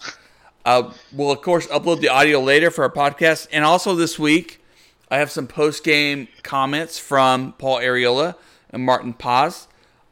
Uh, 0.66 0.92
we'll, 1.12 1.32
of 1.32 1.42
course, 1.42 1.68
upload 1.68 2.02
the 2.02 2.10
audio 2.10 2.40
later 2.40 2.70
for 2.70 2.84
our 2.84 2.92
podcast. 2.92 3.48
And 3.52 3.64
also 3.64 3.96
this 3.96 4.20
week, 4.20 4.64
I 5.10 5.18
have 5.18 5.32
some 5.32 5.48
post 5.48 5.84
game 5.84 6.28
comments 6.44 7.00
from 7.00 7.54
Paul 7.54 7.80
Arriola 7.80 8.36
and 8.70 8.86
Martin 8.86 9.14
Paz 9.14 9.68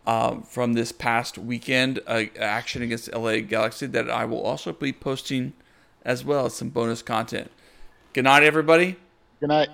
uh, 0.07 0.39
from 0.41 0.73
this 0.73 0.91
past 0.91 1.37
weekend 1.37 1.99
uh, 2.07 2.23
action 2.39 2.81
against 2.81 3.13
LA 3.13 3.39
Galaxy 3.41 3.85
that 3.87 4.09
I 4.09 4.25
will 4.25 4.41
also 4.41 4.71
be 4.71 4.93
posting 4.93 5.53
as 6.03 6.23
well 6.23 6.45
as 6.45 6.55
some 6.55 6.69
bonus 6.69 7.01
content. 7.01 7.51
Good 8.13 8.23
night, 8.23 8.41
everybody. 8.43 8.95
Good 9.39 9.49
night. 9.49 9.69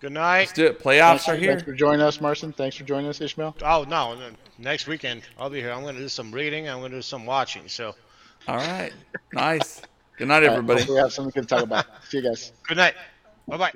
Good 0.00 0.12
night. 0.12 0.40
Let's 0.40 0.52
do 0.52 0.66
it. 0.66 0.78
Playoffs 0.78 1.24
Thanks, 1.24 1.28
are 1.28 1.36
here. 1.36 1.52
Thanks 1.52 1.62
for 1.62 1.72
joining 1.72 2.02
us, 2.02 2.20
Marcin. 2.20 2.52
Thanks 2.52 2.76
for 2.76 2.84
joining 2.84 3.08
us, 3.08 3.20
Ishmael. 3.20 3.56
Oh 3.62 3.86
no, 3.88 4.14
no, 4.14 4.30
next 4.58 4.86
weekend 4.86 5.22
I'll 5.38 5.48
be 5.48 5.60
here. 5.60 5.72
I'm 5.72 5.82
gonna 5.84 5.98
do 5.98 6.08
some 6.08 6.32
reading. 6.32 6.68
I'm 6.68 6.80
gonna 6.80 6.96
do 6.96 7.02
some 7.02 7.24
watching. 7.24 7.66
So, 7.66 7.94
All 8.48 8.56
right. 8.56 8.92
Nice. 9.32 9.82
Good 10.16 10.28
night, 10.28 10.44
everybody. 10.44 10.80
hopefully 10.80 10.96
we 10.96 11.02
have 11.02 11.12
something 11.12 11.42
to 11.42 11.48
talk 11.48 11.62
about. 11.62 11.86
See 12.08 12.18
you 12.18 12.24
guys. 12.24 12.52
good 12.66 12.76
night. 12.76 12.94
Bye 13.48 13.56
bye. 13.56 13.72